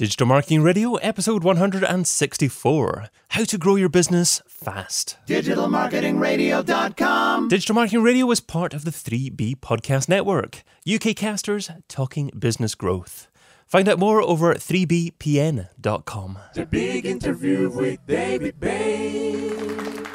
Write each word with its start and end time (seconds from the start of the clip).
Digital 0.00 0.26
Marketing 0.26 0.62
Radio, 0.62 0.94
episode 0.94 1.44
164 1.44 3.10
How 3.28 3.44
to 3.44 3.58
Grow 3.58 3.76
Your 3.76 3.90
Business 3.90 4.40
Fast. 4.48 5.18
DigitalMarketingRadio.com. 5.26 7.48
Digital 7.48 7.74
Marketing 7.74 8.02
Radio 8.02 8.30
is 8.30 8.40
part 8.40 8.72
of 8.72 8.86
the 8.86 8.90
3B 8.90 9.56
Podcast 9.56 10.08
Network, 10.08 10.62
UK 10.90 11.14
casters 11.14 11.70
talking 11.86 12.30
business 12.38 12.74
growth. 12.74 13.28
Find 13.66 13.86
out 13.90 13.98
more 13.98 14.22
over 14.22 14.50
at 14.50 14.60
3bpn.com. 14.60 16.38
The 16.54 16.64
big 16.64 17.04
interview 17.04 17.68
with 17.68 17.98
David 18.06 18.58
Bain. 18.58 20.06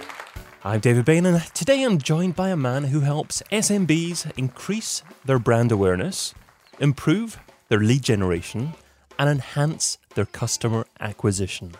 I'm 0.63 0.79
David 0.79 1.05
Bain, 1.05 1.27
and 1.27 1.43
today 1.53 1.83
I'm 1.83 1.99
joined 1.99 2.35
by 2.35 2.49
a 2.49 2.57
man 2.57 2.85
who 2.85 3.01
helps 3.01 3.43
SMBs 3.51 4.35
increase 4.35 5.03
their 5.25 5.37
brand 5.37 5.71
awareness, 5.71 6.33
improve 6.79 7.37
their 7.69 7.81
lead 7.81 8.01
generation, 8.01 8.73
and 9.17 9.29
enhance 9.29 9.97
their 10.15 10.25
customer 10.25 10.85
acquisition. 10.99 11.73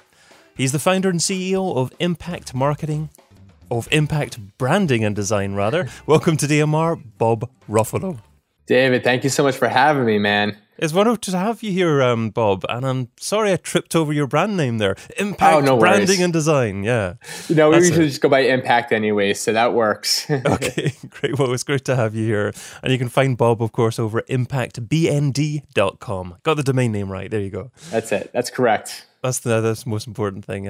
He's 0.55 0.71
the 0.71 0.79
founder 0.79 1.09
and 1.09 1.19
CEO 1.19 1.75
of 1.75 1.91
Impact 1.99 2.53
Marketing, 2.53 3.09
of 3.69 3.87
Impact 3.91 4.57
Branding 4.57 5.03
and 5.03 5.15
Design, 5.15 5.53
rather. 5.53 5.89
Welcome 6.05 6.37
to 6.37 6.45
DMR, 6.45 7.01
Bob 7.17 7.49
Ruffolo. 7.69 8.19
David, 8.67 9.03
thank 9.03 9.23
you 9.23 9.29
so 9.29 9.43
much 9.43 9.55
for 9.55 9.67
having 9.67 10.05
me, 10.05 10.17
man. 10.17 10.57
It's 10.77 10.91
wonderful 10.93 11.17
to 11.31 11.37
have 11.37 11.63
you 11.63 11.71
here, 11.71 12.03
um, 12.03 12.31
Bob. 12.31 12.65
And 12.67 12.85
I'm 12.85 13.07
sorry 13.17 13.53
I 13.53 13.55
tripped 13.55 13.95
over 13.95 14.11
your 14.11 14.27
brand 14.27 14.57
name 14.57 14.77
there. 14.77 14.97
Impact 15.17 15.55
Oh, 15.55 15.59
no 15.61 15.77
Branding 15.77 16.07
worries. 16.07 16.19
and 16.19 16.33
Design. 16.33 16.83
Yeah. 16.83 17.13
You 17.47 17.55
know, 17.55 17.69
we 17.69 17.77
usually 17.77 18.07
just 18.07 18.19
go 18.21 18.27
by 18.27 18.41
impact 18.41 18.91
anyway, 18.91 19.33
so 19.33 19.53
that 19.53 19.73
works. 19.73 20.29
Okay, 20.45 20.91
great. 21.09 21.39
Well, 21.39 21.53
it's 21.53 21.63
great 21.63 21.85
to 21.85 21.95
have 21.95 22.13
you 22.13 22.25
here. 22.25 22.51
And 22.83 22.91
you 22.91 22.97
can 22.97 23.07
find 23.09 23.37
Bob, 23.37 23.61
of 23.63 23.71
course, 23.71 23.99
over 23.99 24.19
at 24.19 24.27
impactbnd.com. 24.27 26.35
Got 26.43 26.57
the 26.57 26.63
domain 26.63 26.91
name 26.91 27.09
right. 27.11 27.31
There 27.31 27.39
you 27.41 27.49
go. 27.49 27.71
that's 27.91 28.11
it. 28.11 28.31
That's 28.33 28.49
correct. 28.49 29.05
That's 29.23 29.39
the 29.39 29.61
that's 29.61 29.83
the 29.83 29.89
most 29.89 30.07
important 30.07 30.43
thing. 30.45 30.65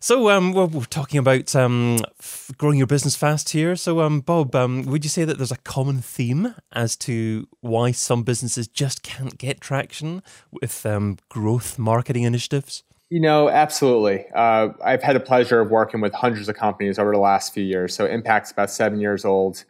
So, 0.00 0.30
um, 0.30 0.52
well, 0.52 0.68
we're 0.68 0.84
talking 0.84 1.18
about 1.18 1.54
um, 1.56 1.98
f- 2.18 2.50
growing 2.56 2.78
your 2.78 2.86
business 2.86 3.16
fast 3.16 3.50
here. 3.50 3.76
So, 3.76 4.00
um, 4.00 4.20
Bob, 4.20 4.54
um, 4.54 4.82
would 4.84 5.04
you 5.04 5.10
say 5.10 5.24
that 5.24 5.38
there's 5.38 5.52
a 5.52 5.56
common 5.58 6.00
theme 6.00 6.54
as 6.72 6.96
to 6.96 7.48
why 7.60 7.92
some 7.92 8.22
businesses 8.22 8.68
just 8.68 9.02
can't 9.02 9.38
get 9.38 9.60
traction 9.60 10.22
with 10.52 10.84
um, 10.84 11.18
growth 11.28 11.78
marketing 11.78 12.24
initiatives? 12.24 12.82
You 13.08 13.20
know, 13.20 13.48
absolutely. 13.48 14.26
Uh, 14.34 14.70
I've 14.84 15.02
had 15.02 15.14
the 15.16 15.20
pleasure 15.20 15.60
of 15.60 15.70
working 15.70 16.00
with 16.00 16.12
hundreds 16.12 16.48
of 16.48 16.56
companies 16.56 16.98
over 16.98 17.12
the 17.12 17.20
last 17.20 17.54
few 17.54 17.62
years. 17.62 17.94
So 17.94 18.04
Impact's 18.04 18.50
about 18.50 18.70
seven 18.70 19.00
years 19.00 19.24
old. 19.24 19.64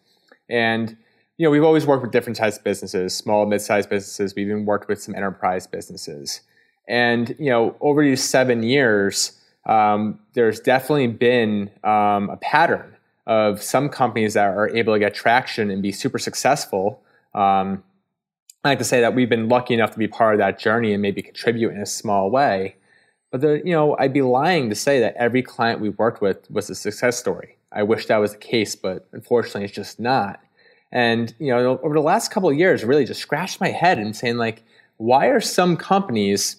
And, 0.49 0.97
you 1.37 1.45
know, 1.45 1.51
we've 1.51 1.65
always 1.65 1.87
worked 1.87 2.03
with 2.03 2.13
different 2.13 2.37
types 2.37 2.57
of 2.57 2.65
businesses, 2.65 3.15
small, 3.15 3.45
mid-sized 3.45 3.91
businesses. 3.91 4.35
We've 4.35 4.47
even 4.47 4.65
worked 4.65 4.89
with 4.89 5.03
some 5.03 5.15
enterprise 5.15 5.67
businesses. 5.67 6.41
And, 6.89 7.37
you 7.39 7.51
know, 7.51 7.77
over 7.81 8.03
these 8.03 8.25
seven 8.25 8.63
years, 8.63 9.39
um, 9.67 10.19
there's 10.33 10.61
definitely 10.61 11.09
been 11.09 11.70
um, 11.84 12.31
a 12.31 12.39
pattern 12.41 12.97
of 13.27 13.62
some 13.62 13.89
companies 13.89 14.34
that 14.34 14.47
are 14.47 14.69
able 14.70 14.95
to 14.95 14.98
get 14.98 15.14
traction 15.14 15.70
and 15.70 15.83
be 15.83 15.92
super 15.92 16.19
successful. 16.19 17.03
Um, 17.34 17.83
I 18.64 18.70
like 18.70 18.78
to 18.78 18.84
say 18.84 19.00
that 19.00 19.14
we've 19.14 19.28
been 19.28 19.48
lucky 19.48 19.75
enough 19.75 19.91
to 19.92 19.98
be 19.98 20.09
part 20.09 20.34
of 20.34 20.39
that 20.39 20.59
journey 20.59 20.92
and 20.92 21.03
maybe 21.03 21.22
contribute 21.22 21.70
in 21.70 21.81
a 21.81 21.87
small 21.87 22.31
way. 22.31 22.77
But 23.31 23.41
the, 23.41 23.61
you 23.64 23.72
know, 23.72 23.97
I'd 23.98 24.12
be 24.12 24.22
lying 24.22 24.70
to 24.70 24.77
say 24.77 25.00
that 25.00 25.14
every 25.17 25.42
client 25.42 25.81
we 25.81 25.91
worked 25.91 26.20
with 26.20 26.48
was 26.50 26.70
a 26.70 26.75
success 26.75 27.19
story. 27.19 27.56
I 27.72 27.83
wish 27.83 28.06
that 28.06 28.19
was 28.19 28.33
the 28.33 28.39
case, 28.39 28.77
but 28.77 29.06
unfortunately, 29.12 29.64
it's 29.64 29.75
just 29.75 29.98
not. 29.98 30.41
And 30.92 31.34
you 31.39 31.48
know, 31.48 31.78
over 31.83 31.94
the 31.94 32.00
last 32.00 32.31
couple 32.31 32.48
of 32.48 32.56
years, 32.56 32.84
really 32.84 33.05
just 33.05 33.20
scratched 33.20 33.61
my 33.61 33.70
head 33.70 33.98
and 33.98 34.14
saying 34.14 34.37
like, 34.37 34.62
why 34.98 35.27
are 35.27 35.41
some 35.41 35.77
companies 35.77 36.56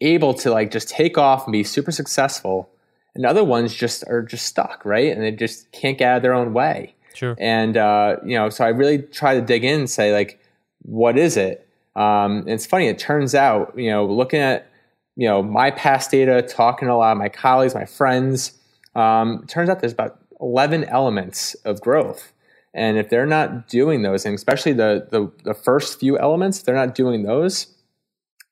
able 0.00 0.34
to 0.34 0.50
like 0.50 0.70
just 0.70 0.88
take 0.88 1.18
off 1.18 1.46
and 1.46 1.52
be 1.52 1.64
super 1.64 1.90
successful, 1.90 2.70
and 3.14 3.26
other 3.26 3.44
ones 3.44 3.74
just 3.74 4.04
are 4.08 4.22
just 4.22 4.46
stuck, 4.46 4.84
right? 4.84 5.12
And 5.12 5.22
they 5.22 5.32
just 5.32 5.70
can't 5.72 5.98
get 5.98 6.08
out 6.08 6.16
of 6.18 6.22
their 6.22 6.34
own 6.34 6.52
way. 6.52 6.94
Sure. 7.14 7.36
And 7.38 7.76
uh, 7.76 8.16
you 8.24 8.36
know, 8.36 8.48
so 8.50 8.64
I 8.64 8.68
really 8.68 8.98
try 8.98 9.34
to 9.34 9.40
dig 9.40 9.64
in 9.64 9.80
and 9.80 9.90
say 9.90 10.12
like, 10.12 10.40
what 10.82 11.18
is 11.18 11.36
it? 11.36 11.68
Um, 11.96 12.38
and 12.38 12.50
it's 12.50 12.66
funny. 12.66 12.86
It 12.86 12.98
turns 12.98 13.34
out, 13.34 13.76
you 13.76 13.90
know, 13.90 14.06
looking 14.06 14.40
at 14.40 14.70
you 15.16 15.26
know 15.28 15.42
my 15.42 15.70
past 15.72 16.10
data, 16.10 16.42
talking 16.42 16.86
to 16.86 16.94
a 16.94 16.96
lot 16.96 17.12
of 17.12 17.18
my 17.18 17.28
colleagues, 17.28 17.74
my 17.74 17.86
friends, 17.86 18.52
um, 18.94 19.40
it 19.42 19.48
turns 19.48 19.68
out 19.68 19.80
there's 19.80 19.92
about 19.92 20.18
11 20.40 20.84
elements 20.84 21.54
of 21.64 21.80
growth. 21.80 22.32
And 22.74 22.98
if 22.98 23.08
they're 23.08 23.26
not 23.26 23.68
doing 23.68 24.02
those, 24.02 24.24
and 24.24 24.34
especially 24.34 24.72
the, 24.72 25.08
the 25.10 25.32
the 25.42 25.54
first 25.54 25.98
few 25.98 26.18
elements, 26.18 26.58
if 26.58 26.64
they're 26.64 26.74
not 26.74 26.94
doing 26.94 27.24
those, 27.24 27.66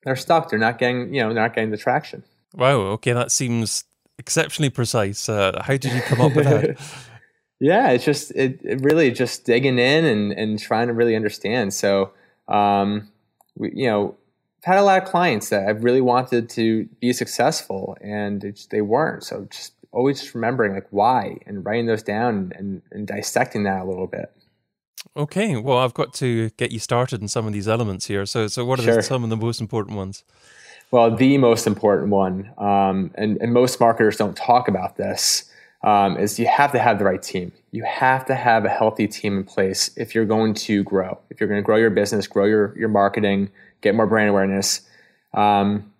they're 0.07 0.15
stuck. 0.15 0.49
They're 0.49 0.57
not 0.57 0.79
getting, 0.79 1.13
you 1.13 1.21
know, 1.21 1.33
they're 1.33 1.43
not 1.43 1.53
getting 1.53 1.71
the 1.71 1.77
traction. 1.77 2.23
Wow. 2.53 2.77
Okay, 2.93 3.11
that 3.11 3.29
seems 3.29 3.83
exceptionally 4.17 4.69
precise. 4.69 5.27
Uh, 5.27 5.61
how 5.61 5.73
did 5.73 5.91
you 5.91 6.01
come 6.01 6.21
up 6.21 6.33
with 6.33 6.45
that? 6.45 6.79
Yeah, 7.59 7.89
it's 7.89 8.05
just 8.05 8.29
it, 8.35 8.59
it 8.63 8.81
really 8.83 9.09
just 9.09 9.43
digging 9.43 9.79
in 9.79 10.05
and, 10.05 10.31
and 10.31 10.59
trying 10.59 10.89
to 10.89 10.93
really 10.93 11.15
understand. 11.15 11.73
So, 11.73 12.11
um, 12.47 13.09
we, 13.55 13.71
you 13.73 13.87
know, 13.87 14.15
I've 14.59 14.73
had 14.75 14.77
a 14.77 14.83
lot 14.83 15.01
of 15.01 15.09
clients 15.09 15.49
that 15.49 15.67
I've 15.67 15.83
really 15.83 15.99
wanted 15.99 16.51
to 16.51 16.87
be 17.01 17.13
successful, 17.13 17.97
and 17.99 18.43
it 18.43 18.67
they 18.69 18.81
weren't. 18.81 19.23
So, 19.23 19.47
just 19.49 19.73
always 19.91 20.35
remembering 20.35 20.75
like 20.75 20.85
why 20.91 21.39
and 21.47 21.65
writing 21.65 21.87
those 21.87 22.03
down 22.03 22.53
and, 22.55 22.83
and 22.91 23.07
dissecting 23.07 23.63
that 23.63 23.81
a 23.81 23.85
little 23.85 24.05
bit. 24.05 24.31
Okay, 25.15 25.55
well, 25.57 25.77
I've 25.77 25.93
got 25.93 26.13
to 26.15 26.49
get 26.51 26.71
you 26.71 26.79
started 26.79 27.21
in 27.21 27.27
some 27.27 27.47
of 27.47 27.53
these 27.53 27.67
elements 27.67 28.07
here. 28.07 28.25
So, 28.25 28.47
so 28.47 28.65
what 28.65 28.79
are 28.79 28.83
the, 28.83 29.01
some 29.01 29.23
of 29.23 29.29
the 29.29 29.37
most 29.37 29.61
important 29.61 29.97
ones? 29.97 30.23
Well, 30.91 31.15
the 31.15 31.37
most 31.37 31.67
important 31.67 32.09
one, 32.09 32.51
um, 32.57 33.11
and, 33.15 33.37
and 33.41 33.53
most 33.53 33.79
marketers 33.79 34.15
don't 34.15 34.37
talk 34.37 34.67
about 34.67 34.95
this, 34.95 35.51
um, 35.83 36.17
is 36.17 36.39
you 36.39 36.47
have 36.47 36.71
to 36.71 36.79
have 36.79 36.97
the 36.97 37.05
right 37.05 37.21
team. 37.21 37.51
You 37.71 37.83
have 37.83 38.25
to 38.27 38.35
have 38.35 38.65
a 38.65 38.69
healthy 38.69 39.07
team 39.07 39.37
in 39.37 39.43
place 39.43 39.91
if 39.97 40.15
you're 40.15 40.25
going 40.25 40.53
to 40.55 40.83
grow. 40.83 41.19
If 41.29 41.39
you're 41.39 41.49
going 41.49 41.61
to 41.61 41.65
grow 41.65 41.77
your 41.77 41.89
business, 41.89 42.25
grow 42.25 42.45
your, 42.45 42.77
your 42.77 42.89
marketing, 42.89 43.51
get 43.81 43.95
more 43.95 44.07
brand 44.07 44.29
awareness. 44.29 44.81
Um, 45.33 45.91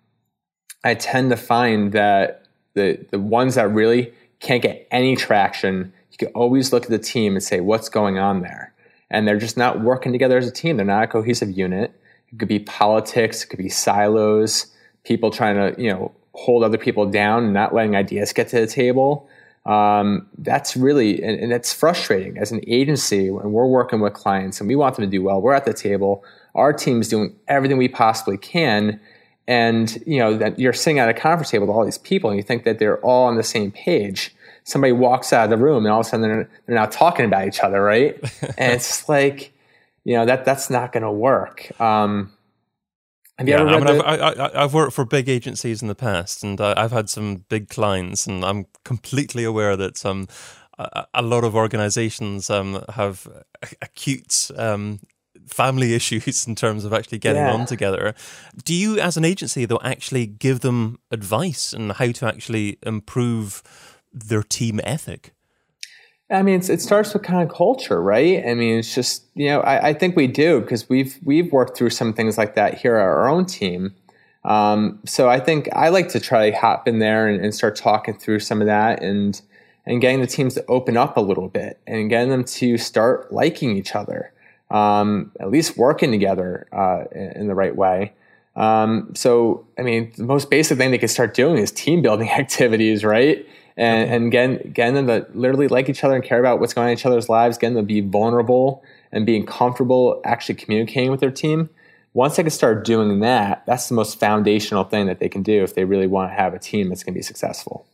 I 0.84 0.94
tend 0.94 1.30
to 1.30 1.36
find 1.36 1.92
that 1.92 2.46
the, 2.74 3.04
the 3.10 3.18
ones 3.18 3.56
that 3.56 3.70
really 3.70 4.12
can't 4.40 4.62
get 4.62 4.88
any 4.90 5.16
traction, 5.16 5.92
you 6.12 6.18
can 6.18 6.28
always 6.28 6.72
look 6.72 6.84
at 6.84 6.90
the 6.90 6.98
team 6.98 7.34
and 7.34 7.42
say, 7.42 7.60
what's 7.60 7.88
going 7.88 8.18
on 8.18 8.40
there? 8.40 8.67
And 9.10 9.26
they're 9.26 9.38
just 9.38 9.56
not 9.56 9.80
working 9.80 10.12
together 10.12 10.38
as 10.38 10.46
a 10.46 10.52
team. 10.52 10.76
They're 10.76 10.86
not 10.86 11.04
a 11.04 11.06
cohesive 11.06 11.50
unit. 11.50 11.92
It 12.32 12.38
could 12.38 12.48
be 12.48 12.58
politics, 12.58 13.42
it 13.42 13.46
could 13.46 13.58
be 13.58 13.70
silos, 13.70 14.66
people 15.04 15.30
trying 15.30 15.56
to, 15.56 15.80
you 15.82 15.90
know, 15.90 16.12
hold 16.34 16.62
other 16.62 16.78
people 16.78 17.06
down 17.06 17.44
and 17.44 17.52
not 17.52 17.74
letting 17.74 17.96
ideas 17.96 18.32
get 18.32 18.48
to 18.48 18.60
the 18.60 18.66
table. 18.66 19.28
Um, 19.66 20.26
that's 20.38 20.76
really, 20.76 21.22
and, 21.22 21.38
and 21.40 21.52
it's 21.52 21.72
frustrating 21.72 22.38
as 22.38 22.52
an 22.52 22.60
agency 22.66 23.30
when 23.30 23.52
we're 23.52 23.66
working 23.66 24.00
with 24.00 24.14
clients 24.14 24.60
and 24.60 24.68
we 24.68 24.76
want 24.76 24.96
them 24.96 25.04
to 25.04 25.10
do 25.10 25.22
well. 25.22 25.40
We're 25.42 25.54
at 25.54 25.64
the 25.64 25.74
table, 25.74 26.24
our 26.54 26.72
team's 26.72 27.08
doing 27.08 27.34
everything 27.48 27.76
we 27.76 27.88
possibly 27.88 28.38
can. 28.38 29.00
And, 29.46 30.02
you 30.06 30.18
know, 30.18 30.36
that 30.36 30.58
you're 30.58 30.74
sitting 30.74 30.98
at 30.98 31.08
a 31.08 31.14
conference 31.14 31.50
table 31.50 31.66
with 31.66 31.74
all 31.74 31.84
these 31.84 31.98
people 31.98 32.28
and 32.28 32.36
you 32.36 32.42
think 32.42 32.64
that 32.64 32.78
they're 32.78 32.98
all 33.00 33.26
on 33.26 33.36
the 33.36 33.42
same 33.42 33.70
page. 33.70 34.34
Somebody 34.68 34.92
walks 34.92 35.32
out 35.32 35.44
of 35.44 35.50
the 35.50 35.56
room 35.56 35.86
and 35.86 35.92
all 35.92 36.00
of 36.00 36.06
a 36.06 36.08
sudden 36.10 36.28
they're, 36.28 36.50
they're 36.66 36.76
not 36.76 36.92
talking 36.92 37.24
about 37.24 37.48
each 37.48 37.60
other, 37.60 37.82
right? 37.82 38.18
and 38.58 38.72
it's 38.72 39.08
like, 39.08 39.52
you 40.04 40.14
know, 40.14 40.26
that 40.26 40.44
that's 40.44 40.68
not 40.68 40.92
going 40.92 41.04
to 41.04 41.10
work. 41.10 41.58
Um, 41.80 42.32
have 43.38 43.48
you 43.48 43.54
Yeah, 43.54 43.60
ever 43.62 43.70
I 43.70 43.78
mean, 43.78 43.86
the- 43.98 44.04
I've, 44.06 44.20
I, 44.20 44.44
I, 44.44 44.64
I've 44.64 44.74
worked 44.74 44.92
for 44.92 45.04
big 45.04 45.28
agencies 45.28 45.80
in 45.80 45.88
the 45.88 45.94
past, 45.94 46.42
and 46.44 46.60
uh, 46.60 46.74
I've 46.76 46.92
had 46.92 47.08
some 47.08 47.44
big 47.48 47.68
clients, 47.68 48.26
and 48.26 48.44
I'm 48.44 48.66
completely 48.84 49.44
aware 49.44 49.76
that 49.76 49.96
some 49.96 50.26
a, 50.78 51.06
a 51.14 51.22
lot 51.22 51.44
of 51.44 51.54
organizations 51.54 52.50
um, 52.50 52.84
have 52.90 53.26
acute 53.80 54.50
um, 54.56 55.00
family 55.46 55.94
issues 56.00 56.46
in 56.46 56.54
terms 56.56 56.84
of 56.84 56.92
actually 56.92 57.18
getting 57.18 57.46
Yeah. 57.46 57.54
on 57.54 57.66
together. 57.66 58.14
Do 58.64 58.74
you, 58.74 58.98
as 58.98 59.16
an 59.16 59.24
agency, 59.24 59.64
though, 59.64 59.80
actually 59.82 60.26
give 60.26 60.60
them 60.60 60.98
advice 61.10 61.72
on 61.74 61.90
how 61.90 62.12
to 62.12 62.26
actually 62.26 62.78
improve 62.82 63.62
their 64.12 64.42
team 64.42 64.80
ethic? 64.84 65.32
I 66.30 66.42
mean, 66.42 66.60
it 66.60 66.80
starts 66.82 67.14
with 67.14 67.22
kind 67.22 67.48
of 67.48 67.54
culture, 67.54 68.02
right? 68.02 68.44
I 68.46 68.52
mean, 68.54 68.78
it's 68.78 68.94
just 68.94 69.24
you 69.34 69.48
know, 69.48 69.60
I, 69.60 69.88
I 69.88 69.92
think 69.94 70.14
we 70.14 70.26
do 70.26 70.60
because 70.60 70.88
we've 70.88 71.18
we've 71.24 71.50
worked 71.52 71.76
through 71.76 71.90
some 71.90 72.12
things 72.12 72.36
like 72.36 72.54
that 72.54 72.78
here 72.78 72.96
at 72.96 73.02
our 73.02 73.28
own 73.28 73.46
team. 73.46 73.94
Um, 74.44 75.00
so 75.04 75.28
I 75.28 75.40
think 75.40 75.68
I 75.72 75.88
like 75.88 76.08
to 76.10 76.20
try 76.20 76.50
to 76.50 76.56
hop 76.56 76.86
in 76.86 76.98
there 76.98 77.26
and, 77.26 77.42
and 77.42 77.54
start 77.54 77.76
talking 77.76 78.14
through 78.18 78.40
some 78.40 78.60
of 78.60 78.66
that 78.66 79.02
and 79.02 79.40
and 79.86 80.02
getting 80.02 80.20
the 80.20 80.26
teams 80.26 80.54
to 80.54 80.64
open 80.66 80.98
up 80.98 81.16
a 81.16 81.20
little 81.20 81.48
bit 81.48 81.80
and 81.86 82.10
getting 82.10 82.28
them 82.28 82.44
to 82.44 82.76
start 82.76 83.32
liking 83.32 83.74
each 83.74 83.94
other, 83.94 84.32
um, 84.70 85.32
at 85.40 85.50
least 85.50 85.78
working 85.78 86.10
together 86.10 86.68
uh, 86.72 87.04
in, 87.10 87.32
in 87.32 87.46
the 87.48 87.54
right 87.54 87.74
way. 87.74 88.12
Um, 88.54 89.14
so, 89.14 89.66
I 89.78 89.82
mean, 89.82 90.12
the 90.16 90.24
most 90.24 90.50
basic 90.50 90.76
thing 90.76 90.90
they 90.90 90.98
can 90.98 91.08
start 91.08 91.32
doing 91.32 91.56
is 91.56 91.72
team 91.72 92.02
building 92.02 92.28
activities, 92.38 93.02
right? 93.02 93.46
And, 93.78 94.10
and 94.10 94.32
getting, 94.32 94.72
getting 94.72 94.94
them 94.94 95.06
to 95.06 95.26
literally 95.38 95.68
like 95.68 95.88
each 95.88 96.02
other 96.02 96.16
and 96.16 96.24
care 96.24 96.40
about 96.40 96.58
what's 96.58 96.74
going 96.74 96.86
on 96.86 96.90
in 96.90 96.98
each 96.98 97.06
other's 97.06 97.28
lives, 97.28 97.56
getting 97.56 97.76
them 97.76 97.84
to 97.84 97.86
be 97.86 98.00
vulnerable 98.00 98.82
and 99.12 99.24
being 99.24 99.46
comfortable 99.46 100.20
actually 100.24 100.56
communicating 100.56 101.12
with 101.12 101.20
their 101.20 101.30
team 101.30 101.70
once 102.18 102.36
they 102.36 102.42
can 102.42 102.50
start 102.50 102.84
doing 102.84 103.20
that, 103.20 103.62
that's 103.66 103.88
the 103.88 103.94
most 103.94 104.18
foundational 104.18 104.84
thing 104.84 105.06
that 105.06 105.20
they 105.20 105.28
can 105.28 105.42
do 105.42 105.62
if 105.62 105.74
they 105.74 105.84
really 105.84 106.06
want 106.06 106.30
to 106.30 106.34
have 106.34 106.54
a 106.54 106.58
team 106.58 106.88
that's 106.88 107.04
going 107.04 107.14
to 107.14 107.18
be 107.18 107.22
successful. 107.22 107.86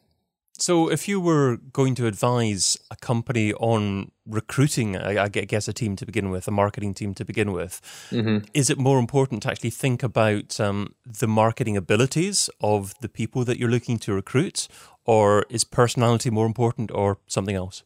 So, 0.56 0.88
if 0.88 1.08
you 1.08 1.20
were 1.20 1.56
going 1.72 1.96
to 1.96 2.06
advise 2.06 2.78
a 2.88 2.94
company 2.94 3.52
on 3.54 4.12
recruiting, 4.24 4.96
I 4.96 5.26
guess, 5.28 5.66
a 5.66 5.72
team 5.72 5.96
to 5.96 6.06
begin 6.06 6.30
with, 6.30 6.46
a 6.46 6.52
marketing 6.52 6.94
team 6.94 7.12
to 7.14 7.24
begin 7.24 7.50
with, 7.50 7.80
mm-hmm. 8.10 8.46
is 8.54 8.70
it 8.70 8.78
more 8.78 9.00
important 9.00 9.42
to 9.42 9.50
actually 9.50 9.70
think 9.70 10.04
about 10.04 10.60
um, 10.60 10.94
the 11.04 11.26
marketing 11.26 11.76
abilities 11.76 12.48
of 12.60 12.94
the 13.00 13.08
people 13.08 13.44
that 13.44 13.58
you're 13.58 13.68
looking 13.68 13.98
to 13.98 14.14
recruit, 14.14 14.68
or 15.04 15.44
is 15.48 15.64
personality 15.64 16.30
more 16.30 16.46
important, 16.46 16.90
or 16.90 17.18
something 17.26 17.56
else? 17.56 17.82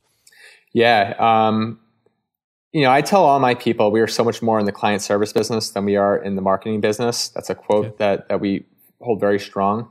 Yeah. 0.73 1.15
Um, 1.19 1.81
you 2.73 2.83
know, 2.83 2.91
I 2.91 3.01
tell 3.01 3.25
all 3.25 3.41
my 3.41 3.55
people 3.55 3.91
we 3.91 4.01
are 4.01 4.07
so 4.07 4.23
much 4.23 4.43
more 4.43 4.61
in 4.61 4.67
the 4.67 4.73
client 4.73 5.03
service 5.03 5.33
business 5.33 5.71
than 5.71 5.85
we 5.85 5.97
are 5.97 6.17
in 6.17 6.37
the 6.37 6.43
marketing 6.43 6.81
business. 6.81 7.29
That's 7.29 7.51
a 7.51 7.55
quote 7.55 7.87
okay. 7.87 7.95
that, 7.99 8.29
that 8.29 8.41
we 8.41 8.67
hold 9.01 9.21
very 9.21 9.41
strong. 9.41 9.91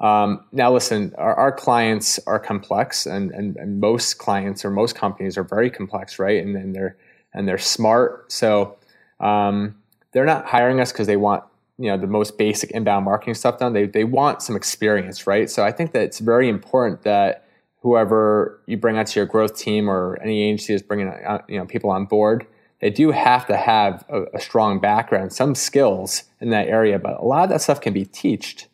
Um, 0.00 0.44
now, 0.52 0.72
listen, 0.72 1.14
our, 1.18 1.34
our, 1.34 1.50
clients 1.50 2.20
are 2.26 2.38
complex, 2.38 3.04
and, 3.04 3.32
and, 3.32 3.56
and, 3.56 3.80
most 3.80 4.18
clients 4.18 4.64
or 4.64 4.70
most 4.70 4.94
companies 4.94 5.36
are 5.36 5.42
very 5.42 5.70
complex, 5.70 6.20
right? 6.20 6.40
And, 6.40 6.54
and 6.54 6.72
they're 6.72 6.96
and 7.34 7.48
they're 7.48 7.58
smart, 7.58 8.30
so 8.30 8.76
um, 9.18 9.74
they're 10.12 10.24
not 10.24 10.46
hiring 10.46 10.80
us 10.80 10.92
because 10.92 11.08
they 11.08 11.16
want 11.16 11.42
you 11.78 11.86
know 11.86 11.96
the 11.96 12.06
most 12.06 12.36
basic 12.36 12.70
inbound 12.72 13.04
marketing 13.04 13.34
stuff 13.34 13.58
done. 13.58 13.72
They 13.72 13.86
they 13.86 14.04
want 14.04 14.42
some 14.42 14.56
experience, 14.56 15.26
right? 15.26 15.48
So 15.48 15.64
I 15.64 15.72
think 15.72 15.92
that 15.92 16.02
it's 16.02 16.18
very 16.18 16.48
important 16.48 17.02
that 17.02 17.44
whoever 17.82 18.60
you 18.66 18.76
bring 18.76 18.98
onto 18.98 19.18
your 19.18 19.26
growth 19.26 19.56
team 19.56 19.88
or 19.88 20.18
any 20.22 20.42
agency 20.42 20.74
is 20.74 20.82
bringing 20.82 21.08
uh, 21.08 21.42
you 21.48 21.58
know 21.58 21.66
people 21.66 21.90
on 21.90 22.04
board, 22.04 22.46
they 22.80 22.90
do 22.90 23.12
have 23.12 23.46
to 23.46 23.56
have 23.56 24.04
a, 24.08 24.24
a, 24.34 24.40
strong 24.40 24.80
background, 24.80 25.32
some 25.32 25.54
skills 25.54 26.24
in 26.40 26.50
that 26.50 26.68
area. 26.68 26.98
But 26.98 27.18
a 27.18 27.24
lot 27.24 27.44
of 27.44 27.50
that 27.50 27.62
stuff 27.62 27.80
can 27.80 27.92
be 27.92 28.04
taught 28.04 28.66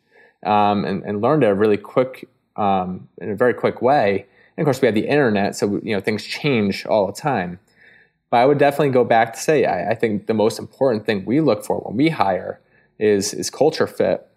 um, 0.44 0.84
and, 0.84 1.02
and, 1.04 1.20
learned 1.20 1.44
a 1.44 1.54
really 1.54 1.78
quick, 1.78 2.28
um, 2.56 3.08
in 3.18 3.30
a 3.30 3.36
very 3.36 3.54
quick 3.54 3.80
way. 3.80 4.26
And 4.56 4.62
of 4.62 4.66
course, 4.66 4.80
we 4.80 4.86
have 4.86 4.94
the 4.94 5.08
internet, 5.08 5.56
so 5.56 5.80
you 5.82 5.94
know 5.94 6.00
things 6.00 6.24
change 6.24 6.86
all 6.86 7.06
the 7.06 7.12
time. 7.12 7.58
But 8.30 8.38
I 8.38 8.46
would 8.46 8.58
definitely 8.58 8.90
go 8.90 9.04
back 9.04 9.34
to 9.34 9.40
say 9.40 9.64
I, 9.66 9.90
I 9.90 9.94
think 9.94 10.26
the 10.26 10.34
most 10.34 10.58
important 10.58 11.06
thing 11.06 11.24
we 11.24 11.40
look 11.40 11.64
for 11.64 11.78
when 11.80 11.96
we 11.96 12.08
hire 12.08 12.60
is 12.98 13.34
is 13.34 13.50
culture 13.50 13.86
fit 13.86 14.28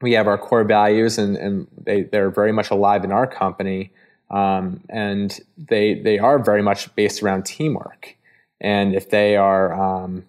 we 0.00 0.12
have 0.12 0.26
our 0.26 0.38
core 0.38 0.64
values 0.64 1.18
and, 1.18 1.36
and 1.36 1.66
they, 1.82 2.02
they're 2.02 2.30
very 2.30 2.52
much 2.52 2.70
alive 2.70 3.04
in 3.04 3.12
our 3.12 3.26
company. 3.26 3.92
Um, 4.30 4.80
and 4.88 5.38
they, 5.56 5.94
they 5.94 6.18
are 6.18 6.38
very 6.38 6.62
much 6.62 6.94
based 6.96 7.22
around 7.22 7.44
teamwork. 7.44 8.16
And 8.60 8.94
if 8.94 9.10
they 9.10 9.36
are, 9.36 9.72
um, 9.72 10.24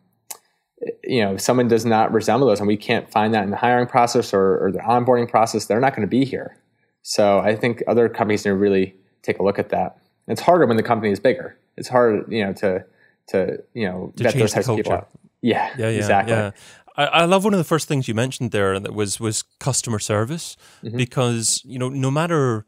you 1.04 1.22
know, 1.22 1.34
if 1.34 1.42
someone 1.42 1.68
does 1.68 1.86
not 1.86 2.14
resemble 2.14 2.48
those 2.48 2.60
and 2.60 2.68
we 2.68 2.78
can't 2.78 3.10
find 3.10 3.34
that 3.34 3.44
in 3.44 3.50
the 3.50 3.58
hiring 3.58 3.88
process 3.88 4.34
or, 4.34 4.66
or 4.66 4.72
the 4.72 4.80
onboarding 4.80 5.30
process, 5.30 5.66
they're 5.66 5.80
not 5.80 5.96
going 5.96 6.08
to 6.08 6.10
be 6.10 6.24
here. 6.24 6.58
So 7.02 7.40
I 7.40 7.56
think 7.56 7.84
other 7.88 8.08
companies 8.08 8.46
need 8.46 8.52
to 8.52 8.56
really 8.56 8.96
take 9.24 9.40
a 9.40 9.44
look 9.44 9.60
at 9.60 9.70
that. 9.70 9.98
it's 10.28 10.42
harder 10.42 10.66
when 10.66 10.78
the 10.78 10.84
company 10.84 11.12
is 11.12 11.20
bigger. 11.20 11.58
It's 11.76 11.88
hard, 11.88 12.32
you 12.32 12.46
know, 12.46 12.54
to, 12.54 12.86
to, 13.30 13.64
you 13.74 13.88
know, 13.88 14.14
to 14.18 14.24
vet 14.24 14.36
those 14.36 14.54
types 14.54 14.70
of 14.70 14.78
people 14.78 14.94
out. 14.94 15.10
Yeah, 15.42 15.70
yeah, 15.78 15.90
yeah, 15.90 15.98
exactly. 15.98 16.34
Yeah. 16.34 16.52
I, 16.98 17.06
I, 17.06 17.26
love 17.26 17.44
one 17.44 17.54
of 17.54 17.60
the 17.60 17.64
first 17.64 17.88
things 17.88 18.08
you 18.08 18.14
mentioned 18.14 18.52
there 18.52 18.80
that 18.80 18.94
was 18.94 19.20
was 19.20 19.44
customer 19.60 20.00
service 20.00 20.58
mm-hmm. 20.84 20.98
because 20.98 21.62
you 21.64 21.80
know 21.80 21.90
no 21.90 22.12
matter 22.12 22.66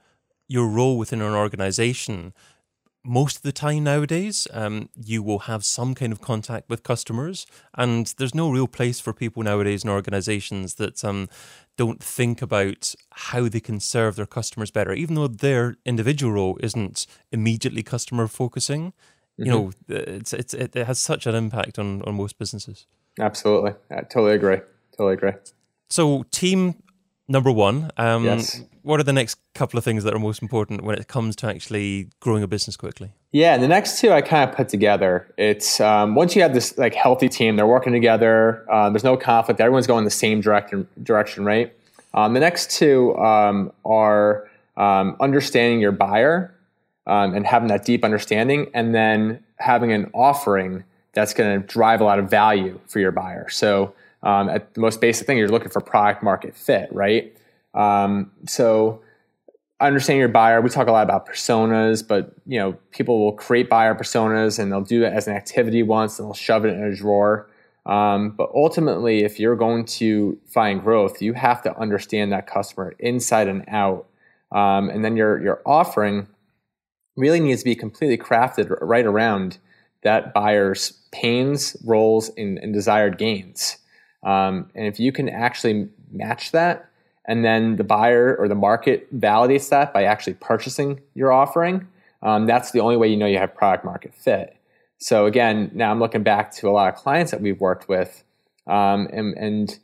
your 0.47 0.67
role 0.67 0.97
within 0.97 1.21
an 1.21 1.33
organization, 1.33 2.33
most 3.03 3.37
of 3.37 3.41
the 3.43 3.51
time 3.51 3.83
nowadays, 3.83 4.47
um, 4.51 4.89
you 4.95 5.23
will 5.23 5.39
have 5.39 5.63
some 5.63 5.95
kind 5.95 6.11
of 6.11 6.21
contact 6.21 6.69
with 6.69 6.83
customers, 6.83 7.45
and 7.75 8.13
there's 8.17 8.35
no 8.35 8.51
real 8.51 8.67
place 8.67 8.99
for 8.99 9.13
people 9.13 9.41
nowadays 9.43 9.83
in 9.83 9.89
organizations 9.89 10.75
that 10.75 11.03
um, 11.05 11.29
don't 11.77 12.03
think 12.03 12.41
about 12.41 12.93
how 13.11 13.47
they 13.47 13.59
can 13.59 13.79
serve 13.79 14.15
their 14.15 14.25
customers 14.25 14.71
better, 14.71 14.93
even 14.93 15.15
though 15.15 15.27
their 15.27 15.77
individual 15.85 16.33
role 16.33 16.57
isn't 16.61 17.07
immediately 17.31 17.83
customer 17.83 18.27
focusing. 18.27 18.91
Mm-hmm. 19.39 19.45
You 19.45 19.51
know, 19.51 19.71
it's, 19.87 20.33
it's 20.33 20.53
it 20.53 20.75
has 20.75 20.99
such 20.99 21.25
an 21.25 21.35
impact 21.35 21.79
on 21.79 22.01
on 22.01 22.15
most 22.15 22.37
businesses. 22.37 22.85
Absolutely. 23.19 23.73
I 23.91 24.01
totally 24.01 24.33
agree. 24.33 24.57
Totally 24.97 25.13
agree. 25.13 25.33
So, 25.89 26.23
team 26.31 26.75
number 27.27 27.51
one, 27.51 27.91
um, 27.97 28.25
yes. 28.25 28.61
what 28.81 28.99
are 28.99 29.03
the 29.03 29.13
next 29.13 29.37
couple 29.53 29.77
of 29.77 29.83
things 29.83 30.03
that 30.03 30.13
are 30.13 30.19
most 30.19 30.41
important 30.41 30.83
when 30.83 30.97
it 30.97 31.07
comes 31.07 31.35
to 31.37 31.47
actually 31.47 32.09
growing 32.19 32.43
a 32.43 32.47
business 32.47 32.75
quickly? 32.75 33.11
Yeah, 33.31 33.57
the 33.57 33.67
next 33.67 33.99
two 33.99 34.11
I 34.11 34.21
kind 34.21 34.49
of 34.49 34.55
put 34.55 34.69
together. 34.69 35.31
It's 35.37 35.79
um, 35.79 36.15
once 36.15 36.35
you 36.35 36.41
have 36.41 36.53
this 36.53 36.77
like 36.77 36.95
healthy 36.95 37.29
team, 37.29 37.55
they're 37.55 37.67
working 37.67 37.93
together. 37.93 38.65
Uh, 38.69 38.89
there's 38.89 39.03
no 39.03 39.15
conflict. 39.15 39.61
Everyone's 39.61 39.87
going 39.87 40.03
the 40.03 40.11
same 40.11 40.41
direction. 40.41 40.87
Direction, 41.01 41.45
right? 41.45 41.73
Um, 42.13 42.33
the 42.33 42.39
next 42.39 42.71
two 42.71 43.15
um, 43.17 43.71
are 43.85 44.49
um, 44.77 45.15
understanding 45.19 45.79
your 45.79 45.91
buyer 45.91 46.55
um, 47.05 47.35
and 47.35 47.45
having 47.45 47.67
that 47.69 47.85
deep 47.85 48.03
understanding, 48.03 48.69
and 48.73 48.95
then 48.95 49.43
having 49.57 49.91
an 49.91 50.09
offering 50.13 50.83
that's 51.13 51.33
going 51.33 51.61
to 51.61 51.67
drive 51.67 52.01
a 52.01 52.03
lot 52.03 52.19
of 52.19 52.29
value 52.29 52.79
for 52.87 52.99
your 52.99 53.11
buyer. 53.11 53.49
So, 53.49 53.93
um, 54.21 54.49
at 54.49 54.73
the 54.73 54.81
most 54.81 54.99
basic 54.99 55.25
thing, 55.25 55.37
you're 55.37 55.47
looking 55.47 55.69
for 55.69 55.79
product 55.79 56.23
market 56.23 56.55
fit, 56.55 56.89
right? 56.91 57.35
Um, 57.73 58.31
so, 58.45 59.01
understanding 59.79 60.19
your 60.19 60.29
buyer, 60.29 60.61
we 60.61 60.69
talk 60.69 60.87
a 60.87 60.91
lot 60.91 61.03
about 61.03 61.27
personas, 61.27 62.05
but 62.05 62.33
you 62.45 62.59
know, 62.59 62.73
people 62.91 63.23
will 63.23 63.31
create 63.31 63.69
buyer 63.69 63.95
personas 63.95 64.59
and 64.59 64.71
they'll 64.71 64.81
do 64.81 65.03
it 65.03 65.13
as 65.13 65.27
an 65.27 65.35
activity 65.35 65.83
once 65.83 66.19
and 66.19 66.27
they'll 66.27 66.33
shove 66.33 66.65
it 66.65 66.73
in 66.73 66.83
a 66.83 66.95
drawer. 66.95 67.49
Um, 67.85 68.31
but 68.31 68.51
ultimately, 68.53 69.23
if 69.23 69.39
you're 69.39 69.55
going 69.55 69.85
to 69.85 70.37
find 70.45 70.81
growth, 70.81 71.21
you 71.21 71.33
have 71.33 71.61
to 71.63 71.77
understand 71.77 72.31
that 72.33 72.45
customer 72.45 72.93
inside 72.99 73.47
and 73.47 73.63
out. 73.67 74.05
Um, 74.51 74.89
and 74.89 75.03
then 75.05 75.15
your 75.15 75.41
your 75.41 75.61
offering 75.65 76.27
really 77.15 77.39
needs 77.39 77.61
to 77.61 77.65
be 77.65 77.75
completely 77.75 78.17
crafted 78.17 78.75
right 78.81 79.05
around 79.05 79.59
that 80.03 80.33
buyer's 80.33 80.93
pains, 81.11 81.75
roles, 81.83 82.29
and, 82.37 82.57
and 82.59 82.73
desired 82.73 83.17
gains. 83.17 83.77
Um, 84.23 84.69
and 84.75 84.85
if 84.87 84.99
you 84.99 85.11
can 85.11 85.29
actually 85.29 85.89
match 86.11 86.51
that, 86.51 86.89
and 87.25 87.45
then 87.45 87.75
the 87.75 87.83
buyer 87.83 88.35
or 88.37 88.47
the 88.47 88.55
market 88.55 89.17
validates 89.17 89.69
that 89.69 89.93
by 89.93 90.03
actually 90.03 90.33
purchasing 90.33 90.99
your 91.13 91.31
offering, 91.31 91.87
um, 92.23 92.47
that's 92.47 92.71
the 92.71 92.79
only 92.79 92.97
way 92.97 93.07
you 93.07 93.17
know 93.17 93.27
you 93.27 93.37
have 93.37 93.55
product 93.55 93.85
market 93.85 94.13
fit. 94.13 94.57
So 94.97 95.25
again, 95.25 95.71
now 95.73 95.91
I'm 95.91 95.99
looking 95.99 96.23
back 96.23 96.51
to 96.55 96.67
a 96.67 96.71
lot 96.71 96.93
of 96.93 96.99
clients 96.99 97.31
that 97.31 97.41
we've 97.41 97.59
worked 97.61 97.87
with, 97.87 98.23
um, 98.67 99.07
and, 99.13 99.37
and, 99.37 99.79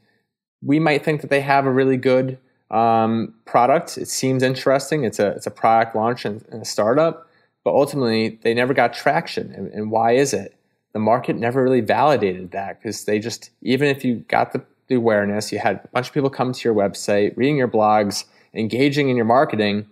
we 0.62 0.80
might 0.80 1.06
think 1.06 1.22
that 1.22 1.30
they 1.30 1.42
have 1.42 1.68
a 1.68 1.72
really 1.72 1.98
good 1.98 2.40
um, 2.72 3.36
product. 3.46 4.00
It 4.00 4.08
seems 4.08 4.42
interesting. 4.42 5.04
It's 5.04 5.20
a 5.20 5.28
it's 5.28 5.46
a 5.46 5.52
product 5.52 5.96
launch 5.96 6.26
and, 6.26 6.44
and 6.50 6.64
a 6.64 6.66
startup, 6.66 7.30
but 7.66 7.74
ultimately 7.74 8.40
they 8.44 8.54
never 8.54 8.74
got 8.74 8.94
traction. 8.94 9.52
And, 9.52 9.68
and 9.74 9.92
why 9.92 10.14
is 10.14 10.34
it? 10.34 10.56
The 10.94 11.00
market 11.00 11.36
never 11.36 11.62
really 11.62 11.82
validated 11.82 12.52
that 12.52 12.80
because 12.80 13.04
they 13.04 13.20
just, 13.20 13.50
even 13.62 13.90
if 13.90 14.06
you 14.06 14.24
got 14.30 14.54
the, 14.54 14.64
the 14.88 14.96
awareness, 14.96 15.52
you 15.52 15.60
had 15.60 15.82
a 15.84 15.88
bunch 15.92 16.08
of 16.08 16.14
people 16.14 16.30
come 16.30 16.54
to 16.54 16.64
your 16.64 16.76
website, 16.76 17.36
reading 17.36 17.58
your 17.58 17.68
blogs, 17.68 18.24
engaging 18.54 19.10
in 19.10 19.18
your 19.18 19.26
marketing, 19.26 19.88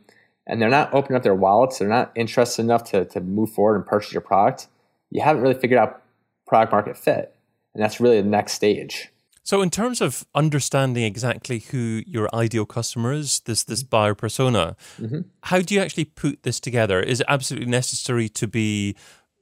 and 0.48 0.62
they're 0.62 0.70
not 0.70 0.94
opening 0.94 1.18
up 1.18 1.24
their 1.24 1.36
wallets, 1.36 1.80
they're 1.80 1.89
not 1.89 2.12
interested 2.15 2.62
enough 2.62 2.84
to, 2.92 3.06
to 3.06 3.20
move 3.20 3.51
forward 3.51 3.75
and 3.75 3.86
purchase 3.86 4.13
your 4.13 4.22
product, 4.22 4.68
you 5.10 5.22
haven't 5.22 5.42
really 5.42 5.60
figured 5.60 5.80
out 5.80 6.01
product 6.48 6.72
market 6.72 6.96
fit. 6.96 7.36
And 7.74 7.84
that's 7.84 8.00
really 8.00 8.22
the 8.22 8.27
next 8.27 8.53
stage. 8.53 9.10
So, 9.43 9.62
in 9.62 9.69
terms 9.69 10.00
of 10.00 10.25
understanding 10.33 11.03
exactly 11.03 11.59
who 11.59 12.01
your 12.07 12.33
ideal 12.33 12.65
customer 12.65 13.12
is, 13.12 13.41
this 13.41 13.63
this 13.63 13.83
buyer 13.83 14.15
persona, 14.15 14.77
mm-hmm. 15.00 15.21
how 15.41 15.59
do 15.59 15.75
you 15.75 15.81
actually 15.81 16.05
put 16.05 16.43
this 16.43 16.62
together? 16.62 17.01
Is 17.01 17.19
it 17.19 17.27
absolutely 17.29 17.69
necessary 17.69 18.29
to 18.29 18.47
be 18.47 18.95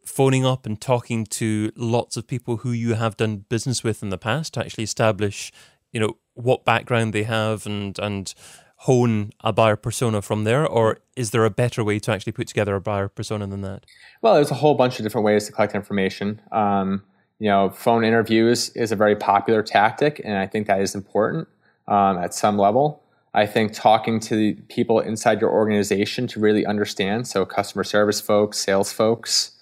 phoning 0.03 0.43
up 0.43 0.65
and 0.65 0.81
talking 0.81 1.25
to 1.25 1.71
lots 1.75 2.17
of 2.17 2.25
people 2.25 2.57
who 2.57 2.71
you 2.71 2.95
have 2.95 3.15
done 3.15 3.45
business 3.47 3.83
with 3.83 4.01
in 4.01 4.09
the 4.09 4.17
past 4.17 4.55
to 4.55 4.59
actually 4.59 4.83
establish, 4.83 5.51
you 5.91 5.99
know, 5.99 6.17
what 6.33 6.65
background 6.65 7.13
they 7.13 7.23
have 7.23 7.67
and 7.67 7.99
and 7.99 8.33
hone 8.77 9.29
a 9.41 9.53
buyer 9.53 9.75
persona 9.75 10.23
from 10.23 10.43
there, 10.45 10.65
or 10.65 10.97
is 11.15 11.29
there 11.29 11.45
a 11.45 11.51
better 11.51 11.83
way 11.83 11.99
to 11.99 12.11
actually 12.11 12.31
put 12.31 12.47
together 12.47 12.73
a 12.73 12.81
buyer 12.81 13.07
persona 13.07 13.45
than 13.45 13.61
that? 13.61 13.85
Well, 14.23 14.33
there's 14.33 14.49
a 14.49 14.55
whole 14.55 14.73
bunch 14.73 14.97
of 14.97 15.03
different 15.03 15.25
ways 15.25 15.45
to 15.45 15.51
collect 15.51 15.75
information. 15.75 16.41
Um, 16.51 17.03
you 17.41 17.47
know, 17.47 17.71
phone 17.71 18.05
interviews 18.05 18.69
is 18.75 18.91
a 18.91 18.95
very 18.95 19.15
popular 19.15 19.63
tactic, 19.63 20.21
and 20.23 20.37
I 20.37 20.45
think 20.45 20.67
that 20.67 20.79
is 20.79 20.93
important 20.93 21.47
um, 21.87 22.19
at 22.19 22.35
some 22.35 22.55
level. 22.55 23.01
I 23.33 23.47
think 23.47 23.73
talking 23.73 24.19
to 24.19 24.35
the 24.35 24.53
people 24.69 24.99
inside 24.99 25.41
your 25.41 25.49
organization 25.49 26.27
to 26.27 26.39
really 26.39 26.67
understand, 26.67 27.27
so 27.27 27.43
customer 27.43 27.83
service 27.83 28.21
folks, 28.21 28.59
sales 28.59 28.93
folks. 28.93 29.53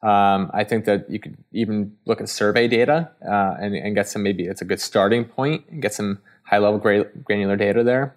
Um, 0.00 0.48
I 0.54 0.62
think 0.62 0.84
that 0.84 1.10
you 1.10 1.18
could 1.18 1.36
even 1.50 1.96
look 2.04 2.20
at 2.20 2.28
survey 2.28 2.68
data 2.68 3.10
uh, 3.28 3.56
and, 3.58 3.74
and, 3.74 3.96
get 3.96 4.06
some 4.06 4.22
maybe 4.22 4.44
it's 4.44 4.60
a 4.60 4.64
good 4.64 4.80
starting 4.80 5.24
point 5.24 5.64
and 5.70 5.82
get 5.82 5.94
some 5.94 6.20
high 6.44 6.58
level 6.58 6.78
granular 6.78 7.56
data 7.56 7.82
there. 7.82 8.14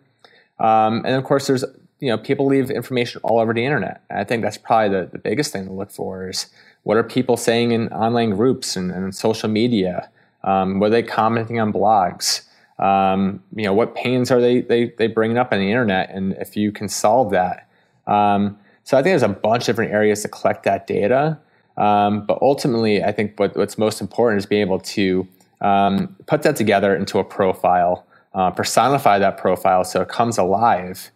Um, 0.60 1.04
and 1.06 1.16
of 1.16 1.24
course, 1.24 1.48
there's 1.48 1.64
you 2.00 2.10
know 2.10 2.20
people 2.20 2.46
leave 2.46 2.70
information 2.70 3.22
all 3.24 3.40
over 3.40 3.52
the 3.52 3.66
internet. 3.66 4.04
I 4.12 4.26
think 4.26 4.44
that's 4.44 4.60
probably 4.60 4.96
the, 4.96 5.10
the 5.12 5.18
biggest 5.18 5.52
thing 5.52 5.66
to 5.66 5.74
look 5.74 5.90
for 5.90 6.30
is 6.30 6.48
what 6.88 6.96
are 6.96 7.04
people 7.04 7.36
saying 7.36 7.74
in 7.74 7.90
online 7.90 8.30
groups 8.30 8.78
and, 8.78 8.92
and 8.92 9.14
social 9.14 9.50
media? 9.50 10.10
Um, 10.46 10.82
are 10.82 10.90
they 10.90 11.04
commenting 11.04 11.60
on 11.60 11.74
blogs? 11.74 12.44
Um, 12.80 13.44
you 13.54 13.66
know, 13.66 13.74
what 13.74 13.94
pains 13.94 14.32
are 14.32 14.40
they, 14.40 14.62
they, 14.62 14.94
they 14.98 15.08
bringing 15.08 15.38
up 15.38 15.52
on 15.52 15.60
the 15.60 15.70
internet? 15.70 16.10
And 16.12 16.32
if 16.40 16.56
you 16.56 16.72
can 16.72 16.88
solve 16.88 17.32
that. 17.32 17.68
Um, 18.08 18.58
so 18.86 18.98
I 18.98 19.04
think 19.04 19.12
there's 19.12 19.22
a 19.22 19.28
bunch 19.28 19.64
of 19.64 19.66
different 19.66 19.92
areas 19.92 20.22
to 20.22 20.30
collect 20.30 20.64
that 20.64 20.88
data. 20.88 21.38
Um, 21.76 22.26
but 22.26 22.42
ultimately, 22.42 23.04
I 23.04 23.12
think 23.12 23.38
what, 23.38 23.58
what's 23.58 23.78
most 23.78 24.00
important 24.00 24.40
is 24.40 24.46
being 24.46 24.62
able 24.62 24.80
to 24.80 25.28
um, 25.60 26.16
put 26.26 26.44
that 26.44 26.56
together 26.56 26.96
into 26.96 27.20
a 27.20 27.24
profile, 27.26 28.08
uh, 28.34 28.52
personify 28.52 29.20
that 29.20 29.38
profile 29.38 29.84
so 29.84 30.00
it 30.00 30.08
comes 30.08 30.38
alive, 30.38 31.12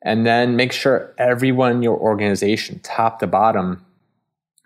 and 0.00 0.24
then 0.24 0.54
make 0.54 0.70
sure 0.70 1.12
everyone 1.18 1.72
in 1.72 1.82
your 1.82 1.98
organization, 1.98 2.78
top 2.84 3.18
to 3.18 3.26
bottom, 3.26 3.84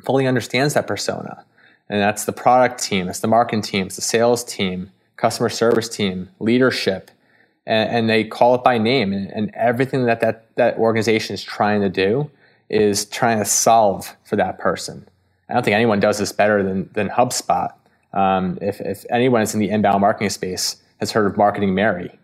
fully 0.04 0.26
understands 0.26 0.75
that 0.75 0.87
persona. 0.87 1.44
And 1.88 2.00
that's 2.00 2.25
the 2.25 2.32
product 2.32 2.82
team, 2.82 3.09
it's 3.09 3.21
the 3.21 3.28
marketing 3.28 3.62
team, 3.62 3.87
it's 3.87 3.97
the 3.97 4.02
sales 4.02 4.44
team, 4.44 4.90
customer 5.16 5.49
service 5.49 5.88
team, 5.88 6.28
leadership, 6.40 7.11
and, 7.66 7.90
and 7.90 8.11
they 8.11 8.25
call 8.25 8.54
it 8.54 8.64
by 8.64 8.78
name. 8.78 9.12
And, 9.12 9.30
and 9.30 9.50
everything 9.54 10.06
that, 10.06 10.21
that 10.21 10.54
that 10.56 10.78
organization 10.78 11.35
is 11.35 11.42
trying 11.42 11.80
to 11.82 11.88
do 11.88 12.30
is 12.71 13.04
trying 13.04 13.38
to 13.38 13.44
solve 13.44 14.16
for 14.25 14.37
that 14.37 14.59
person. 14.59 15.06
I 15.49 15.54
don't 15.54 15.64
think 15.64 15.75
anyone 15.75 16.00
does 16.00 16.18
this 16.18 16.32
better 16.32 16.62
than, 16.62 16.88
than 16.94 17.11
HubSpot. 17.11 17.73
Um, 18.14 18.59
if, 18.62 18.80
if 18.80 19.04
anyone 19.11 19.42
is 19.42 19.54
in 19.54 19.61
the 19.61 19.68
inbound 19.71 20.00
marketing 20.00 20.30
space 20.30 20.76
has 20.99 21.12
heard 21.12 21.26
of 21.26 21.37
Marketing 21.37 21.75
Mary, 21.75 22.18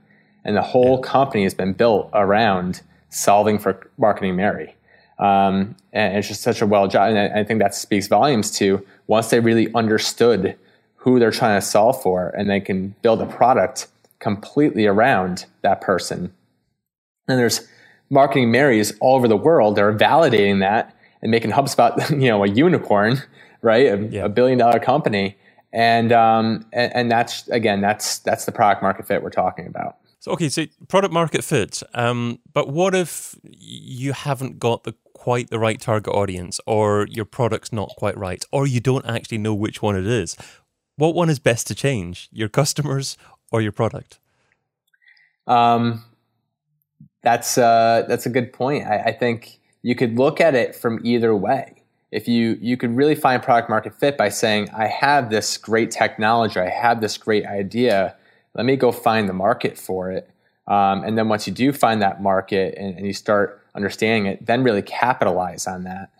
and 0.44 0.56
the 0.56 0.62
whole 0.62 1.00
company 1.02 1.42
has 1.42 1.52
been 1.52 1.74
built 1.74 2.08
around 2.14 2.80
solving 3.10 3.58
for 3.58 3.90
Marketing 3.98 4.36
Mary. 4.36 4.74
Um, 5.18 5.74
and 5.92 6.16
it's 6.16 6.28
just 6.28 6.42
such 6.42 6.62
a 6.62 6.66
well 6.66 6.86
job. 6.86 7.10
And 7.10 7.18
I, 7.18 7.40
I 7.40 7.44
think 7.44 7.60
that 7.60 7.74
speaks 7.74 8.06
volumes 8.06 8.50
to 8.58 8.84
once 9.06 9.30
they 9.30 9.40
really 9.40 9.72
understood 9.74 10.56
who 10.96 11.18
they're 11.18 11.30
trying 11.30 11.60
to 11.60 11.66
solve 11.66 12.00
for 12.02 12.28
and 12.30 12.48
they 12.48 12.60
can 12.60 12.94
build 13.02 13.20
a 13.20 13.26
product 13.26 13.88
completely 14.18 14.86
around 14.86 15.46
that 15.62 15.80
person. 15.80 16.32
And 17.28 17.38
there's 17.38 17.66
marketing 18.10 18.50
Marys 18.50 18.92
all 19.00 19.16
over 19.16 19.28
the 19.28 19.36
world 19.36 19.76
that 19.76 19.84
are 19.84 19.94
validating 19.94 20.60
that 20.60 20.94
and 21.22 21.30
making 21.30 21.50
HubSpot, 21.50 22.10
you 22.22 22.28
know, 22.28 22.44
a 22.44 22.48
unicorn, 22.48 23.22
right? 23.62 23.86
A, 23.86 24.06
yeah. 24.06 24.24
a 24.24 24.28
billion 24.28 24.58
dollar 24.58 24.78
company. 24.78 25.36
And, 25.72 26.12
um, 26.12 26.64
and, 26.72 26.94
and 26.94 27.10
that's 27.10 27.46
again, 27.48 27.80
that's 27.80 28.20
that's 28.20 28.46
the 28.46 28.52
product 28.52 28.82
market 28.82 29.06
fit 29.06 29.22
we're 29.22 29.30
talking 29.30 29.66
about. 29.66 29.96
So 30.20 30.32
okay, 30.32 30.48
so 30.48 30.64
product 30.88 31.12
market 31.12 31.44
fit. 31.44 31.82
Um, 31.94 32.40
but 32.52 32.70
what 32.70 32.94
if 32.94 33.36
you 33.44 34.12
haven't 34.12 34.58
got 34.58 34.84
the 34.84 34.94
quite 35.28 35.50
the 35.50 35.58
right 35.58 35.78
target 35.78 36.14
audience, 36.14 36.58
or 36.64 37.06
your 37.10 37.26
product's 37.26 37.70
not 37.70 37.90
quite 37.98 38.16
right, 38.16 38.42
or 38.50 38.66
you 38.66 38.80
don't 38.80 39.04
actually 39.04 39.36
know 39.36 39.52
which 39.52 39.82
one 39.82 39.94
it 39.94 40.06
is? 40.06 40.34
What 40.96 41.14
one 41.14 41.28
is 41.28 41.38
best 41.38 41.66
to 41.66 41.74
change, 41.74 42.30
your 42.32 42.48
customers 42.48 43.18
or 43.52 43.60
your 43.60 43.72
product? 43.72 44.20
Um, 45.46 46.02
that's 47.22 47.58
uh, 47.58 48.06
that's 48.08 48.24
a 48.24 48.30
good 48.30 48.54
point. 48.54 48.86
I, 48.86 48.96
I 49.10 49.12
think 49.12 49.60
you 49.82 49.94
could 49.94 50.16
look 50.18 50.40
at 50.40 50.54
it 50.54 50.74
from 50.74 50.98
either 51.04 51.36
way. 51.36 51.82
If 52.10 52.26
you 52.26 52.56
you 52.62 52.78
could 52.78 52.96
really 52.96 53.14
find 53.14 53.42
product 53.42 53.68
market 53.68 53.92
fit 54.00 54.16
by 54.16 54.30
saying, 54.30 54.70
I 54.70 54.86
have 54.86 55.28
this 55.28 55.58
great 55.58 55.90
technology, 55.90 56.58
I 56.58 56.70
have 56.70 57.02
this 57.02 57.18
great 57.18 57.44
idea, 57.44 58.16
let 58.54 58.64
me 58.64 58.76
go 58.76 58.92
find 58.92 59.28
the 59.28 59.34
market 59.34 59.76
for 59.76 60.10
it. 60.10 60.30
Um, 60.68 61.02
and 61.02 61.16
then 61.16 61.28
once 61.28 61.46
you 61.46 61.52
do 61.52 61.72
find 61.72 62.00
that 62.02 62.22
market 62.22 62.74
and, 62.76 62.96
and 62.96 63.06
you 63.06 63.12
start 63.12 63.62
understanding 63.74 64.26
it, 64.26 64.44
then 64.46 64.62
really 64.62 64.82
capitalize 64.82 65.66
on 65.66 65.84
that. 65.84 66.10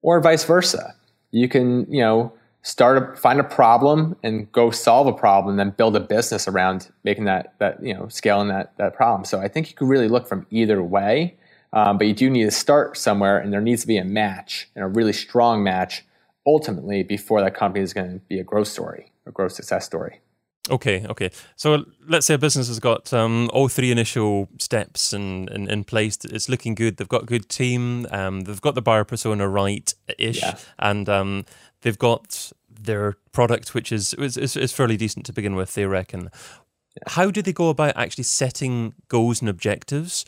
Or 0.00 0.20
vice 0.20 0.44
versa. 0.44 0.94
You 1.30 1.48
can, 1.48 1.90
you 1.92 2.00
know, 2.00 2.32
start 2.62 2.96
a, 2.96 3.16
find 3.16 3.38
a 3.38 3.44
problem 3.44 4.16
and 4.22 4.50
go 4.52 4.70
solve 4.70 5.06
a 5.06 5.12
problem, 5.12 5.56
then 5.56 5.70
build 5.70 5.94
a 5.94 6.00
business 6.00 6.48
around 6.48 6.90
making 7.04 7.24
that 7.24 7.54
that 7.58 7.82
you 7.84 7.92
know 7.92 8.08
scaling 8.08 8.48
that 8.48 8.76
that 8.78 8.94
problem. 8.94 9.24
So 9.24 9.40
I 9.40 9.48
think 9.48 9.68
you 9.68 9.76
could 9.76 9.88
really 9.88 10.08
look 10.08 10.26
from 10.26 10.46
either 10.50 10.82
way, 10.82 11.36
um, 11.72 11.98
but 11.98 12.06
you 12.06 12.14
do 12.14 12.30
need 12.30 12.44
to 12.44 12.50
start 12.50 12.96
somewhere, 12.96 13.38
and 13.38 13.52
there 13.52 13.60
needs 13.60 13.82
to 13.82 13.86
be 13.86 13.98
a 13.98 14.04
match 14.04 14.68
and 14.74 14.84
a 14.84 14.88
really 14.88 15.12
strong 15.12 15.62
match 15.62 16.04
ultimately 16.46 17.02
before 17.02 17.40
that 17.40 17.54
company 17.54 17.82
is 17.82 17.92
going 17.92 18.12
to 18.12 18.18
be 18.26 18.40
a 18.40 18.44
growth 18.44 18.68
story, 18.68 19.12
a 19.26 19.30
growth 19.30 19.52
success 19.52 19.84
story. 19.84 20.20
Okay, 20.70 21.04
okay. 21.08 21.30
So 21.56 21.84
let's 22.06 22.26
say 22.26 22.34
a 22.34 22.38
business 22.38 22.68
has 22.68 22.78
got 22.78 23.12
um, 23.12 23.50
all 23.52 23.68
three 23.68 23.90
initial 23.90 24.48
steps 24.58 25.12
in, 25.12 25.48
in, 25.48 25.68
in, 25.68 25.82
place. 25.82 26.18
It's 26.24 26.48
looking 26.48 26.76
good. 26.76 26.96
They've 26.96 27.08
got 27.08 27.24
a 27.24 27.26
good 27.26 27.48
team. 27.48 28.06
Um, 28.12 28.42
they've 28.42 28.60
got 28.60 28.76
the 28.76 28.82
buyer 28.82 29.02
persona 29.02 29.48
right 29.48 29.92
ish, 30.18 30.40
yeah. 30.40 30.56
and 30.78 31.08
um, 31.08 31.46
they've 31.80 31.98
got 31.98 32.52
their 32.70 33.16
product, 33.32 33.74
which 33.74 33.90
is, 33.90 34.14
is 34.14 34.56
is 34.56 34.72
fairly 34.72 34.96
decent 34.96 35.26
to 35.26 35.32
begin 35.32 35.56
with. 35.56 35.74
They 35.74 35.86
reckon. 35.86 36.30
How 37.08 37.30
do 37.30 37.42
they 37.42 37.52
go 37.52 37.68
about 37.68 37.96
actually 37.96 38.24
setting 38.24 38.94
goals 39.08 39.40
and 39.40 39.48
objectives 39.48 40.24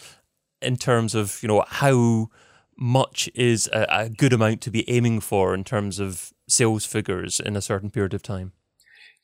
in 0.60 0.76
terms 0.76 1.14
of 1.14 1.38
you 1.42 1.48
know 1.48 1.64
how 1.68 2.28
much 2.76 3.30
is 3.36 3.68
a, 3.72 3.86
a 3.88 4.08
good 4.08 4.32
amount 4.32 4.62
to 4.62 4.70
be 4.70 4.88
aiming 4.90 5.20
for 5.20 5.54
in 5.54 5.62
terms 5.62 6.00
of 6.00 6.32
sales 6.48 6.84
figures 6.84 7.38
in 7.38 7.54
a 7.54 7.62
certain 7.62 7.90
period 7.90 8.14
of 8.14 8.22
time? 8.22 8.52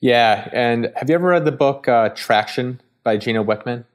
Yeah, 0.01 0.49
and 0.51 0.91
have 0.95 1.09
you 1.09 1.15
ever 1.15 1.29
read 1.29 1.45
the 1.45 1.51
book 1.51 1.87
uh, 1.87 2.09
Traction 2.09 2.81
by 3.03 3.17
Gino 3.17 3.43
Wickman? 3.43 3.85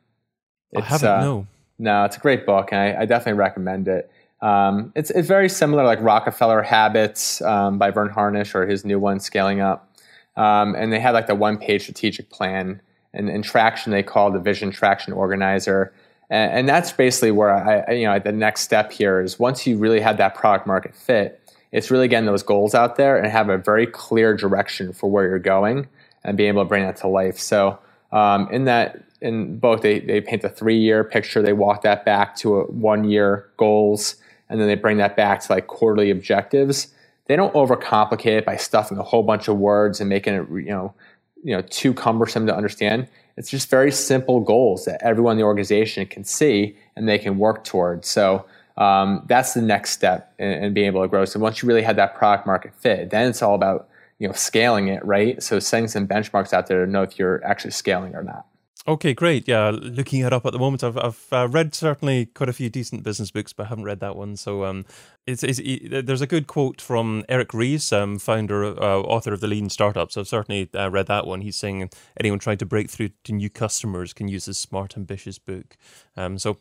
It's, 0.72 0.82
I 0.82 0.88
haven't. 0.88 1.08
Uh, 1.08 1.20
no. 1.20 1.46
No, 1.78 2.04
it's 2.04 2.16
a 2.16 2.20
great 2.20 2.46
book, 2.46 2.70
and 2.72 2.80
I, 2.80 3.02
I 3.02 3.04
definitely 3.04 3.38
recommend 3.38 3.86
it. 3.86 4.10
Um, 4.40 4.92
it's 4.94 5.10
it's 5.10 5.28
very 5.28 5.48
similar, 5.48 5.84
like 5.84 6.00
Rockefeller 6.00 6.62
Habits 6.62 7.42
um, 7.42 7.78
by 7.78 7.90
Verne 7.90 8.08
Harnish, 8.08 8.54
or 8.54 8.66
his 8.66 8.84
new 8.84 8.98
one, 8.98 9.20
Scaling 9.20 9.60
Up. 9.60 9.92
Um, 10.36 10.74
and 10.74 10.92
they 10.92 11.00
had 11.00 11.12
like 11.12 11.26
the 11.26 11.34
one 11.34 11.58
page 11.58 11.82
strategic 11.82 12.30
plan. 12.30 12.80
And 13.14 13.30
in 13.30 13.42
Traction, 13.42 13.92
they 13.92 14.02
call 14.02 14.30
the 14.30 14.38
Vision 14.38 14.70
Traction 14.70 15.14
Organizer. 15.14 15.92
And, 16.28 16.52
and 16.52 16.68
that's 16.68 16.92
basically 16.92 17.30
where 17.30 17.50
I, 17.50 17.92
you 17.92 18.06
know, 18.06 18.18
the 18.18 18.32
next 18.32 18.60
step 18.60 18.92
here 18.92 19.20
is 19.20 19.38
once 19.38 19.66
you 19.66 19.78
really 19.78 20.00
have 20.00 20.18
that 20.18 20.34
product 20.34 20.66
market 20.66 20.94
fit, 20.94 21.40
it's 21.72 21.90
really 21.90 22.08
getting 22.08 22.26
those 22.26 22.42
goals 22.42 22.74
out 22.74 22.96
there 22.96 23.16
and 23.16 23.26
have 23.26 23.48
a 23.48 23.58
very 23.58 23.86
clear 23.86 24.36
direction 24.36 24.92
for 24.92 25.10
where 25.10 25.26
you're 25.26 25.38
going 25.38 25.88
and 26.24 26.36
being 26.36 26.48
able 26.48 26.62
to 26.62 26.68
bring 26.68 26.84
that 26.84 26.96
to 26.96 27.08
life. 27.08 27.38
So 27.38 27.78
um, 28.12 28.48
in 28.50 28.64
that 28.64 29.02
in 29.20 29.58
both 29.58 29.82
they, 29.82 30.00
they 30.00 30.20
paint 30.20 30.42
the 30.42 30.48
three 30.48 30.78
year 30.78 31.02
picture, 31.04 31.42
they 31.42 31.52
walk 31.52 31.82
that 31.82 32.04
back 32.04 32.36
to 32.36 32.60
a 32.60 32.64
one 32.70 33.04
year 33.04 33.50
goals, 33.56 34.16
and 34.48 34.60
then 34.60 34.66
they 34.68 34.74
bring 34.74 34.98
that 34.98 35.16
back 35.16 35.40
to 35.40 35.52
like 35.52 35.66
quarterly 35.66 36.10
objectives. 36.10 36.88
They 37.26 37.36
don't 37.36 37.54
overcomplicate 37.54 38.38
it 38.38 38.44
by 38.44 38.56
stuffing 38.56 38.98
a 38.98 39.02
whole 39.02 39.22
bunch 39.22 39.48
of 39.48 39.56
words 39.56 40.00
and 40.00 40.08
making 40.08 40.34
it 40.34 40.48
you 40.50 40.70
know 40.70 40.94
you 41.42 41.52
know 41.56 41.62
too 41.62 41.94
cumbersome 41.94 42.46
to 42.46 42.54
understand. 42.54 43.08
It's 43.36 43.50
just 43.50 43.68
very 43.68 43.92
simple 43.92 44.40
goals 44.40 44.86
that 44.86 45.02
everyone 45.02 45.32
in 45.32 45.38
the 45.38 45.44
organization 45.44 46.06
can 46.06 46.24
see 46.24 46.76
and 46.94 47.08
they 47.08 47.18
can 47.18 47.38
work 47.38 47.64
towards. 47.64 48.08
So 48.08 48.46
um, 48.76 49.24
that's 49.26 49.54
the 49.54 49.62
next 49.62 49.90
step 49.90 50.34
in, 50.38 50.48
in, 50.64 50.74
being 50.74 50.86
able 50.86 51.02
to 51.02 51.08
grow. 51.08 51.24
So 51.24 51.40
once 51.40 51.62
you 51.62 51.68
really 51.68 51.82
have 51.82 51.96
that 51.96 52.14
product 52.14 52.46
market 52.46 52.74
fit, 52.74 53.10
then 53.10 53.28
it's 53.30 53.42
all 53.42 53.54
about 53.54 53.88
you 54.18 54.28
know 54.28 54.34
scaling 54.34 54.88
it, 54.88 55.04
right? 55.04 55.42
So 55.42 55.58
setting 55.58 55.88
some 55.88 56.06
benchmarks 56.06 56.52
out 56.52 56.66
there 56.66 56.84
to 56.84 56.90
know 56.90 57.02
if 57.02 57.18
you're 57.18 57.44
actually 57.44 57.72
scaling 57.72 58.14
or 58.14 58.22
not. 58.22 58.46
Okay, 58.88 59.14
great. 59.14 59.48
Yeah, 59.48 59.70
looking 59.70 60.20
it 60.20 60.32
up 60.32 60.46
at 60.46 60.52
the 60.52 60.60
moment. 60.60 60.84
I've 60.84 60.96
I've 60.96 61.26
uh, 61.32 61.48
read 61.48 61.74
certainly 61.74 62.26
quite 62.26 62.48
a 62.48 62.52
few 62.52 62.68
decent 62.70 63.02
business 63.02 63.32
books, 63.32 63.52
but 63.52 63.66
I 63.66 63.68
haven't 63.70 63.84
read 63.84 63.98
that 63.98 64.14
one. 64.14 64.36
So 64.36 64.64
um, 64.64 64.84
it's, 65.26 65.42
it's 65.42 65.60
there's 66.06 66.20
a 66.20 66.26
good 66.26 66.46
quote 66.46 66.80
from 66.80 67.24
Eric 67.28 67.52
Ries, 67.52 67.92
um, 67.92 68.20
founder, 68.20 68.64
uh, 68.64 69.00
author 69.00 69.32
of 69.32 69.40
the 69.40 69.48
Lean 69.48 69.70
Startup. 69.70 70.12
So 70.12 70.20
I've 70.20 70.28
certainly 70.28 70.70
uh, 70.72 70.88
read 70.88 71.08
that 71.08 71.26
one. 71.26 71.40
He's 71.40 71.56
saying 71.56 71.90
anyone 72.20 72.38
trying 72.38 72.58
to 72.58 72.66
break 72.66 72.88
through 72.88 73.10
to 73.24 73.32
new 73.32 73.50
customers 73.50 74.12
can 74.12 74.28
use 74.28 74.44
this 74.44 74.58
smart, 74.58 74.96
ambitious 74.96 75.38
book. 75.40 75.76
Um, 76.16 76.38
so 76.38 76.58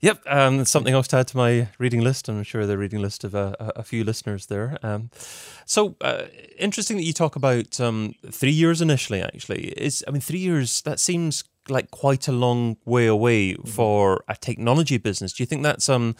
Yep, 0.00 0.22
um, 0.26 0.64
something 0.64 0.94
else 0.94 1.08
to 1.08 1.16
add 1.16 1.28
to 1.28 1.36
my 1.36 1.68
reading 1.78 2.00
list. 2.00 2.28
I'm 2.28 2.42
sure 2.44 2.66
the 2.66 2.78
reading 2.78 3.02
list 3.02 3.24
of 3.24 3.34
a, 3.34 3.56
a 3.74 3.82
few 3.82 4.04
listeners 4.04 4.46
there. 4.46 4.78
Um, 4.82 5.10
so 5.64 5.96
uh, 6.00 6.24
interesting 6.56 6.96
that 6.98 7.02
you 7.02 7.12
talk 7.12 7.34
about 7.34 7.80
um, 7.80 8.14
three 8.30 8.52
years 8.52 8.80
initially. 8.80 9.22
Actually, 9.22 9.68
is 9.70 10.04
I 10.06 10.12
mean 10.12 10.20
three 10.20 10.38
years. 10.38 10.82
That 10.82 11.00
seems 11.00 11.42
like 11.68 11.90
quite 11.90 12.28
a 12.28 12.32
long 12.32 12.76
way 12.84 13.06
away 13.06 13.54
mm-hmm. 13.54 13.68
for 13.68 14.24
a 14.28 14.36
technology 14.36 14.98
business. 14.98 15.32
Do 15.32 15.42
you 15.42 15.46
think 15.46 15.64
that's 15.64 15.88
um, 15.88 16.14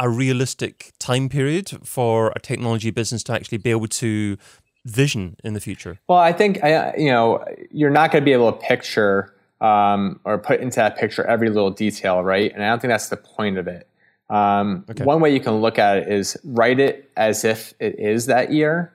a 0.00 0.08
realistic 0.08 0.92
time 0.98 1.28
period 1.28 1.70
for 1.84 2.32
a 2.34 2.40
technology 2.40 2.90
business 2.90 3.22
to 3.24 3.34
actually 3.34 3.58
be 3.58 3.70
able 3.70 3.88
to 3.88 4.38
vision 4.86 5.36
in 5.44 5.52
the 5.52 5.60
future? 5.60 5.98
Well, 6.08 6.18
I 6.18 6.32
think 6.32 6.60
you 6.96 7.10
know 7.10 7.44
you're 7.70 7.90
not 7.90 8.10
going 8.10 8.22
to 8.22 8.24
be 8.24 8.32
able 8.32 8.52
to 8.52 8.58
picture 8.58 9.34
um, 9.60 10.20
or 10.24 10.38
put 10.38 10.60
into 10.60 10.76
that 10.76 10.96
picture 10.96 11.24
every 11.24 11.48
little 11.48 11.70
detail, 11.70 12.22
right? 12.22 12.52
And 12.52 12.62
I 12.62 12.68
don't 12.68 12.80
think 12.80 12.90
that's 12.90 13.08
the 13.08 13.16
point 13.16 13.58
of 13.58 13.66
it. 13.66 13.88
Um, 14.30 14.84
okay. 14.90 15.04
One 15.04 15.20
way 15.20 15.32
you 15.32 15.40
can 15.40 15.54
look 15.54 15.78
at 15.78 15.98
it 15.98 16.08
is 16.08 16.36
write 16.44 16.80
it 16.80 17.10
as 17.16 17.44
if 17.44 17.74
it 17.80 17.98
is 17.98 18.26
that 18.26 18.52
year, 18.52 18.92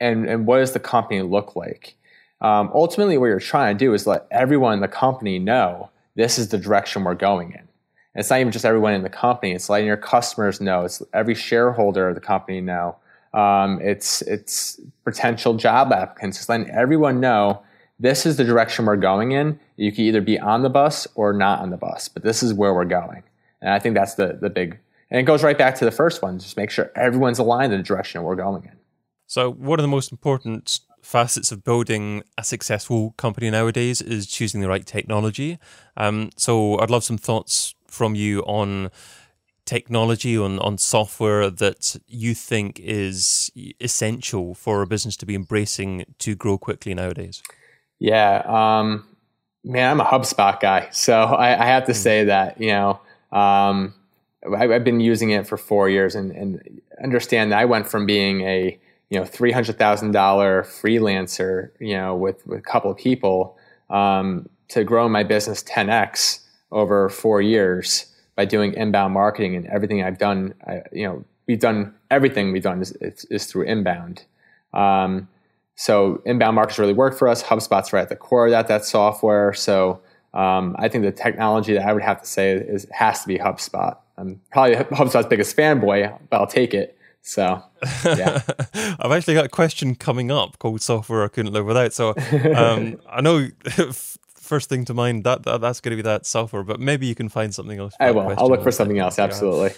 and 0.00 0.26
and 0.26 0.46
what 0.46 0.58
does 0.58 0.72
the 0.72 0.80
company 0.80 1.22
look 1.22 1.56
like? 1.56 1.96
Um, 2.40 2.70
ultimately, 2.72 3.18
what 3.18 3.26
you're 3.26 3.40
trying 3.40 3.76
to 3.76 3.84
do 3.84 3.94
is 3.94 4.06
let 4.06 4.26
everyone 4.30 4.74
in 4.74 4.80
the 4.80 4.88
company 4.88 5.38
know 5.38 5.90
this 6.14 6.38
is 6.38 6.48
the 6.48 6.58
direction 6.58 7.04
we're 7.04 7.14
going 7.14 7.50
in. 7.50 7.58
And 7.58 8.20
it's 8.20 8.30
not 8.30 8.40
even 8.40 8.52
just 8.52 8.64
everyone 8.64 8.94
in 8.94 9.02
the 9.02 9.10
company; 9.10 9.52
it's 9.52 9.68
letting 9.68 9.86
your 9.86 9.96
customers 9.96 10.60
know. 10.60 10.84
It's 10.84 11.02
every 11.12 11.34
shareholder 11.34 12.08
of 12.08 12.14
the 12.14 12.20
company 12.20 12.60
know. 12.60 12.96
Um, 13.34 13.80
it's 13.82 14.22
it's 14.22 14.80
potential 15.04 15.54
job 15.54 15.92
applicants. 15.92 16.38
It's 16.38 16.48
letting 16.48 16.70
everyone 16.70 17.20
know 17.20 17.62
this 17.98 18.24
is 18.24 18.36
the 18.36 18.44
direction 18.44 18.86
we're 18.86 18.96
going 18.96 19.32
in. 19.32 19.58
You 19.76 19.92
can 19.92 20.04
either 20.04 20.20
be 20.20 20.38
on 20.38 20.62
the 20.62 20.70
bus 20.70 21.06
or 21.14 21.32
not 21.32 21.60
on 21.60 21.70
the 21.70 21.76
bus, 21.76 22.08
but 22.08 22.22
this 22.22 22.42
is 22.42 22.54
where 22.54 22.74
we're 22.74 22.84
going. 22.84 23.22
And 23.60 23.70
I 23.70 23.78
think 23.78 23.94
that's 23.94 24.14
the 24.14 24.38
the 24.40 24.50
big 24.50 24.78
and 25.10 25.20
it 25.20 25.24
goes 25.24 25.42
right 25.42 25.56
back 25.56 25.76
to 25.76 25.84
the 25.84 25.90
first 25.90 26.22
one. 26.22 26.38
Just 26.38 26.56
make 26.56 26.70
sure 26.70 26.90
everyone's 26.96 27.38
aligned 27.38 27.72
in 27.72 27.80
the 27.80 27.84
direction 27.84 28.22
we're 28.22 28.36
going 28.36 28.64
in. 28.64 28.72
So, 29.26 29.50
one 29.52 29.78
of 29.78 29.82
the 29.82 29.88
most 29.88 30.12
important 30.12 30.80
facets 31.02 31.52
of 31.52 31.62
building 31.62 32.24
a 32.36 32.42
successful 32.42 33.14
company 33.16 33.50
nowadays 33.50 34.02
is 34.02 34.26
choosing 34.26 34.60
the 34.60 34.68
right 34.68 34.86
technology. 34.86 35.58
Um, 35.96 36.30
so, 36.36 36.78
I'd 36.80 36.90
love 36.90 37.04
some 37.04 37.18
thoughts 37.18 37.74
from 37.86 38.14
you 38.14 38.40
on 38.42 38.90
technology, 39.64 40.38
on, 40.38 40.58
on 40.60 40.78
software 40.78 41.50
that 41.50 41.96
you 42.06 42.34
think 42.34 42.78
is 42.78 43.50
essential 43.80 44.54
for 44.54 44.82
a 44.82 44.86
business 44.86 45.16
to 45.16 45.26
be 45.26 45.34
embracing 45.34 46.04
to 46.18 46.36
grow 46.36 46.56
quickly 46.56 46.94
nowadays. 46.94 47.42
Yeah. 47.98 48.42
Um, 48.46 49.08
man, 49.66 49.90
I'm 49.90 50.00
a 50.00 50.04
HubSpot 50.04 50.58
guy. 50.60 50.88
So, 50.92 51.20
I, 51.20 51.62
I 51.62 51.66
have 51.66 51.84
to 51.86 51.92
mm. 51.92 51.96
say 51.96 52.24
that, 52.24 52.60
you 52.60 52.68
know, 52.68 53.00
um, 53.32 53.92
I've 54.54 54.84
been 54.84 55.00
using 55.00 55.30
it 55.30 55.46
for 55.46 55.56
four 55.56 55.88
years 55.88 56.14
and, 56.14 56.30
and 56.30 56.80
understand 57.02 57.52
that 57.52 57.58
I 57.58 57.64
went 57.64 57.88
from 57.88 58.06
being 58.06 58.42
a 58.42 58.78
you 59.10 59.18
know 59.18 59.24
three 59.24 59.52
hundred 59.52 59.78
thousand 59.78 60.12
dollar 60.12 60.62
freelancer, 60.62 61.70
you 61.80 61.96
know, 61.96 62.14
with, 62.14 62.46
with 62.46 62.58
a 62.58 62.62
couple 62.62 62.90
of 62.90 62.96
people, 62.96 63.56
um, 63.90 64.48
to 64.68 64.84
grow 64.84 65.08
my 65.08 65.22
business 65.22 65.62
ten 65.62 65.90
x 65.90 66.40
over 66.72 67.08
four 67.08 67.40
years 67.40 68.06
by 68.34 68.44
doing 68.44 68.74
inbound 68.74 69.14
marketing 69.14 69.56
and 69.56 69.66
everything 69.66 70.02
I've 70.02 70.18
done. 70.18 70.54
I, 70.66 70.82
you 70.92 71.06
know, 71.06 71.24
we've 71.46 71.60
done 71.60 71.94
everything 72.10 72.52
we've 72.52 72.62
done 72.62 72.82
is, 72.82 72.92
is, 73.00 73.24
is 73.26 73.46
through 73.46 73.64
inbound. 73.64 74.24
Um, 74.74 75.28
so 75.76 76.22
inbound 76.24 76.56
markets 76.56 76.78
really 76.78 76.94
worked 76.94 77.18
for 77.18 77.28
us. 77.28 77.42
HubSpot's 77.42 77.92
right 77.92 78.02
at 78.02 78.08
the 78.08 78.16
core 78.16 78.46
of 78.46 78.50
that 78.50 78.68
that 78.68 78.84
software. 78.84 79.52
So 79.54 80.00
um, 80.34 80.74
I 80.78 80.88
think 80.88 81.04
the 81.04 81.12
technology 81.12 81.74
that 81.74 81.86
I 81.86 81.92
would 81.92 82.02
have 82.02 82.20
to 82.20 82.26
say 82.26 82.52
is 82.52 82.86
has 82.90 83.22
to 83.22 83.28
be 83.28 83.38
HubSpot. 83.38 83.96
I'm 84.18 84.40
probably 84.50 84.76
HubSpot's 84.76 85.26
biggest 85.26 85.56
fanboy, 85.56 86.18
but 86.30 86.40
I'll 86.40 86.46
take 86.46 86.74
it. 86.74 86.96
So, 87.22 87.60
yeah. 88.04 88.40
I've 89.00 89.10
actually 89.10 89.34
got 89.34 89.44
a 89.46 89.48
question 89.48 89.96
coming 89.96 90.30
up 90.30 90.58
called 90.58 90.80
software 90.80 91.24
I 91.24 91.28
couldn't 91.28 91.52
live 91.52 91.66
without. 91.66 91.92
So, 91.92 92.14
um, 92.54 93.00
I 93.10 93.20
know 93.20 93.48
first 94.28 94.68
thing 94.68 94.84
to 94.84 94.94
mind 94.94 95.24
that, 95.24 95.42
that 95.42 95.60
that's 95.60 95.80
going 95.80 95.90
to 95.90 95.96
be 95.96 96.06
that 96.06 96.24
software, 96.24 96.62
but 96.62 96.78
maybe 96.78 97.06
you 97.06 97.16
can 97.16 97.28
find 97.28 97.52
something 97.52 97.78
else. 97.80 97.94
I 97.98 98.12
will. 98.12 98.32
I'll 98.38 98.48
look 98.48 98.62
for 98.62 98.70
something 98.70 98.98
else. 98.98 99.18
Absolutely. 99.18 99.72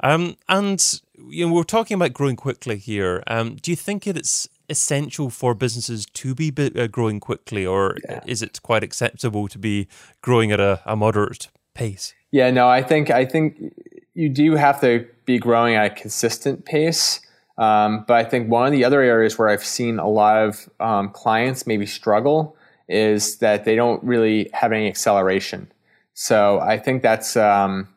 um, 0.00 0.36
and 0.48 1.00
you 1.30 1.46
know, 1.46 1.52
we're 1.52 1.62
talking 1.62 1.94
about 1.94 2.12
growing 2.12 2.36
quickly 2.36 2.76
here. 2.76 3.22
Um, 3.26 3.56
do 3.56 3.70
you 3.70 3.76
think 3.76 4.06
it's 4.06 4.48
essential 4.68 5.30
for 5.30 5.54
businesses 5.54 6.06
to 6.06 6.34
be 6.34 6.52
uh, 6.58 6.86
growing 6.86 7.20
quickly, 7.20 7.66
or 7.66 7.96
yeah. 8.08 8.20
is 8.26 8.42
it 8.42 8.60
quite 8.62 8.82
acceptable 8.82 9.48
to 9.48 9.58
be 9.58 9.88
growing 10.22 10.52
at 10.52 10.60
a, 10.60 10.80
a 10.84 10.96
moderate 10.96 11.48
pace? 11.74 12.14
Yeah, 12.30 12.50
no, 12.50 12.68
I 12.68 12.82
think 12.82 13.10
I 13.10 13.24
think 13.24 13.74
you 14.14 14.28
do 14.28 14.56
have 14.56 14.80
to 14.80 15.06
be 15.24 15.38
growing 15.38 15.74
at 15.74 15.86
a 15.86 15.94
consistent 15.94 16.64
pace. 16.64 17.20
Um, 17.56 18.04
but 18.06 18.16
I 18.16 18.24
think 18.24 18.48
one 18.48 18.66
of 18.66 18.72
the 18.72 18.84
other 18.84 19.02
areas 19.02 19.36
where 19.36 19.48
I've 19.48 19.64
seen 19.64 19.98
a 19.98 20.08
lot 20.08 20.42
of 20.42 20.68
um, 20.78 21.10
clients 21.10 21.66
maybe 21.66 21.86
struggle 21.86 22.56
is 22.88 23.38
that 23.38 23.64
they 23.64 23.74
don't 23.74 24.02
really 24.04 24.48
have 24.52 24.72
any 24.72 24.86
acceleration. 24.86 25.70
So 26.14 26.60
I 26.60 26.78
think 26.78 27.02
that's 27.02 27.36
um, 27.36 27.88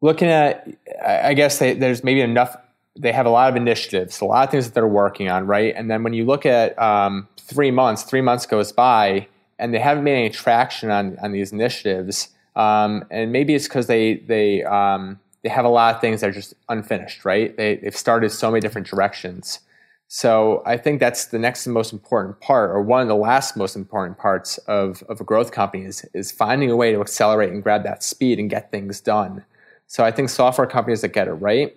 looking 0.00 0.28
at. 0.28 0.68
I 1.04 1.34
guess 1.34 1.58
they, 1.58 1.74
there's 1.74 2.04
maybe 2.04 2.20
enough. 2.20 2.56
They 2.96 3.12
have 3.12 3.26
a 3.26 3.30
lot 3.30 3.48
of 3.48 3.56
initiatives, 3.56 4.20
a 4.20 4.24
lot 4.24 4.44
of 4.44 4.50
things 4.50 4.66
that 4.66 4.74
they're 4.74 4.88
working 4.88 5.28
on, 5.28 5.46
right? 5.46 5.72
And 5.76 5.88
then 5.90 6.02
when 6.02 6.14
you 6.14 6.24
look 6.24 6.44
at 6.44 6.76
um, 6.80 7.28
three 7.38 7.70
months, 7.70 8.02
three 8.02 8.20
months 8.20 8.44
goes 8.44 8.72
by, 8.72 9.28
and 9.58 9.72
they 9.72 9.78
haven't 9.78 10.04
made 10.04 10.16
any 10.16 10.30
traction 10.30 10.90
on 10.90 11.16
on 11.22 11.32
these 11.32 11.52
initiatives 11.52 12.28
um, 12.58 13.04
and 13.10 13.30
maybe 13.32 13.54
it's 13.54 13.68
because 13.68 13.86
they 13.86 14.16
they 14.16 14.64
um, 14.64 15.20
they 15.42 15.48
have 15.48 15.64
a 15.64 15.70
lot 15.70 15.94
of 15.94 16.00
things 16.00 16.20
that 16.20 16.30
are 16.30 16.32
just 16.32 16.54
unfinished, 16.68 17.24
right? 17.24 17.56
They 17.56 17.76
they've 17.76 17.96
started 17.96 18.30
so 18.30 18.50
many 18.50 18.60
different 18.60 18.88
directions. 18.88 19.60
So 20.08 20.62
I 20.66 20.78
think 20.78 21.00
that's 21.00 21.26
the 21.26 21.38
next 21.38 21.66
most 21.66 21.92
important 21.92 22.40
part, 22.40 22.70
or 22.70 22.82
one 22.82 23.02
of 23.02 23.08
the 23.08 23.14
last 23.14 23.56
most 23.56 23.76
important 23.76 24.18
parts 24.18 24.56
of, 24.58 25.04
of 25.06 25.20
a 25.20 25.24
growth 25.24 25.52
company 25.52 25.84
is, 25.84 26.02
is 26.14 26.32
finding 26.32 26.70
a 26.70 26.76
way 26.76 26.92
to 26.92 27.00
accelerate 27.02 27.52
and 27.52 27.62
grab 27.62 27.82
that 27.82 28.02
speed 28.02 28.38
and 28.38 28.48
get 28.48 28.70
things 28.70 29.02
done. 29.02 29.44
So 29.88 30.04
I 30.04 30.10
think 30.10 30.28
software 30.28 30.66
companies 30.66 31.00
that 31.00 31.08
get 31.08 31.28
it 31.28 31.32
right, 31.32 31.76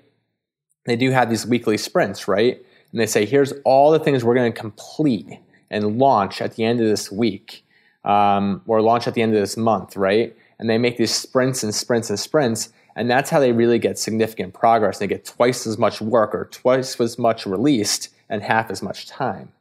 they 0.86 0.96
do 0.96 1.12
have 1.12 1.30
these 1.30 1.46
weekly 1.46 1.78
sprints, 1.78 2.28
right? 2.28 2.64
And 2.92 3.02
they 3.02 3.06
say, 3.08 3.26
here's 3.26 3.54
all 3.66 3.92
the 3.92 4.00
things 4.00 4.24
we're 4.24 4.36
going 4.36 4.54
to 4.54 4.60
complete 4.60 5.40
and 5.70 5.98
launch 5.98 6.42
at 6.42 6.56
the 6.56 6.64
end 6.64 6.80
of 6.82 6.88
this 6.88 7.12
week, 7.12 7.66
um, 8.04 8.62
or 8.68 8.82
launch 8.82 9.08
at 9.08 9.16
the 9.16 9.22
end 9.22 9.34
of 9.34 9.42
this 9.42 9.58
month, 9.58 9.98
right? 9.98 10.36
and 10.62 10.70
they 10.70 10.78
make 10.78 10.98
these 10.98 11.14
sprints 11.14 11.64
and 11.64 11.76
sprints 11.76 12.10
and 12.10 12.20
sprints. 12.20 12.70
And 12.96 13.10
that's 13.10 13.30
how 13.30 13.40
they 13.40 13.52
really 13.52 13.80
get 13.80 13.98
significant 13.98 14.54
progress. 14.54 15.00
They 15.00 15.08
get 15.08 15.26
twice 15.26 15.66
as 15.66 15.78
much 15.78 16.00
work 16.00 16.36
or 16.36 16.46
twice 16.46 17.00
as 17.02 17.18
much 17.18 17.46
released 17.46 18.10
and 18.30 18.44
half 18.44 18.70
as 18.70 18.82
much 18.82 19.08
time. 19.08 19.52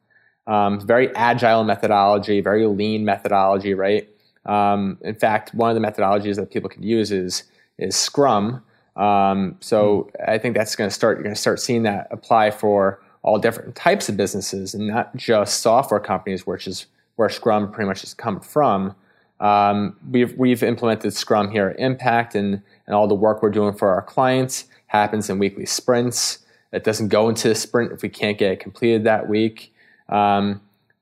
Um, 0.46 0.86
very 0.86 1.14
agile 1.16 1.64
methodology, 1.64 2.40
very 2.40 2.66
lean 2.66 3.04
methodology, 3.04 3.72
right? 3.72 4.08
Um, 4.44 4.98
in 5.00 5.14
fact, 5.14 5.54
one 5.54 5.74
of 5.74 5.80
the 5.80 5.86
methodologies 5.86 6.36
that 6.36 6.50
people 6.50 6.68
can 6.68 6.82
use 6.82 7.10
is 7.10 7.44
is 7.80 7.96
Scrum. 7.96 8.62
Um, 8.96 9.56
so 9.60 10.10
I 10.26 10.38
think 10.38 10.56
that's 10.56 10.76
going 10.76 10.88
to 10.88 10.94
start. 10.94 11.16
You're 11.16 11.24
going 11.24 11.34
to 11.34 11.40
start 11.40 11.60
seeing 11.60 11.82
that 11.84 12.08
apply 12.10 12.50
for 12.50 13.00
all 13.22 13.38
different 13.38 13.74
types 13.74 14.08
of 14.08 14.16
businesses, 14.16 14.74
and 14.74 14.86
not 14.86 15.14
just 15.16 15.60
software 15.60 16.00
companies, 16.00 16.46
which 16.46 16.66
is 16.66 16.86
where 17.16 17.28
Scrum 17.28 17.70
pretty 17.70 17.88
much 17.88 18.00
has 18.00 18.14
come 18.14 18.40
from. 18.40 18.94
Um, 19.40 19.96
we've, 20.10 20.36
we've 20.36 20.62
implemented 20.62 21.14
Scrum 21.14 21.50
here 21.50 21.68
at 21.68 21.78
Impact, 21.78 22.34
and, 22.34 22.62
and 22.86 22.94
all 22.94 23.08
the 23.08 23.14
work 23.14 23.42
we're 23.42 23.50
doing 23.50 23.74
for 23.74 23.90
our 23.90 24.02
clients 24.02 24.64
happens 24.86 25.30
in 25.30 25.38
weekly 25.38 25.66
sprints. 25.66 26.38
It 26.72 26.84
doesn't 26.84 27.08
go 27.08 27.28
into 27.28 27.48
the 27.48 27.54
sprint 27.54 27.92
if 27.92 28.02
we 28.02 28.08
can't 28.08 28.38
get 28.38 28.52
it 28.52 28.60
completed 28.60 29.04
that 29.04 29.28
week. 29.28 29.72
Um, 30.08 30.60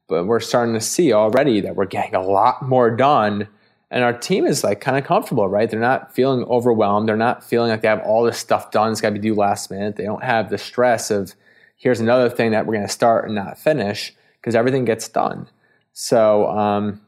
but 0.08 0.24
we're 0.24 0.40
starting 0.40 0.74
to 0.74 0.80
see 0.80 1.12
already 1.12 1.60
that 1.60 1.76
we're 1.76 1.86
getting 1.86 2.14
a 2.14 2.22
lot 2.22 2.62
more 2.62 2.90
done. 2.90 3.48
And 3.90 4.04
our 4.04 4.12
team 4.12 4.46
is 4.46 4.62
like 4.62 4.80
kind 4.80 4.98
of 4.98 5.04
comfortable, 5.04 5.48
right? 5.48 5.70
They're 5.70 5.80
not 5.80 6.14
feeling 6.14 6.44
overwhelmed. 6.44 7.08
They're 7.08 7.16
not 7.16 7.42
feeling 7.42 7.70
like 7.70 7.80
they 7.80 7.88
have 7.88 8.02
all 8.02 8.22
this 8.22 8.38
stuff 8.38 8.70
done. 8.70 8.92
It's 8.92 9.00
got 9.00 9.08
to 9.08 9.14
be 9.14 9.20
due 9.20 9.34
last 9.34 9.70
minute. 9.70 9.96
They 9.96 10.04
don't 10.04 10.22
have 10.22 10.50
the 10.50 10.58
stress 10.58 11.10
of 11.10 11.34
here's 11.76 12.00
another 12.00 12.28
thing 12.28 12.50
that 12.50 12.66
we're 12.66 12.74
going 12.74 12.86
to 12.86 12.92
start 12.92 13.24
and 13.24 13.34
not 13.34 13.58
finish 13.58 14.14
because 14.40 14.54
everything 14.54 14.84
gets 14.84 15.08
done. 15.08 15.48
So, 15.94 16.48
um, 16.48 17.00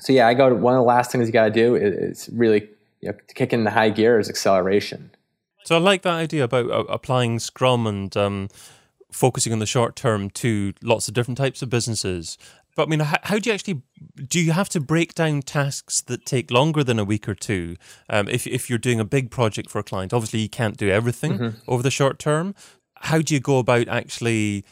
so 0.00 0.12
yeah, 0.12 0.26
I 0.26 0.34
go 0.34 0.48
to 0.48 0.54
one 0.56 0.74
of 0.74 0.78
the 0.78 0.84
last 0.84 1.12
things 1.12 1.26
you 1.26 1.32
got 1.32 1.44
to 1.44 1.50
do 1.50 1.76
is, 1.76 2.18
is, 2.18 2.30
really 2.32 2.68
you 3.00 3.10
know, 3.10 3.14
kick 3.34 3.52
in 3.52 3.64
the 3.64 3.70
high 3.70 3.90
gear 3.90 4.18
is 4.18 4.28
acceleration. 4.28 5.10
So 5.64 5.76
I 5.76 5.78
like 5.78 6.02
that 6.02 6.14
idea 6.14 6.44
about 6.44 6.70
uh, 6.70 6.84
applying 6.88 7.38
Scrum 7.38 7.86
and 7.86 8.14
um, 8.16 8.48
focusing 9.12 9.52
on 9.52 9.60
the 9.60 9.66
short 9.66 9.96
term 9.96 10.28
to 10.30 10.74
lots 10.82 11.08
of 11.08 11.14
different 11.14 11.38
types 11.38 11.62
of 11.62 11.70
businesses. 11.70 12.36
But 12.76 12.84
I 12.84 12.86
mean, 12.86 13.00
how, 13.00 13.18
how, 13.22 13.38
do 13.38 13.50
you 13.50 13.54
actually 13.54 13.82
do? 14.28 14.40
You 14.40 14.52
have 14.52 14.68
to 14.70 14.80
break 14.80 15.14
down 15.14 15.42
tasks 15.42 16.00
that 16.02 16.26
take 16.26 16.50
longer 16.50 16.82
than 16.82 16.98
a 16.98 17.04
week 17.04 17.28
or 17.28 17.34
two. 17.34 17.76
Um, 18.08 18.28
if 18.28 18.46
if 18.46 18.68
you're 18.68 18.78
doing 18.78 19.00
a 19.00 19.04
big 19.04 19.30
project 19.30 19.70
for 19.70 19.78
a 19.78 19.84
client, 19.84 20.12
obviously 20.12 20.40
you 20.40 20.48
can't 20.48 20.76
do 20.76 20.88
everything 20.88 21.38
mm-hmm. 21.38 21.70
over 21.70 21.82
the 21.82 21.90
short 21.90 22.18
term. 22.18 22.54
How 22.96 23.20
do 23.20 23.34
you 23.34 23.40
go 23.40 23.58
about 23.58 23.88
actually 23.88 24.64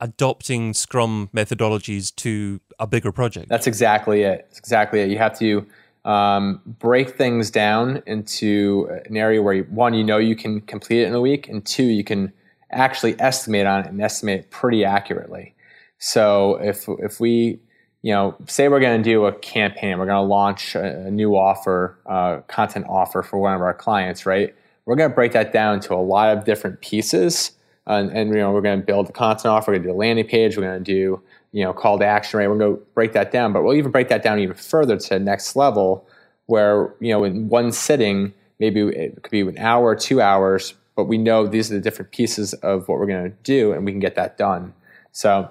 adopting 0.00 0.72
Scrum 0.72 1.28
methodologies 1.34 2.14
to 2.16 2.60
a 2.78 2.86
bigger 2.86 3.12
project. 3.12 3.48
That's 3.48 3.66
exactly 3.66 4.22
it. 4.22 4.46
That's 4.48 4.58
exactly 4.58 5.00
it. 5.00 5.10
You 5.10 5.18
have 5.18 5.38
to 5.38 5.66
um, 6.04 6.62
break 6.64 7.10
things 7.10 7.50
down 7.50 8.02
into 8.06 8.88
an 9.04 9.16
area 9.16 9.42
where 9.42 9.54
you, 9.54 9.64
one, 9.64 9.94
you 9.94 10.02
know 10.02 10.18
you 10.18 10.34
can 10.34 10.62
complete 10.62 11.02
it 11.02 11.06
in 11.06 11.14
a 11.14 11.20
week, 11.20 11.48
and 11.48 11.64
two, 11.64 11.84
you 11.84 12.04
can 12.04 12.32
actually 12.70 13.20
estimate 13.20 13.66
on 13.66 13.84
it 13.84 13.86
and 13.88 14.00
estimate 14.00 14.40
it 14.40 14.50
pretty 14.50 14.84
accurately. 14.84 15.54
So 16.00 16.56
if 16.60 16.88
if 16.88 17.20
we 17.20 17.60
you 18.02 18.14
know, 18.14 18.34
say 18.46 18.68
we're 18.68 18.80
going 18.80 19.02
to 19.02 19.10
do 19.10 19.26
a 19.26 19.32
campaign, 19.32 19.98
we're 19.98 20.06
going 20.06 20.16
to 20.16 20.22
launch 20.22 20.74
a, 20.74 21.06
a 21.06 21.10
new 21.10 21.36
offer, 21.36 21.98
uh, 22.06 22.38
content 22.48 22.86
offer 22.88 23.22
for 23.22 23.38
one 23.38 23.54
of 23.54 23.60
our 23.60 23.74
clients, 23.74 24.24
right? 24.24 24.54
We're 24.86 24.96
going 24.96 25.10
to 25.10 25.14
break 25.14 25.32
that 25.32 25.52
down 25.52 25.80
to 25.80 25.94
a 25.94 25.96
lot 25.96 26.34
of 26.34 26.46
different 26.46 26.80
pieces 26.80 27.52
and, 27.86 28.10
and, 28.10 28.30
you 28.30 28.36
know 28.36 28.52
we're 28.52 28.60
going 28.60 28.80
to 28.80 28.86
build 28.86 29.08
the 29.08 29.12
content 29.12 29.46
offer, 29.46 29.72
we're 29.72 29.78
going 29.78 29.82
to 29.82 29.88
do 29.88 29.94
a 29.94 29.98
landing 29.98 30.26
page, 30.26 30.56
we're 30.56 30.62
going 30.62 30.82
to 30.82 30.92
do 30.92 31.20
you 31.52 31.64
know 31.64 31.72
call 31.72 31.98
to 31.98 32.04
action, 32.04 32.38
right? 32.38 32.48
We're 32.48 32.58
going 32.58 32.76
to 32.76 32.82
break 32.94 33.12
that 33.12 33.32
down, 33.32 33.52
but 33.52 33.62
we'll 33.62 33.74
even 33.74 33.90
break 33.90 34.08
that 34.08 34.22
down 34.22 34.38
even 34.38 34.56
further 34.56 34.96
to 34.96 35.08
the 35.08 35.18
next 35.18 35.56
level, 35.56 36.06
where 36.46 36.94
you 37.00 37.12
know 37.12 37.24
in 37.24 37.48
one 37.48 37.72
sitting, 37.72 38.32
maybe 38.58 38.80
it 38.80 39.22
could 39.22 39.30
be 39.30 39.40
an 39.40 39.58
hour 39.58 39.96
two 39.96 40.20
hours, 40.20 40.74
but 40.94 41.04
we 41.04 41.18
know 41.18 41.46
these 41.46 41.70
are 41.70 41.74
the 41.74 41.80
different 41.80 42.12
pieces 42.12 42.54
of 42.54 42.86
what 42.88 42.98
we're 42.98 43.06
going 43.06 43.24
to 43.24 43.36
do, 43.42 43.72
and 43.72 43.84
we 43.84 43.92
can 43.92 44.00
get 44.00 44.14
that 44.14 44.38
done. 44.38 44.72
So 45.12 45.50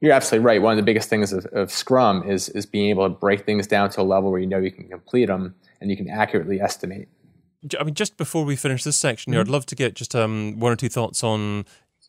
you're 0.00 0.12
absolutely 0.12 0.44
right. 0.44 0.60
One 0.60 0.72
of 0.72 0.76
the 0.76 0.82
biggest 0.82 1.08
things 1.08 1.32
of, 1.32 1.46
of 1.46 1.70
Scrum 1.70 2.28
is 2.28 2.48
is 2.50 2.66
being 2.66 2.90
able 2.90 3.04
to 3.04 3.08
break 3.08 3.44
things 3.44 3.66
down 3.66 3.90
to 3.90 4.00
a 4.00 4.02
level 4.02 4.30
where 4.30 4.40
you 4.40 4.46
know 4.46 4.58
you 4.58 4.70
can 4.70 4.88
complete 4.88 5.26
them 5.26 5.54
and 5.80 5.90
you 5.90 5.96
can 5.96 6.08
accurately 6.08 6.60
estimate. 6.60 7.08
I 7.78 7.84
mean, 7.84 7.94
just 7.94 8.16
before 8.16 8.44
we 8.44 8.56
finish 8.56 8.84
this 8.84 8.96
section 8.96 9.32
here, 9.32 9.42
mm-hmm. 9.42 9.50
I'd 9.50 9.52
love 9.52 9.66
to 9.66 9.74
get 9.74 9.94
just 9.94 10.14
um, 10.14 10.58
one 10.58 10.72
or 10.72 10.76
two 10.76 10.88
thoughts 10.88 11.24
on 11.24 11.64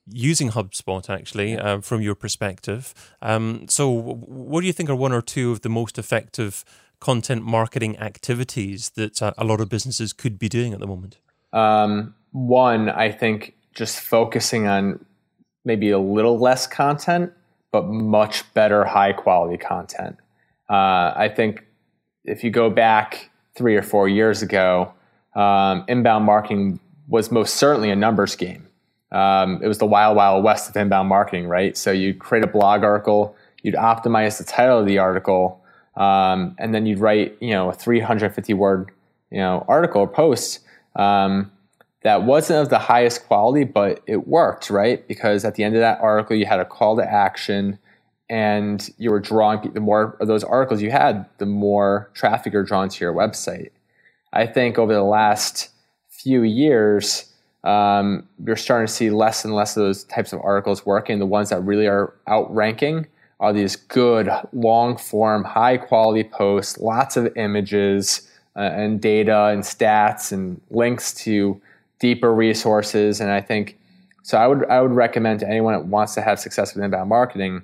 using 0.10 0.52
HubSpot 0.52 1.10
actually 1.10 1.58
uh, 1.58 1.82
from 1.82 2.02
your 2.02 2.16
perspective. 2.16 2.94
Um, 3.22 3.66
so, 3.70 3.90
what 3.90 4.62
do 4.62 4.68
you 4.68 4.74
think 4.74 4.90
are 4.90 4.96
one 4.96 5.14
or 5.14 5.22
two 5.22 5.52
of 5.52 5.62
the 5.62 5.70
most 5.70 5.98
effective 5.98 6.64
content 7.00 7.44
marketing 7.44 7.98
activities 8.00 8.90
that 8.92 9.22
uh, 9.22 9.34
a 9.38 9.44
lot 9.44 9.62
of 9.62 9.70
businesses 9.70 10.14
could 10.14 10.40
be 10.40 10.50
doing 10.50 10.74
at 10.74 10.80
the 10.80 10.88
moment? 10.88 11.20
Um, 11.54 12.16
one, 12.32 12.90
I 12.90 13.12
think 13.12 13.56
just 13.74 14.00
focusing 14.00 14.68
on 14.68 15.04
maybe 15.66 15.92
a 15.92 16.00
little 16.00 16.40
less 16.40 16.66
content, 16.66 17.32
but 17.78 17.90
much 17.90 18.52
better 18.56 18.84
high 18.86 19.14
quality 19.14 19.56
content. 19.56 20.18
Uh, 20.68 21.14
I 21.16 21.32
think 21.34 21.64
if 22.26 22.44
you 22.44 22.50
go 22.50 22.72
back 22.72 23.30
three 23.56 23.76
or 23.76 23.84
four 23.84 24.10
years 24.10 24.42
ago, 24.42 24.94
um, 25.36 25.86
inbound 25.88 26.26
marketing 26.26 26.80
was 27.08 27.32
most 27.32 27.56
certainly 27.56 27.92
a 27.92 27.96
numbers 27.96 28.36
game. 28.36 28.68
Um, 29.12 29.62
it 29.62 29.68
was 29.68 29.78
the 29.78 29.86
wild, 29.86 30.18
wild 30.18 30.44
west 30.44 30.68
of 30.70 30.76
inbound 30.76 31.08
marketing, 31.08 31.48
right? 31.48 31.78
So 31.78 31.92
you'd 31.92 32.18
create 32.18 32.44
a 32.44 32.48
blog 32.48 32.84
article, 32.84 33.36
you'd 33.62 33.76
optimize 33.76 34.40
the 34.40 34.44
title 34.44 34.80
of 34.80 34.88
the 34.88 34.98
article, 34.98 35.64
um, 35.96 36.56
and 36.58 36.74
then 36.74 36.88
you'd 36.88 37.00
write, 37.00 37.38
you 37.40 37.52
know, 37.52 37.70
a 37.70 37.74
350 37.74 38.56
word, 38.56 38.90
you 39.30 39.38
know, 39.38 39.64
article 39.68 40.02
or 40.02 40.08
post 40.08 40.62
um, 40.96 41.52
that 42.04 42.24
wasn't 42.24 42.62
of 42.62 42.70
the 42.70 42.80
highest 42.80 43.26
quality, 43.28 43.64
but 43.64 44.02
it 44.06 44.28
worked, 44.28 44.70
right? 44.70 45.08
Because 45.08 45.44
at 45.44 45.56
the 45.56 45.64
end 45.64 45.76
of 45.76 45.82
that 45.82 46.00
article, 46.00 46.36
you 46.36 46.46
had 46.46 46.60
a 46.60 46.66
call 46.66 46.96
to 46.98 47.04
action, 47.04 47.80
and 48.30 48.90
you 48.98 49.10
were 49.12 49.20
drawing. 49.20 49.72
The 49.74 49.80
more 49.80 50.18
of 50.20 50.28
those 50.28 50.44
articles 50.44 50.82
you 50.82 50.92
had, 50.92 51.26
the 51.38 51.46
more 51.46 52.12
traffic 52.14 52.54
you're 52.54 52.64
drawn 52.64 52.90
to 52.90 53.04
your 53.04 53.14
website. 53.14 53.72
I 54.34 54.46
think 54.46 54.78
over 54.78 54.94
the 54.94 55.04
last 55.04 55.70
few 56.10 56.44
years, 56.44 57.34
um, 57.64 58.28
you're 58.46 58.56
starting 58.56 58.88
to 58.88 58.94
see 58.94 59.10
less 59.10 59.44
and 59.44 59.54
less 59.54 59.76
of 59.76 59.84
those 59.84 60.04
types 60.06 60.34
of 60.34 60.42
articles 60.42 60.86
working. 60.86 61.20
The 61.20 61.26
ones 61.26 61.50
that 61.50 61.62
really 61.62 61.88
are 61.88 62.14
outranking 62.28 63.08
are 63.40 63.54
these 63.54 63.76
good, 63.76 64.30
long 64.54 64.98
form, 64.98 65.44
high 65.44 65.78
quality 65.78 66.24
posts, 66.24 66.78
lots 66.78 67.18
of 67.18 67.36
images 67.36 68.30
uh, 68.56 68.62
and 68.62 69.02
data 69.02 69.46
and 69.48 69.64
stats 69.64 70.32
and 70.32 70.60
links 70.72 71.14
to 71.14 71.62
deeper 72.00 72.34
resources. 72.34 73.22
And 73.22 73.32
I 73.32 73.42
think 73.42 73.78
so. 74.24 74.38
I 74.38 74.48
would 74.48 74.66
I 74.70 74.82
would 74.82 74.92
recommend 74.92 75.40
to 75.42 75.48
anyone 75.48 75.74
that 75.74 75.86
wants 75.86 76.14
to 76.16 76.22
have 76.22 76.40
success 76.40 76.74
with 76.74 76.84
inbound 76.84 77.10
marketing. 77.10 77.64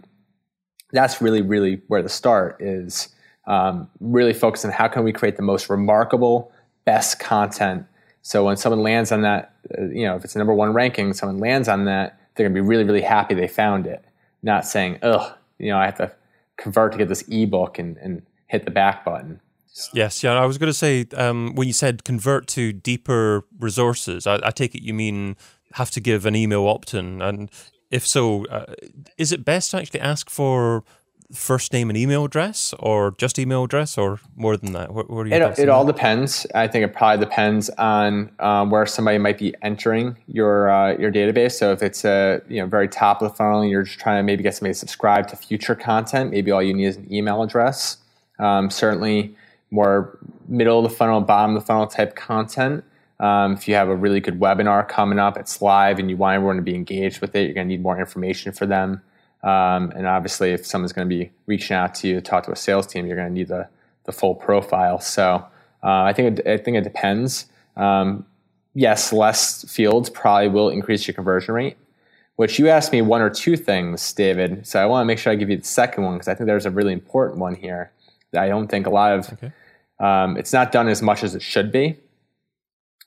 That's 0.92 1.22
really 1.22 1.42
really 1.42 1.82
where 1.88 2.02
the 2.02 2.10
start 2.10 2.58
is. 2.62 3.10
Um, 3.46 3.90
really 4.00 4.34
focus 4.34 4.64
on 4.64 4.72
how 4.72 4.88
can 4.88 5.04
we 5.04 5.12
create 5.12 5.36
the 5.36 5.44
most 5.44 5.70
remarkable, 5.70 6.54
best 6.86 7.20
content. 7.20 7.86
So 8.22 8.46
when 8.46 8.56
someone 8.56 8.82
lands 8.82 9.12
on 9.12 9.22
that, 9.24 9.54
uh, 9.78 9.84
you 9.88 10.06
know, 10.06 10.16
if 10.16 10.24
it's 10.24 10.36
a 10.36 10.38
number 10.38 10.54
one 10.54 10.72
ranking, 10.72 11.14
someone 11.14 11.40
lands 11.40 11.68
on 11.68 11.84
that, 11.86 12.18
they're 12.36 12.48
to 12.48 12.54
be 12.54 12.62
really 12.62 12.86
really 12.86 13.02
happy 13.02 13.36
they 13.36 13.48
found 13.48 13.86
it. 13.86 14.04
Not 14.42 14.66
saying, 14.66 15.00
"Ugh, 15.02 15.38
you 15.60 15.70
know, 15.70 15.78
I 15.78 15.86
have 15.86 15.98
to 15.98 16.12
convert 16.58 16.92
to 16.94 16.98
get 16.98 17.10
this 17.10 17.24
ebook 17.28 17.80
and, 17.80 17.98
and 17.98 18.22
hit 18.48 18.66
the 18.66 18.72
back 18.72 19.04
button. 19.04 19.40
Yes, 19.94 20.24
yeah. 20.24 20.34
I 20.34 20.46
was 20.46 20.58
going 20.58 20.70
to 20.70 20.74
say 20.74 21.06
um, 21.16 21.56
when 21.56 21.68
you 21.68 21.74
said 21.74 22.04
convert 22.04 22.48
to 22.50 22.72
deeper 22.74 23.44
resources, 23.60 24.28
I, 24.28 24.40
I, 24.44 24.52
take 24.52 24.76
it 24.76 24.84
you 24.84 24.94
mean 24.94 25.36
have 25.74 25.90
to 25.92 26.00
give 26.00 26.26
an 26.28 26.36
email 26.36 26.68
opt-in, 26.68 27.22
and 27.22 27.50
if 27.90 28.06
so, 28.06 28.46
uh, 28.48 28.74
is 29.18 29.32
it 29.32 29.44
best 29.44 29.72
to 29.72 29.78
actually 29.78 30.00
ask 30.00 30.30
for 30.30 30.84
first 31.32 31.74
name 31.74 31.90
and 31.90 31.98
email 31.98 32.26
address, 32.26 32.74
or 32.80 33.16
just 33.18 33.40
email 33.40 33.64
address, 33.64 33.98
or 33.98 34.20
more 34.36 34.58
than 34.58 34.74
that? 34.74 34.94
What, 34.94 35.10
what 35.10 35.28
it, 35.28 35.60
it 35.60 35.70
all 35.70 35.86
depends. 35.86 36.46
I 36.54 36.68
think 36.68 36.86
it 36.86 36.94
probably 36.94 37.26
depends 37.26 37.70
on 37.72 38.32
um, 38.40 38.70
where 38.70 38.86
somebody 38.86 39.18
might 39.18 39.40
be 39.40 39.56
entering 39.64 40.18
your 40.28 40.70
uh, 40.70 40.98
your 40.98 41.12
database. 41.12 41.54
So 41.54 41.72
if 41.72 41.82
it's 41.82 42.06
a 42.06 42.42
you 42.48 42.62
know 42.62 42.68
very 42.68 42.88
top 42.88 43.22
of 43.22 43.30
the 43.32 43.36
funnel, 43.36 43.62
and 43.62 43.72
you're 43.72 43.84
just 43.84 44.00
trying 44.00 44.20
to 44.20 44.24
maybe 44.24 44.44
get 44.44 44.54
somebody 44.56 44.74
to 44.74 44.80
subscribe 44.80 45.28
to 45.30 45.36
future 45.36 45.76
content. 45.76 46.30
Maybe 46.30 46.52
all 46.52 46.62
you 46.62 46.74
need 46.74 46.86
is 46.86 46.98
an 46.98 47.12
email 47.12 47.42
address. 47.42 47.98
Um, 48.40 48.70
certainly, 48.70 49.36
more 49.74 50.20
middle 50.48 50.86
of 50.86 50.90
the 50.90 50.96
funnel, 50.96 51.20
bottom 51.22 51.56
of 51.56 51.62
the 51.62 51.66
funnel 51.66 51.88
type 51.88 52.16
content. 52.16 52.84
Um, 53.20 53.54
if 53.54 53.68
you 53.68 53.76
have 53.76 53.90
a 53.90 53.96
really 53.96 54.20
good 54.20 54.40
webinar 54.40 54.88
coming 54.88 55.18
up, 55.18 55.38
it's 55.38 55.62
live, 55.62 55.98
and 55.98 56.10
you 56.10 56.18
want 56.18 56.36
everyone 56.36 56.58
to 56.58 56.62
be 56.62 56.76
engaged 56.76 57.22
with 57.22 57.36
it, 57.36 57.46
you're 57.46 57.54
going 57.54 57.68
to 57.68 57.74
need 57.74 57.82
more 57.82 58.00
information 58.00 58.52
for 58.52 58.66
them. 58.66 59.02
Um, 59.42 59.92
and 59.96 60.06
obviously, 60.06 60.52
if 60.52 60.66
someone's 60.66 60.94
going 60.94 61.10
to 61.10 61.16
be 61.16 61.32
reaching 61.48 61.76
out 61.76 61.96
to 61.96 62.08
you 62.08 62.16
to 62.16 62.22
talk 62.22 62.46
to 62.46 62.52
a 62.52 62.56
sales 62.56 62.86
team, 62.86 63.06
you're 63.06 63.16
going 63.16 63.28
to 63.28 63.34
need 63.34 63.48
the, 63.48 63.68
the 64.06 64.12
full 64.12 64.36
profile. 64.36 65.00
So 65.00 65.46
uh, 65.84 66.04
I 66.04 66.14
think 66.14 66.40
it, 66.40 66.48
I 66.48 66.58
think 66.58 66.78
it 66.78 66.84
depends. 66.84 67.48
Um, 67.76 68.26
yes, 68.74 69.12
less 69.12 69.70
fields 69.70 70.10
probably 70.10 70.50
will 70.50 70.70
increase 70.70 71.08
your 71.08 71.16
conversion 71.16 71.56
rate. 71.56 71.78
Which 72.36 72.58
you 72.58 72.68
asked 72.68 72.92
me 72.92 73.02
one 73.04 73.22
or 73.22 73.30
two 73.30 73.56
things, 73.56 74.12
David. 74.12 74.66
So 74.66 74.82
I 74.82 74.86
want 74.88 75.04
to 75.04 75.06
make 75.06 75.20
sure 75.20 75.32
I 75.32 75.36
give 75.36 75.52
you 75.52 75.58
the 75.58 75.64
second 75.64 76.04
one 76.04 76.16
because 76.16 76.28
I 76.28 76.34
think 76.34 76.48
there's 76.48 76.66
a 76.66 76.72
really 76.72 76.94
important 76.94 77.40
one 77.40 77.54
here 77.54 77.92
that 78.32 78.42
I 78.42 78.48
don't 78.48 78.68
think 78.68 78.88
a 78.88 78.90
lot 78.90 79.14
of 79.14 79.32
okay. 79.34 79.52
Um, 80.04 80.36
it's 80.36 80.52
not 80.52 80.74
done 80.74 80.90
as 80.90 81.02
much 81.02 81.24
as 81.24 81.34
it 81.34 81.42
should 81.42 81.72
be, 81.72 81.98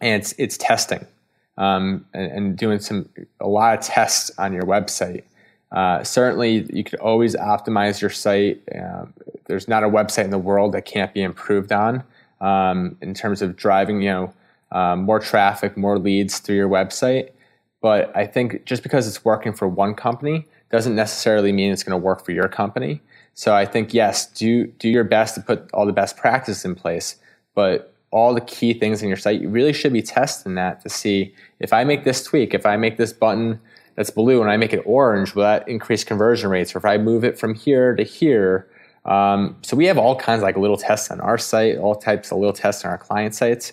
and 0.00 0.20
it's 0.22 0.32
it's 0.38 0.56
testing 0.56 1.06
um, 1.59 2.06
and, 2.14 2.32
and 2.32 2.56
doing 2.56 2.78
some 2.78 3.09
a 3.40 3.46
lot 3.46 3.78
of 3.78 3.85
tests 3.85 4.30
on 4.38 4.54
your 4.54 4.64
website. 4.64 5.24
Uh, 5.72 6.02
certainly, 6.02 6.66
you 6.72 6.82
could 6.82 6.98
always 7.00 7.37
optimize 7.37 8.00
your 8.00 8.11
site. 8.11 8.62
Uh, 8.74 9.04
there's 9.44 9.68
not 9.68 9.85
a 9.85 9.88
website 9.88 10.24
in 10.24 10.30
the 10.30 10.38
world 10.38 10.72
that 10.72 10.87
can't 10.87 11.12
be 11.12 11.22
improved 11.22 11.70
on 11.70 12.02
um, 12.40 12.96
in 13.02 13.12
terms 13.12 13.42
of 13.42 13.56
driving, 13.56 14.00
you 14.00 14.09
know, 14.09 14.35
um, 14.72 15.02
more 15.02 15.20
traffic, 15.20 15.76
more 15.76 15.98
leads 15.98 16.38
through 16.38 16.56
your 16.56 16.68
website. 16.68 17.30
But 17.82 18.16
I 18.16 18.26
think 18.26 18.64
just 18.64 18.82
because 18.82 19.06
it's 19.06 19.22
working 19.22 19.52
for 19.52 19.68
one 19.68 19.94
company 19.94 20.46
doesn't 20.70 20.94
necessarily 20.94 21.52
mean 21.52 21.72
it's 21.72 21.83
going 21.83 21.98
to 21.98 22.05
work 22.05 22.24
for 22.24 22.33
your 22.33 22.48
company. 22.48 23.00
So 23.35 23.55
I 23.55 23.66
think 23.66 23.92
yes, 23.92 24.26
do 24.26 24.66
do 24.66 24.88
your 24.88 25.05
best 25.05 25.35
to 25.35 25.40
put 25.40 25.70
all 25.72 25.87
the 25.87 25.92
best 25.92 26.16
practices 26.16 26.64
in 26.64 26.74
place, 26.74 27.16
but 27.55 27.92
all 28.11 28.33
the 28.35 28.40
key 28.40 28.72
things 28.72 29.02
in 29.02 29.09
your 29.09 29.16
site, 29.16 29.40
you 29.40 29.48
really 29.48 29.72
should 29.72 29.92
be 29.92 30.02
testing 30.02 30.55
that 30.55 30.81
to 30.81 30.88
see 30.88 31.35
if 31.61 31.72
I 31.72 31.85
make 31.85 32.05
this 32.05 32.24
tweak, 32.24 32.55
if 32.55 32.64
I 32.64 32.76
make 32.76 32.96
this 32.96 33.12
button 33.12 33.61
that's 33.94 34.11
blue 34.11 34.40
and 34.40 34.50
I 34.50 34.57
make 34.57 34.72
it 34.72 34.83
orange, 34.87 35.35
will 35.35 35.42
that 35.42 35.68
increase 35.68 36.05
conversion 36.05 36.50
rates? 36.50 36.74
Or 36.74 36.79
if 36.79 36.85
I 36.85 36.98
move 36.98 37.24
it 37.24 37.38
from 37.38 37.55
here 37.55 37.94
to 37.94 38.02
here, 38.02 38.68
um, 39.05 39.57
so 39.62 39.76
we 39.76 39.87
have 39.87 39.98
all 39.98 40.16
kinds 40.16 40.38
of 40.38 40.42
like 40.42 40.57
little 40.57 40.76
tests 40.76 41.11
on 41.11 41.20
our 41.20 41.38
site, 41.38 41.76
all 41.76 41.94
types 41.94 42.33
of 42.33 42.38
little 42.38 42.52
tests 42.52 42.85
on 42.85 42.90
our 42.90 42.98
client 42.98 43.35
sites. 43.35 43.72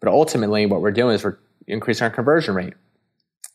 But 0.00 0.10
ultimately, 0.10 0.66
what 0.66 0.80
we're 0.80 0.90
doing 0.90 1.14
is 1.14 1.24
we're 1.24 1.38
increasing 1.66 2.04
our 2.04 2.10
conversion 2.10 2.54
rate 2.54 2.74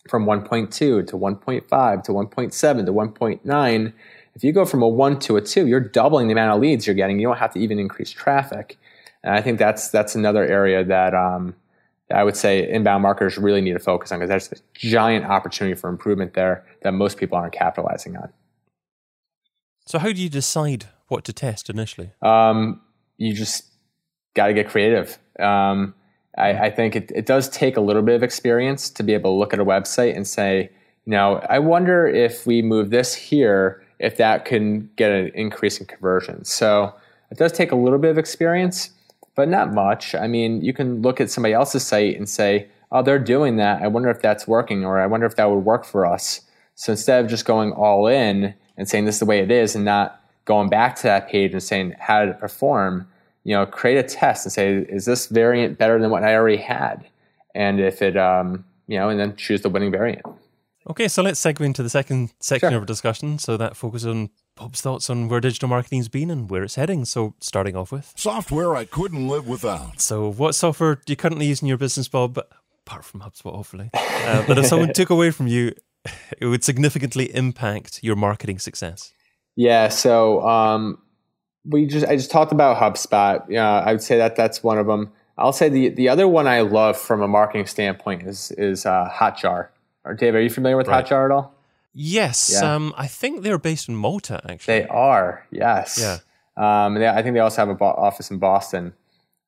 from 0.09 0.25
1.2 0.25 0.69
to 0.71 1.03
1.5 1.05 2.03
to 2.03 2.11
1.7 2.11 2.85
to 2.85 2.91
1.9. 2.93 3.93
If 4.35 4.43
you 4.43 4.51
go 4.51 4.65
from 4.65 4.81
a 4.81 4.87
1 4.87 5.19
to 5.19 5.37
a 5.37 5.41
2, 5.41 5.67
you're 5.67 5.79
doubling 5.79 6.27
the 6.27 6.33
amount 6.33 6.55
of 6.55 6.61
leads 6.61 6.85
you're 6.85 6.95
getting. 6.95 7.19
You 7.19 7.27
don't 7.27 7.37
have 7.37 7.53
to 7.53 7.59
even 7.59 7.79
increase 7.79 8.11
traffic. 8.11 8.77
And 9.23 9.35
I 9.35 9.41
think 9.41 9.59
that's 9.59 9.89
that's 9.89 10.15
another 10.15 10.45
area 10.45 10.83
that 10.83 11.13
um, 11.13 11.55
I 12.13 12.23
would 12.23 12.37
say 12.37 12.69
inbound 12.69 13.03
marketers 13.03 13.37
really 13.37 13.61
need 13.61 13.73
to 13.73 13.79
focus 13.79 14.11
on 14.11 14.19
because 14.19 14.29
there's 14.29 14.51
a 14.51 14.63
giant 14.73 15.25
opportunity 15.25 15.75
for 15.75 15.89
improvement 15.89 16.33
there 16.33 16.65
that 16.83 16.93
most 16.93 17.17
people 17.17 17.37
aren't 17.37 17.53
capitalizing 17.53 18.15
on. 18.15 18.31
So, 19.85 19.99
how 19.99 20.11
do 20.11 20.21
you 20.21 20.29
decide 20.29 20.85
what 21.07 21.23
to 21.25 21.33
test 21.33 21.69
initially? 21.69 22.11
Um, 22.21 22.81
you 23.17 23.33
just 23.33 23.65
got 24.33 24.47
to 24.47 24.53
get 24.53 24.69
creative. 24.69 25.17
Um, 25.39 25.95
I, 26.37 26.65
I, 26.65 26.69
think 26.69 26.95
it, 26.95 27.11
it 27.15 27.25
does 27.25 27.49
take 27.49 27.77
a 27.77 27.81
little 27.81 28.01
bit 28.01 28.15
of 28.15 28.23
experience 28.23 28.89
to 28.91 29.03
be 29.03 29.13
able 29.13 29.31
to 29.33 29.37
look 29.37 29.53
at 29.53 29.59
a 29.59 29.65
website 29.65 30.15
and 30.15 30.27
say, 30.27 30.69
you 31.05 31.11
know, 31.11 31.45
I 31.49 31.59
wonder 31.59 32.07
if 32.07 32.45
we 32.45 32.61
move 32.61 32.89
this 32.89 33.13
here, 33.13 33.83
if 33.99 34.17
that 34.17 34.45
can 34.45 34.89
get 34.95 35.11
an 35.11 35.31
increase 35.33 35.79
in 35.79 35.85
conversion. 35.85 36.43
So, 36.45 36.93
it 37.29 37.37
does 37.37 37.51
take 37.51 37.73
a 37.73 37.75
little 37.75 37.99
bit 37.99 38.11
of 38.11 38.17
experience 38.17 38.91
but 39.37 39.47
not 39.47 39.71
much. 39.71 40.15
I 40.15 40.25
mean, 40.27 40.61
you 40.61 40.73
can 40.73 41.03
look 41.03 41.21
at 41.21 41.29
somebody 41.29 41.53
else's 41.53 41.85
site 41.85 42.17
and 42.17 42.27
say, 42.27 42.67
oh, 42.91 43.03
they're 43.03 43.19
doing 43.19 43.57
that. 43.57 43.83
I 43.83 43.87
wonder 43.87 44.09
if 44.09 44.19
that's 44.19 44.47
working, 44.47 44.83
or 44.83 44.99
I 44.99 45.05
wonder 45.05 45.27
if 45.27 45.35
that 45.35 45.47
would 45.49 45.63
work 45.63 45.85
for 45.85 46.07
us. 46.07 46.41
So 46.73 46.93
instead 46.93 47.23
of 47.23 47.29
just 47.29 47.45
going 47.45 47.71
all 47.71 48.07
in 48.07 48.55
and 48.77 48.89
saying 48.89 49.05
this 49.05 49.15
is 49.15 49.19
the 49.19 49.25
way 49.25 49.39
it 49.39 49.51
is 49.51 49.75
and 49.75 49.85
not 49.85 50.23
going 50.45 50.69
back 50.69 50.95
to 50.97 51.03
that 51.03 51.29
page 51.29 51.51
and 51.51 51.61
saying 51.61 51.93
how 51.99 52.25
did 52.25 52.29
it 52.29 52.39
perform, 52.39 53.07
you 53.47 53.53
know, 53.53 53.65
create 53.65 53.97
a 53.97 54.03
test 54.03 54.45
and 54.45 54.51
say, 54.51 54.85
is 54.89 55.05
this 55.05 55.27
variant 55.27 55.77
better 55.77 55.97
than 56.01 56.09
what 56.09 56.25
I 56.25 56.35
already 56.35 56.57
had? 56.57 57.07
And 57.55 57.79
if 57.79 58.01
it, 58.01 58.17
um, 58.17 58.65
you 58.87 58.99
know, 58.99 59.07
and 59.07 59.17
then 59.17 59.37
choose 59.37 59.61
the 59.61 59.69
winning 59.69 59.89
variant. 59.89 60.25
Okay, 60.89 61.07
so 61.07 61.21
let's 61.21 61.39
segue 61.39 61.61
into 61.61 61.81
the 61.81 61.89
second 61.89 62.33
section 62.41 62.71
sure. 62.71 62.77
of 62.77 62.81
our 62.81 62.85
discussion. 62.85 63.39
So 63.39 63.55
that 63.55 63.77
focuses 63.77 64.07
on 64.07 64.31
Bob's 64.57 64.81
thoughts 64.81 65.09
on 65.09 65.29
where 65.29 65.39
digital 65.39 65.69
marketing's 65.69 66.09
been 66.09 66.29
and 66.29 66.49
where 66.49 66.61
it's 66.61 66.75
heading. 66.75 67.05
So, 67.05 67.35
starting 67.39 67.77
off 67.77 67.89
with 67.89 68.11
software 68.17 68.75
I 68.75 68.83
couldn't 68.83 69.29
live 69.29 69.47
without. 69.47 70.01
So, 70.01 70.29
what 70.29 70.53
software 70.53 70.95
do 70.95 71.13
you 71.13 71.15
currently 71.15 71.45
use 71.45 71.61
in 71.61 71.69
your 71.69 71.77
business, 71.77 72.09
Bob? 72.09 72.37
Apart 72.85 73.05
from 73.05 73.21
HubSpot, 73.21 73.55
hopefully. 73.55 73.91
Uh, 73.93 74.45
but 74.45 74.57
if 74.57 74.65
someone 74.65 74.91
took 74.93 75.09
away 75.09 75.31
from 75.31 75.47
you, 75.47 75.71
it 76.37 76.47
would 76.47 76.65
significantly 76.65 77.33
impact 77.33 78.03
your 78.03 78.17
marketing 78.17 78.59
success. 78.59 79.13
Yeah. 79.55 79.87
So, 79.87 80.45
um, 80.45 80.97
we 81.69 81.85
just 81.85 82.05
I 82.07 82.15
just 82.15 82.31
talked 82.31 82.51
about 82.51 82.77
HubSpot. 82.77 83.43
Yeah, 83.49 83.69
I 83.69 83.91
would 83.91 84.01
say 84.01 84.17
that 84.17 84.35
that's 84.35 84.63
one 84.63 84.77
of 84.77 84.87
them. 84.87 85.11
I'll 85.37 85.53
say 85.53 85.69
the 85.69 85.89
the 85.89 86.09
other 86.09 86.27
one 86.27 86.47
I 86.47 86.61
love 86.61 86.97
from 86.97 87.21
a 87.21 87.27
marketing 87.27 87.67
standpoint 87.67 88.23
is 88.23 88.51
is 88.57 88.85
uh, 88.85 89.09
Hotjar 89.11 89.67
Or 90.05 90.13
Dave, 90.15 90.33
are 90.35 90.41
you 90.41 90.49
familiar 90.49 90.77
with 90.77 90.87
Right. 90.87 91.05
Hotjar 91.05 91.25
at 91.25 91.31
all? 91.31 91.53
Yes, 91.93 92.51
Yeah. 92.53 92.75
um, 92.75 92.93
I 92.97 93.07
think 93.07 93.41
they're 93.43 93.57
based 93.57 93.89
in 93.89 93.95
Malta, 93.95 94.39
actually. 94.47 94.81
They 94.81 94.87
are, 94.87 95.45
yes. 95.51 95.97
Yeah. 95.99 96.17
Um, 96.85 96.93
they, 96.95 97.07
I 97.07 97.21
think 97.23 97.33
they 97.33 97.39
also 97.39 97.61
have 97.61 97.69
a 97.69 97.75
bo- 97.75 97.85
office 98.07 98.29
in 98.31 98.37
Boston. 98.39 98.93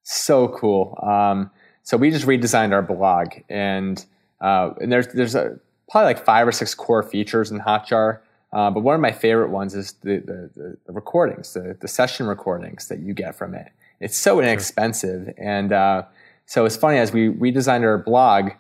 So 0.03 0.47
cool. 0.49 0.97
Um, 1.01 1.51
so 1.83 1.95
we 1.97 2.09
just 2.11 2.25
redesigned 2.25 2.71
our 2.73 2.81
blog, 2.81 3.29
and 3.49 4.03
uh, 4.41 4.71
and 4.81 4.91
there's 4.91 5.07
there's 5.09 5.35
a, 5.35 5.59
probably 5.91 6.05
like 6.13 6.23
five 6.25 6.47
or 6.47 6.51
six 6.51 6.73
core 6.75 7.03
features 7.03 7.51
in 7.51 7.59
Hotjar. 7.59 8.19
Uh, 8.51 8.71
but 8.71 8.81
one 8.81 8.95
of 8.95 9.01
my 9.01 9.11
favorite 9.11 9.49
ones 9.49 9.75
is 9.75 9.93
the 10.01 10.17
the, 10.17 10.77
the, 10.85 10.91
recordings, 10.91 11.53
the, 11.53 11.77
the 11.79 11.87
session 11.87 12.25
recordings 12.25 12.87
that 12.87 12.99
you 12.99 13.13
get 13.13 13.35
from 13.35 13.53
it. 13.53 13.71
It's 13.99 14.17
so 14.17 14.39
inexpensive, 14.39 15.33
and 15.37 15.71
uh, 15.71 16.03
so 16.45 16.65
it's 16.65 16.77
funny 16.77 16.97
as 16.97 17.11
we 17.11 17.29
redesigned 17.29 17.83
our 17.83 17.97
blog, 17.97 18.51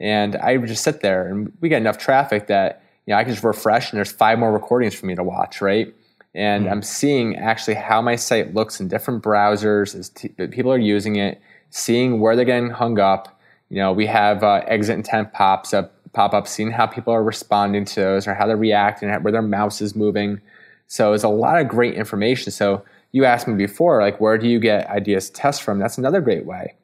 and 0.00 0.36
I 0.36 0.56
would 0.56 0.68
just 0.68 0.82
sit 0.82 1.00
there, 1.00 1.28
and 1.28 1.52
we 1.60 1.68
get 1.68 1.80
enough 1.80 1.98
traffic 1.98 2.48
that 2.48 2.82
you 3.06 3.12
know 3.12 3.18
I 3.18 3.24
can 3.24 3.32
just 3.32 3.44
refresh, 3.44 3.92
and 3.92 3.98
there's 3.98 4.12
five 4.12 4.38
more 4.38 4.52
recordings 4.52 4.94
for 4.94 5.06
me 5.06 5.14
to 5.14 5.22
watch, 5.22 5.60
right? 5.60 5.94
and 6.36 6.68
I'm 6.68 6.82
seeing 6.82 7.36
actually 7.36 7.74
how 7.74 8.02
my 8.02 8.14
site 8.14 8.52
looks 8.54 8.78
in 8.78 8.88
different 8.88 9.24
browsers 9.24 9.98
as 9.98 10.10
t- 10.10 10.28
people 10.28 10.70
are 10.70 10.78
using 10.78 11.16
it, 11.16 11.40
seeing 11.70 12.20
where 12.20 12.36
they're 12.36 12.44
getting 12.44 12.68
hung 12.68 13.00
up. 13.00 13.40
You 13.70 13.78
know, 13.78 13.92
we 13.92 14.04
have 14.06 14.44
uh, 14.44 14.62
exit 14.66 14.96
intent 14.96 15.32
pops 15.32 15.72
up, 15.72 15.94
pop 16.16 16.34
up, 16.34 16.48
seeing 16.48 16.72
how 16.72 16.86
people 16.86 17.12
are 17.12 17.22
responding 17.22 17.84
to 17.84 18.00
those 18.00 18.26
or 18.26 18.34
how 18.34 18.46
they're 18.46 18.56
reacting, 18.56 19.08
where 19.22 19.32
their 19.32 19.42
mouse 19.42 19.80
is 19.80 19.94
moving. 19.94 20.40
So 20.86 21.12
it's 21.12 21.22
a 21.22 21.28
lot 21.28 21.60
of 21.60 21.68
great 21.68 21.94
information. 21.94 22.50
So 22.50 22.82
you 23.12 23.24
asked 23.24 23.46
me 23.46 23.54
before, 23.54 24.00
like, 24.00 24.20
where 24.20 24.38
do 24.38 24.48
you 24.48 24.58
get 24.58 24.88
ideas 24.88 25.28
to 25.28 25.34
test 25.34 25.62
from? 25.62 25.78
That's 25.78 25.98
another 25.98 26.20
great 26.22 26.46
way. 26.46 26.74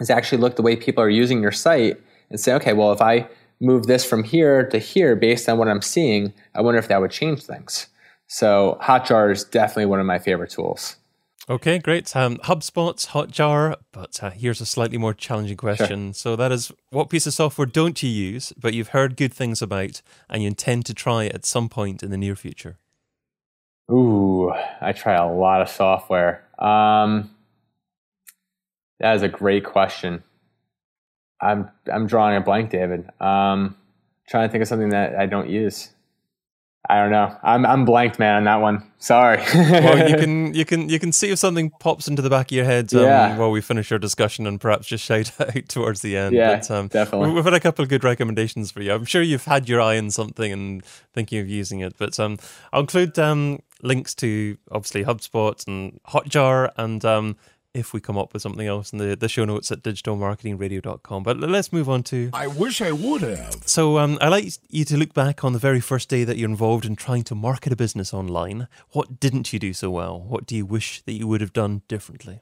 Is 0.00 0.10
actually 0.10 0.38
look 0.38 0.56
the 0.56 0.62
way 0.62 0.74
people 0.74 1.02
are 1.04 1.08
using 1.08 1.40
your 1.40 1.52
site 1.52 2.00
and 2.28 2.40
say, 2.40 2.52
okay, 2.54 2.72
well, 2.72 2.92
if 2.92 3.00
I 3.00 3.28
move 3.60 3.86
this 3.86 4.04
from 4.04 4.24
here 4.24 4.66
to 4.68 4.78
here 4.78 5.14
based 5.14 5.48
on 5.48 5.58
what 5.58 5.68
I'm 5.68 5.82
seeing, 5.82 6.32
I 6.54 6.60
wonder 6.60 6.78
if 6.78 6.88
that 6.88 7.00
would 7.00 7.10
change 7.10 7.44
things. 7.44 7.86
So 8.26 8.78
Hotjar 8.82 9.32
is 9.32 9.44
definitely 9.44 9.86
one 9.86 10.00
of 10.00 10.06
my 10.06 10.18
favorite 10.18 10.50
tools. 10.50 10.96
Okay, 11.50 11.80
great. 11.80 12.14
Um, 12.14 12.36
HubSpot's 12.36 13.06
Hotjar, 13.06 13.74
but 13.90 14.22
uh, 14.22 14.30
here's 14.30 14.60
a 14.60 14.66
slightly 14.66 14.98
more 14.98 15.12
challenging 15.12 15.56
question. 15.56 16.14
So 16.14 16.36
that 16.36 16.52
is, 16.52 16.70
what 16.90 17.10
piece 17.10 17.26
of 17.26 17.34
software 17.34 17.66
don't 17.66 18.00
you 18.04 18.08
use, 18.08 18.52
but 18.56 18.72
you've 18.72 18.90
heard 18.90 19.16
good 19.16 19.34
things 19.34 19.60
about, 19.60 20.00
and 20.28 20.42
you 20.42 20.46
intend 20.46 20.86
to 20.86 20.94
try 20.94 21.26
at 21.26 21.44
some 21.44 21.68
point 21.68 22.04
in 22.04 22.12
the 22.12 22.16
near 22.16 22.36
future? 22.36 22.78
Ooh, 23.90 24.52
I 24.80 24.92
try 24.92 25.14
a 25.14 25.26
lot 25.26 25.60
of 25.60 25.68
software. 25.68 26.46
Um, 26.56 27.34
that 29.00 29.16
is 29.16 29.22
a 29.22 29.28
great 29.28 29.64
question. 29.64 30.22
I'm 31.42 31.68
I'm 31.92 32.06
drawing 32.06 32.36
a 32.36 32.40
blank, 32.40 32.70
David. 32.70 33.08
Um, 33.20 33.76
trying 34.28 34.46
to 34.46 34.52
think 34.52 34.62
of 34.62 34.68
something 34.68 34.90
that 34.90 35.16
I 35.16 35.26
don't 35.26 35.50
use. 35.50 35.90
I 36.88 36.96
don't 37.02 37.10
know. 37.10 37.36
I'm 37.42 37.66
I'm 37.66 37.84
blanked, 37.84 38.18
man, 38.18 38.36
on 38.36 38.44
that 38.44 38.56
one. 38.56 38.90
Sorry. 38.98 39.36
well, 39.54 40.08
you 40.08 40.16
can 40.16 40.54
you 40.54 40.64
can 40.64 40.88
you 40.88 40.98
can 40.98 41.12
see 41.12 41.30
if 41.30 41.38
something 41.38 41.70
pops 41.78 42.08
into 42.08 42.22
the 42.22 42.30
back 42.30 42.46
of 42.46 42.52
your 42.52 42.64
head 42.64 42.92
um, 42.94 43.02
Yeah. 43.04 43.36
while 43.36 43.50
we 43.50 43.60
finish 43.60 43.92
our 43.92 43.98
discussion, 43.98 44.46
and 44.46 44.58
perhaps 44.60 44.86
just 44.86 45.04
shout 45.04 45.30
out 45.40 45.68
towards 45.68 46.00
the 46.00 46.16
end. 46.16 46.34
Yeah, 46.34 46.56
but, 46.56 46.70
um, 46.70 46.88
definitely. 46.88 47.32
We've 47.32 47.44
had 47.44 47.52
a 47.54 47.60
couple 47.60 47.82
of 47.82 47.90
good 47.90 48.02
recommendations 48.02 48.70
for 48.70 48.80
you. 48.80 48.92
I'm 48.94 49.04
sure 49.04 49.20
you've 49.22 49.44
had 49.44 49.68
your 49.68 49.80
eye 49.82 49.98
on 49.98 50.10
something 50.10 50.52
and 50.52 50.84
thinking 51.12 51.38
of 51.38 51.48
using 51.48 51.80
it. 51.80 51.94
But 51.98 52.18
um, 52.18 52.38
I'll 52.72 52.80
include 52.80 53.18
um, 53.18 53.60
links 53.82 54.14
to 54.16 54.56
obviously 54.72 55.04
HubSpot 55.04 55.62
and 55.66 56.00
Hotjar, 56.08 56.70
and 56.78 57.04
um, 57.04 57.36
if 57.74 57.92
we 57.92 58.00
come 58.00 58.18
up 58.18 58.32
with 58.32 58.42
something 58.42 58.66
else 58.66 58.92
in 58.92 58.98
the, 58.98 59.14
the 59.16 59.28
show 59.28 59.44
notes 59.44 59.70
at 59.70 59.82
digitalmarketingradio.com. 59.82 61.22
But 61.22 61.38
let's 61.38 61.72
move 61.72 61.88
on 61.88 62.02
to 62.04 62.30
I 62.32 62.46
wish 62.46 62.80
I 62.80 62.92
would 62.92 63.22
have. 63.22 63.62
so 63.66 63.98
um, 63.98 64.18
I 64.20 64.28
like 64.28 64.52
you 64.68 64.84
to 64.86 64.96
look 64.96 65.14
back 65.14 65.44
on 65.44 65.52
the 65.52 65.58
very 65.58 65.80
first 65.80 66.08
day 66.08 66.24
that 66.24 66.36
you're 66.36 66.48
involved 66.50 66.84
in 66.84 66.96
trying 66.96 67.22
to 67.24 67.34
market 67.34 67.72
a 67.72 67.76
business 67.76 68.12
online. 68.12 68.68
What 68.90 69.20
didn't 69.20 69.52
you 69.52 69.58
do 69.58 69.72
so 69.72 69.90
well? 69.90 70.20
What 70.20 70.46
do 70.46 70.56
you 70.56 70.66
wish 70.66 71.02
that 71.02 71.12
you 71.12 71.26
would 71.28 71.40
have 71.40 71.52
done 71.52 71.82
differently? 71.88 72.40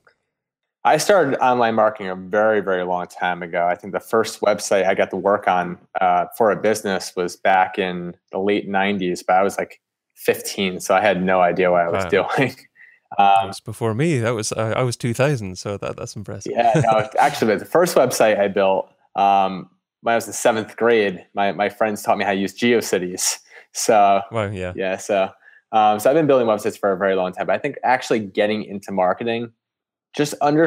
I 0.85 0.97
started 0.97 1.37
online 1.45 1.75
marketing 1.75 2.09
a 2.09 2.15
very, 2.17 2.61
very 2.61 2.85
long 2.85 3.07
time 3.09 3.43
ago. 3.43 3.67
I 3.67 3.75
think 3.75 3.93
the 3.93 4.01
first 4.01 4.41
website 4.41 4.87
I 4.87 4.95
got 4.95 5.11
to 5.11 5.17
work 5.17 5.47
on 5.49 5.77
uh, 6.01 6.27
for 6.39 6.51
a 6.51 6.57
business 6.57 7.13
was 7.17 7.37
back 7.37 7.79
in 7.79 8.15
the 8.33 8.39
late 8.39 8.69
90s, 8.69 9.23
but 9.27 9.35
I 9.37 9.43
was 9.43 9.59
like 9.59 9.81
15, 10.15 10.81
so 10.81 10.95
I 10.95 11.01
had 11.01 11.23
no 11.23 11.41
idea 11.41 11.71
what 11.71 11.83
I 11.83 11.89
was 11.91 12.05
Wow. 12.13 12.29
doing. 12.37 12.57
That 13.17 13.39
Um, 13.43 13.47
was 13.49 13.61
before 13.61 13.95
me. 13.95 14.19
That 14.19 14.35
was 14.35 14.53
uh, 14.53 14.75
I 14.77 14.83
was 14.83 14.97
2000, 14.97 15.57
so 15.57 15.77
that 15.79 15.97
that's 15.97 16.15
impressive. 16.17 16.53
yeah, 16.55 16.73
no, 16.93 17.09
actually, 17.19 17.57
the 17.57 17.65
first 17.65 17.97
website 17.97 18.39
I 18.39 18.49
built 18.49 18.93
um, 19.17 19.71
when 20.03 20.13
I 20.13 20.17
was 20.17 20.27
in 20.27 20.33
seventh 20.35 20.77
grade, 20.77 21.25
my, 21.35 21.53
my 21.53 21.69
friends 21.69 22.03
taught 22.03 22.19
me 22.19 22.25
how 22.25 22.33
to 22.33 22.39
use 22.39 22.55
GeoCities. 22.55 23.39
So, 23.73 24.23
Wow, 24.33 24.47
yeah. 24.47 24.73
yeah, 24.75 24.97
so 24.97 25.29
um, 25.73 26.01
so 26.01 26.09
I've 26.11 26.17
been 26.17 26.27
building 26.27 26.47
websites 26.49 26.79
for 26.79 26.91
a 26.91 26.97
very 26.97 27.15
long 27.15 27.33
time. 27.33 27.47
But 27.47 27.55
I 27.55 27.59
think 27.59 27.77
actually 27.85 28.21
getting 28.21 28.65
into 28.65 28.91
marketing, 28.93 29.53
just 30.17 30.35
under, 30.41 30.67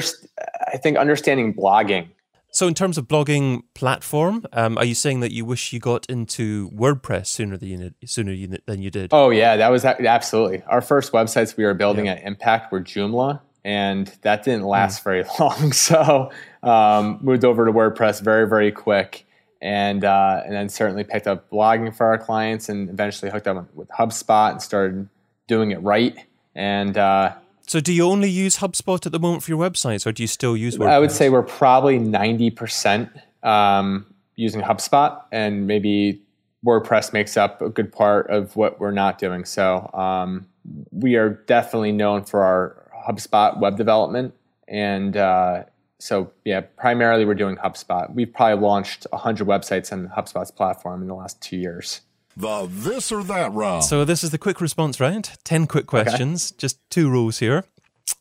I 0.72 0.78
think 0.78 0.98
understanding 0.98 1.52
blogging 1.54 2.10
So 2.54 2.68
in 2.68 2.74
terms 2.74 2.98
of 2.98 3.08
blogging 3.08 3.64
platform, 3.74 4.46
um, 4.52 4.78
are 4.78 4.84
you 4.84 4.94
saying 4.94 5.22
that 5.22 5.32
you 5.32 5.46
wish 5.46 5.72
you 5.72 5.80
got 5.80 6.06
into 6.08 6.70
WordPress 6.72 7.28
sooner 7.28 7.56
than 7.56 7.70
you 7.70 7.78
did, 7.78 7.96
sooner 8.06 8.34
you, 8.34 8.58
than 8.66 8.82
you 8.82 8.92
did? 8.92 9.10
Oh 9.14 9.30
yeah, 9.30 9.56
that 9.56 9.70
was 9.70 9.86
absolutely 9.86 10.62
our 10.64 10.82
first 10.82 11.14
websites 11.14 11.56
we 11.56 11.64
were 11.64 11.74
building 11.74 12.10
at 12.10 12.22
Impact 12.24 12.70
were 12.72 12.82
Joomla, 12.82 13.40
and 13.64 14.08
that 14.24 14.44
didn't 14.44 14.66
last 14.66 15.02
very 15.02 15.24
long. 15.40 15.72
So 15.72 16.30
um, 16.62 17.20
moved 17.22 17.46
over 17.46 17.66
to 17.66 17.72
WordPress 17.72 18.22
very 18.22 18.46
very 18.46 18.74
quick, 18.74 19.26
and 19.62 20.04
uh, 20.04 20.42
and 20.46 20.54
then 20.54 20.68
certainly 20.68 21.06
picked 21.06 21.28
up 21.28 21.50
blogging 21.50 21.96
for 21.96 22.06
our 22.08 22.18
clients, 22.18 22.68
and 22.68 22.90
eventually 22.90 23.32
hooked 23.32 23.48
up 23.48 23.74
with 23.76 23.88
HubSpot 23.90 24.52
and 24.52 24.62
started 24.62 25.08
doing 25.48 25.72
it 25.72 25.82
right. 25.82 26.18
And 26.54 26.98
uh, 26.98 27.34
So 27.72 27.80
do 27.80 27.94
you 27.94 28.04
only 28.04 28.30
use 28.30 28.58
HubSpot 28.58 29.06
at 29.06 29.14
the 29.14 29.20
moment 29.20 29.44
for 29.44 29.52
your 29.52 29.58
websites, 29.58 30.06
or 30.06 30.12
do 30.12 30.22
you 30.22 30.28
still 30.28 30.58
use 30.58 30.78
WordPress? 30.78 30.90
I 30.90 31.00
would 31.00 31.10
say 31.10 31.30
we're 31.30 31.42
probably 31.42 32.00
ninety 32.00 32.50
percent 32.50 33.10
um, 33.44 34.14
using 34.36 34.60
HubSpot, 34.60 35.22
and 35.32 35.68
maybe 35.68 36.22
WordPress 36.66 37.14
makes 37.14 37.38
up 37.38 37.62
a 37.62 37.70
good 37.70 37.90
part 37.94 38.30
of 38.30 38.58
what 38.58 38.82
we're 38.82 38.92
not 38.92 39.20
doing. 39.20 39.46
So 39.46 39.90
um, 39.94 40.48
we 40.92 41.16
are 41.16 41.30
definitely 41.30 41.94
known 41.94 42.26
for 42.26 42.42
our 42.44 42.92
HubSpot 43.08 43.58
web 43.62 43.78
development, 43.78 44.34
and 44.68 45.16
uh, 45.16 45.64
so 45.98 46.30
yeah, 46.44 46.60
primarily 46.76 47.24
we're 47.24 47.36
doing 47.36 47.56
HubSpot. 47.56 48.14
We've 48.14 48.34
probably 48.34 48.62
launched 48.62 49.08
hundred 49.14 49.48
websites 49.48 49.94
on 49.94 50.10
HubSpot's 50.10 50.52
platform 50.52 51.04
in 51.04 51.08
the 51.08 51.16
last 51.16 51.40
two 51.40 51.56
years. 51.56 52.02
The 52.38 52.67
this 52.70 53.12
or 53.12 53.24
that 53.24 53.52
round. 53.52 53.84
So 53.84 54.06
this 54.06 54.24
is 54.24 54.30
the 54.30 54.38
quick 54.38 54.62
response 54.62 55.00
round. 55.00 55.32
Ten 55.44 55.67
quick 55.67 55.86
questions, 55.88 56.52
just 56.52 56.80
two 56.89 57.10
rules 57.10 57.39
here. 57.39 57.65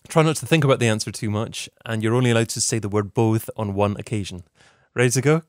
Try 0.09 0.23
not 0.23 0.37
to 0.37 0.46
think 0.46 0.64
about 0.64 0.79
the 0.81 0.88
answer 0.88 1.11
too 1.12 1.31
much, 1.31 1.68
and 1.87 2.03
you're 2.03 2.14
only 2.14 2.31
allowed 2.33 2.49
to 2.51 2.61
say 2.61 2.79
the 2.79 2.88
word 2.88 3.14
both 3.14 3.49
on 3.57 3.75
one 3.75 3.96
occasion. 3.99 4.42
Ready 4.94 5.11
to 5.11 5.20
go? 5.20 5.42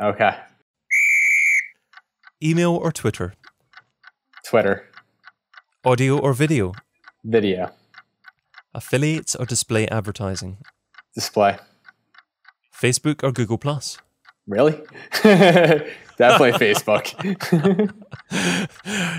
Okay, 0.00 0.36
Email 2.42 2.74
or 2.76 2.92
Twitter? 2.92 3.34
Twitter, 4.44 4.88
Audio 5.84 6.18
or 6.18 6.32
video? 6.34 6.72
video, 7.24 7.70
Affiliates 8.74 9.34
or 9.34 9.46
display 9.46 9.86
advertising? 9.88 10.58
display. 11.14 11.58
Facebook 12.76 13.22
or 13.22 13.32
Google 13.32 13.58
Plus? 13.58 13.98
Really? 14.46 14.80
definitely 16.16 16.52
Facebook. 16.58 17.04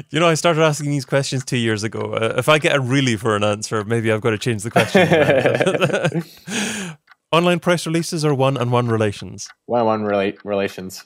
You 0.09 0.19
know, 0.19 0.27
I 0.27 0.33
started 0.33 0.61
asking 0.63 0.89
these 0.91 1.05
questions 1.05 1.45
two 1.45 1.57
years 1.57 1.83
ago. 1.83 2.13
Uh, 2.13 2.35
if 2.37 2.49
I 2.49 2.59
get 2.59 2.75
a 2.75 2.79
really 2.79 3.15
for 3.15 3.35
an 3.35 3.43
answer, 3.43 3.83
maybe 3.83 4.11
I've 4.11 4.21
got 4.21 4.31
to 4.31 4.37
change 4.37 4.63
the 4.63 4.71
question. 4.71 5.07
Online 7.31 7.59
press 7.59 7.85
releases 7.85 8.25
or 8.25 8.33
one-on-one 8.33 8.87
relations? 8.87 9.47
One-on-one 9.67 10.03
relate 10.03 10.43
relations, 10.43 11.05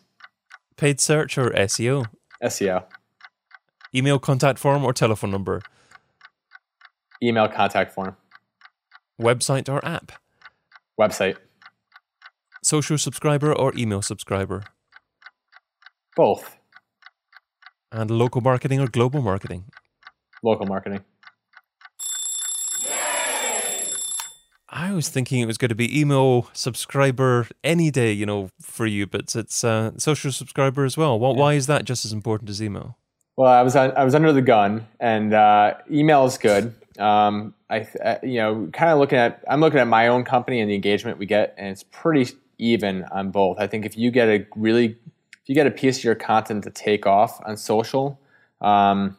Paid 0.78 0.99
search 0.99 1.38
or 1.38 1.49
SEO? 1.52 2.06
SEO. 2.43 2.86
Email 3.93 4.17
contact 4.19 4.60
form 4.60 4.84
or 4.86 4.93
telephone 4.93 5.32
number? 5.32 5.62
email 7.21 7.47
contact 7.49 7.91
form, 7.93 8.15
Website 9.21 9.67
or 9.69 9.84
app? 9.86 10.13
website, 10.99 11.38
Social 12.63 12.97
subscriber 12.97 13.54
or 13.54 13.73
email 13.78 14.02
subscriber? 14.02 14.63
Both, 16.15 16.58
And 17.91 18.12
local 18.12 18.41
marketing 18.41 18.80
or 18.80 18.88
global 18.88 19.22
marketing? 19.22 19.65
local 20.43 20.65
marketing. 20.65 21.02
I 24.72 24.93
was 24.93 25.10
thinking 25.10 25.39
it 25.41 25.45
was 25.48 25.58
going 25.58 25.69
to 25.69 25.76
be 25.76 26.00
email 26.00 26.48
subscriber 26.54 27.48
any 27.63 27.89
day, 27.89 28.12
you 28.12 28.26
know, 28.26 28.50
for 28.62 28.86
you, 28.86 29.08
but 29.08 29.36
it's 29.36 29.63
uh, 29.63 29.91
social 29.98 30.32
subscriber 30.32 30.86
as 30.86 30.95
well. 30.95 31.19
Why 31.19 31.32
why 31.32 31.54
is 31.56 31.65
that 31.67 31.86
just 31.86 32.06
as 32.06 32.13
important 32.13 32.50
as 32.52 32.62
email? 32.62 32.98
Well, 33.36 33.52
I 33.52 33.63
was 33.63 33.76
on, 33.76 33.91
I 33.98 34.04
was 34.04 34.13
under 34.13 34.32
the 34.32 34.41
gun, 34.43 34.86
and 35.00 35.34
uh, 35.34 35.74
email 35.89 36.26
is 36.26 36.38
good. 36.38 36.74
Um, 37.00 37.54
I, 37.69 37.88
uh, 38.04 38.17
you 38.22 38.36
know, 38.36 38.69
kind 38.72 38.91
of 38.91 39.00
looking 39.00 39.17
at 39.17 39.43
I'm 39.50 39.60
looking 39.60 39.80
at 39.80 39.88
my 39.88 40.08
own 40.08 40.24
company 40.24 40.60
and 40.62 40.69
the 40.69 40.76
engagement 40.76 41.17
we 41.17 41.26
get, 41.26 41.56
and 41.58 41.69
it's 41.69 41.84
pretty 41.84 42.32
even 42.60 43.06
on 43.12 43.32
both. 43.32 43.58
I 43.60 43.65
think 43.67 43.86
if 43.86 43.98
you 43.98 44.12
get 44.12 44.28
a 44.28 44.45
really 44.56 44.98
you 45.50 45.56
get 45.56 45.66
a 45.66 45.72
piece 45.72 45.98
of 45.98 46.04
your 46.04 46.14
content 46.14 46.64
to 46.64 46.70
take 46.70 47.08
off 47.08 47.42
on 47.44 47.58
social, 47.58 48.22
um, 48.62 49.18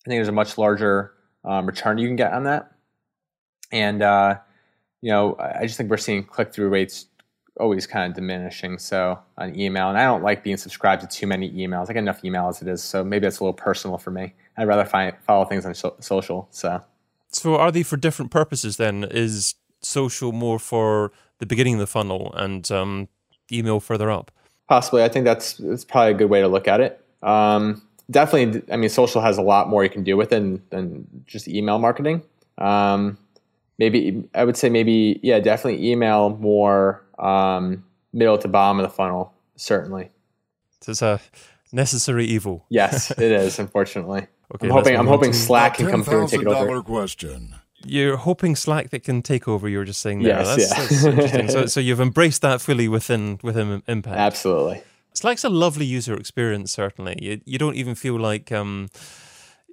I 0.00 0.08
think 0.08 0.16
there's 0.16 0.28
a 0.28 0.32
much 0.32 0.56
larger 0.56 1.12
um, 1.44 1.66
return 1.66 1.98
you 1.98 2.08
can 2.08 2.16
get 2.16 2.32
on 2.32 2.44
that. 2.44 2.72
And 3.70 4.02
uh, 4.02 4.38
you 5.02 5.10
know, 5.10 5.36
I 5.38 5.66
just 5.66 5.76
think 5.76 5.90
we're 5.90 5.98
seeing 5.98 6.24
click 6.24 6.54
through 6.54 6.70
rates 6.70 7.06
always 7.60 7.86
kind 7.86 8.10
of 8.10 8.16
diminishing. 8.16 8.78
So 8.78 9.18
on 9.36 9.54
email, 9.54 9.90
and 9.90 9.98
I 9.98 10.04
don't 10.04 10.22
like 10.22 10.42
being 10.42 10.56
subscribed 10.56 11.02
to 11.02 11.06
too 11.06 11.26
many 11.26 11.50
emails. 11.52 11.90
I 11.90 11.92
get 11.92 11.98
enough 11.98 12.24
email 12.24 12.48
as 12.48 12.62
it 12.62 12.68
is, 12.68 12.82
so 12.82 13.04
maybe 13.04 13.26
it's 13.26 13.40
a 13.40 13.44
little 13.44 13.52
personal 13.52 13.98
for 13.98 14.10
me. 14.10 14.32
I'd 14.56 14.66
rather 14.66 14.86
find, 14.86 15.14
follow 15.26 15.44
things 15.44 15.66
on 15.66 15.74
so- 15.74 15.96
social. 16.00 16.48
So, 16.50 16.82
so 17.28 17.56
are 17.56 17.70
they 17.70 17.82
for 17.82 17.98
different 17.98 18.30
purposes? 18.30 18.78
Then 18.78 19.04
is 19.04 19.54
social 19.82 20.32
more 20.32 20.58
for 20.58 21.12
the 21.40 21.46
beginning 21.46 21.74
of 21.74 21.80
the 21.80 21.86
funnel 21.86 22.32
and 22.34 22.70
um, 22.70 23.08
email 23.52 23.80
further 23.80 24.10
up? 24.10 24.30
Possibly, 24.68 25.02
I 25.02 25.08
think 25.08 25.24
that's 25.24 25.54
that's 25.54 25.84
probably 25.84 26.12
a 26.12 26.14
good 26.14 26.30
way 26.30 26.40
to 26.40 26.48
look 26.48 26.68
at 26.68 26.80
it. 26.80 27.04
Um, 27.22 27.82
definitely, 28.10 28.62
I 28.72 28.76
mean, 28.76 28.90
social 28.90 29.20
has 29.20 29.38
a 29.38 29.42
lot 29.42 29.68
more 29.68 29.84
you 29.84 29.90
can 29.90 30.04
do 30.04 30.16
with 30.16 30.28
it 30.28 30.30
than, 30.30 30.62
than 30.70 31.24
just 31.26 31.48
email 31.48 31.78
marketing. 31.78 32.22
Um, 32.58 33.18
maybe 33.78 34.28
I 34.34 34.44
would 34.44 34.56
say 34.56 34.68
maybe 34.68 35.20
yeah, 35.22 35.40
definitely 35.40 35.90
email 35.90 36.36
more 36.36 37.02
um, 37.18 37.84
middle 38.12 38.38
to 38.38 38.48
bottom 38.48 38.78
of 38.78 38.84
the 38.84 38.94
funnel. 38.94 39.32
Certainly, 39.56 40.10
it's 40.86 41.02
a 41.02 41.20
necessary 41.72 42.26
evil. 42.26 42.64
Yes, 42.68 43.10
it 43.10 43.20
is. 43.20 43.58
Unfortunately, 43.58 44.26
okay, 44.54 44.66
I'm 44.66 44.72
hoping 44.72 44.96
I'm 44.96 45.06
hoping 45.06 45.32
Slack 45.32 45.74
can 45.74 45.88
come 45.88 46.04
through 46.04 46.22
and 46.22 46.28
take 46.28 46.42
it 46.42 46.46
over. 46.46 46.82
question. 46.82 47.56
You're 47.84 48.16
hoping 48.16 48.56
Slack 48.56 48.90
that 48.90 49.04
can 49.04 49.22
take 49.22 49.48
over. 49.48 49.68
You 49.68 49.78
were 49.78 49.84
just 49.84 50.00
saying 50.00 50.22
there. 50.22 50.38
Yes, 50.38 50.56
that's, 50.56 50.70
yeah. 50.70 50.78
that's 50.78 51.04
interesting. 51.04 51.48
so, 51.48 51.66
so 51.74 51.80
you've 51.80 52.00
embraced 52.00 52.42
that 52.42 52.60
fully 52.60 52.88
within 52.88 53.38
within 53.42 53.82
Impact. 53.86 54.16
Absolutely. 54.16 54.82
Slack's 55.14 55.44
a 55.44 55.50
lovely 55.50 55.84
user 55.84 56.14
experience. 56.14 56.72
Certainly, 56.72 57.18
you 57.20 57.40
you 57.44 57.58
don't 57.58 57.76
even 57.76 57.94
feel 57.94 58.18
like. 58.18 58.52
Um, 58.52 58.88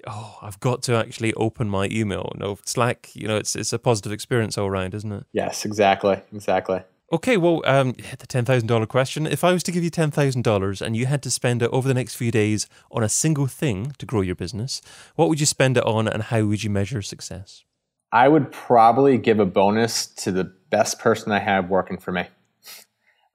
oh, 0.08 0.38
I've 0.42 0.60
got 0.60 0.82
to 0.84 0.96
actually 0.96 1.34
open 1.34 1.70
my 1.70 1.88
email. 1.92 2.32
No, 2.36 2.58
Slack, 2.66 3.10
you 3.14 3.28
know, 3.28 3.38
it's 3.38 3.56
it's 3.56 3.74
a 3.74 3.80
positive 3.80 4.12
experience 4.12 4.58
all 4.58 4.68
around, 4.68 4.94
isn't 4.94 5.12
it? 5.12 5.26
Yes, 5.32 5.66
exactly, 5.66 6.22
exactly. 6.34 6.82
Okay, 7.12 7.38
well, 7.38 7.64
um, 7.66 7.94
the 8.20 8.28
ten 8.28 8.46
thousand 8.46 8.68
dollar 8.68 8.86
question. 8.86 9.26
If 9.26 9.44
I 9.44 9.52
was 9.52 9.64
to 9.64 9.72
give 9.72 9.84
you 9.84 9.90
ten 9.90 10.12
thousand 10.12 10.44
dollars 10.44 10.82
and 10.82 10.96
you 10.96 11.08
had 11.08 11.24
to 11.24 11.32
spend 11.32 11.62
it 11.64 11.70
over 11.72 11.88
the 11.88 11.94
next 11.94 12.16
few 12.16 12.32
days 12.32 12.68
on 12.92 13.04
a 13.04 13.10
single 13.10 13.48
thing 13.48 13.94
to 13.98 14.06
grow 14.06 14.22
your 14.22 14.36
business, 14.36 14.82
what 15.16 15.30
would 15.30 15.40
you 15.40 15.46
spend 15.46 15.78
it 15.78 15.86
on, 15.86 16.08
and 16.08 16.24
how 16.24 16.44
would 16.44 16.64
you 16.64 16.70
measure 16.70 17.02
success? 17.02 17.64
I 18.12 18.28
would 18.28 18.52
probably 18.52 19.18
give 19.18 19.40
a 19.40 19.46
bonus 19.46 20.08
to 20.08 20.32
the 20.32 20.46
best 20.70 21.00
person 21.00 21.32
I 21.32 21.40
have 21.40 21.70
working 21.70 21.98
for 21.98 22.12
me. 22.12 22.26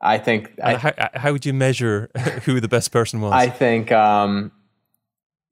I 0.01 0.19
think. 0.19 0.53
I, 0.63 0.75
how, 0.75 0.93
how, 1.15 1.33
would 1.33 1.47
you 1.47 1.55
measure 1.55 2.11
who 2.45 2.61
the 2.61 2.69
best 2.69 2.93
person 2.93 3.21
was? 3.21 3.33
I 3.33 3.49
think. 3.49 3.91
Um, 3.93 4.53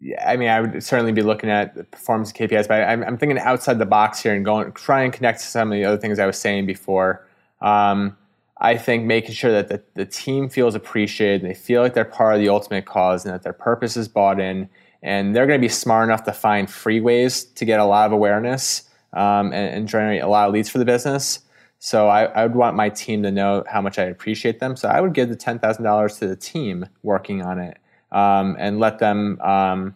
yeah, 0.00 0.28
I 0.28 0.36
mean, 0.36 0.48
I 0.48 0.60
would 0.60 0.82
certainly 0.82 1.12
be 1.12 1.22
looking 1.22 1.48
at 1.48 1.74
the 1.74 1.84
performance 1.84 2.32
KPIs, 2.32 2.66
but 2.66 2.82
I'm, 2.82 3.04
I'm, 3.04 3.16
thinking 3.16 3.38
outside 3.38 3.78
the 3.78 3.86
box 3.86 4.20
here 4.20 4.34
and 4.34 4.44
going 4.44 4.72
try 4.72 5.02
and 5.02 5.12
connect 5.12 5.38
to 5.40 5.46
some 5.46 5.70
of 5.70 5.76
the 5.76 5.84
other 5.84 5.96
things 5.96 6.18
I 6.18 6.26
was 6.26 6.36
saying 6.36 6.66
before. 6.66 7.26
Um, 7.60 8.16
I 8.60 8.76
think 8.76 9.04
making 9.04 9.34
sure 9.34 9.52
that 9.52 9.68
the, 9.68 9.82
the 9.94 10.04
team 10.04 10.48
feels 10.48 10.74
appreciated 10.74 11.42
and 11.42 11.50
they 11.50 11.54
feel 11.54 11.82
like 11.82 11.94
they're 11.94 12.04
part 12.04 12.34
of 12.34 12.40
the 12.40 12.48
ultimate 12.48 12.84
cause 12.84 13.24
and 13.24 13.32
that 13.32 13.42
their 13.42 13.52
purpose 13.52 13.96
is 13.96 14.08
bought 14.08 14.40
in, 14.40 14.68
and 15.02 15.34
they're 15.34 15.46
going 15.46 15.58
to 15.60 15.64
be 15.64 15.68
smart 15.68 16.08
enough 16.08 16.24
to 16.24 16.32
find 16.32 16.68
free 16.68 17.00
ways 17.00 17.44
to 17.44 17.64
get 17.64 17.78
a 17.78 17.84
lot 17.84 18.06
of 18.06 18.12
awareness 18.12 18.90
um, 19.12 19.46
and, 19.46 19.74
and, 19.74 19.88
generate 19.88 20.22
a 20.22 20.28
lot 20.28 20.48
of 20.48 20.54
leads 20.54 20.68
for 20.68 20.78
the 20.78 20.84
business. 20.84 21.40
So 21.78 22.08
I, 22.08 22.24
I, 22.24 22.46
would 22.46 22.54
want 22.54 22.76
my 22.76 22.88
team 22.88 23.22
to 23.24 23.30
know 23.30 23.64
how 23.68 23.80
much 23.80 23.98
I 23.98 24.04
appreciate 24.04 24.60
them. 24.60 24.76
So 24.76 24.88
I 24.88 25.00
would 25.00 25.14
give 25.14 25.28
the 25.28 25.36
ten 25.36 25.58
thousand 25.58 25.84
dollars 25.84 26.18
to 26.18 26.28
the 26.28 26.36
team 26.36 26.86
working 27.02 27.42
on 27.42 27.58
it 27.58 27.78
um, 28.12 28.56
and 28.58 28.78
let 28.78 28.98
them. 28.98 29.40
Um, 29.40 29.94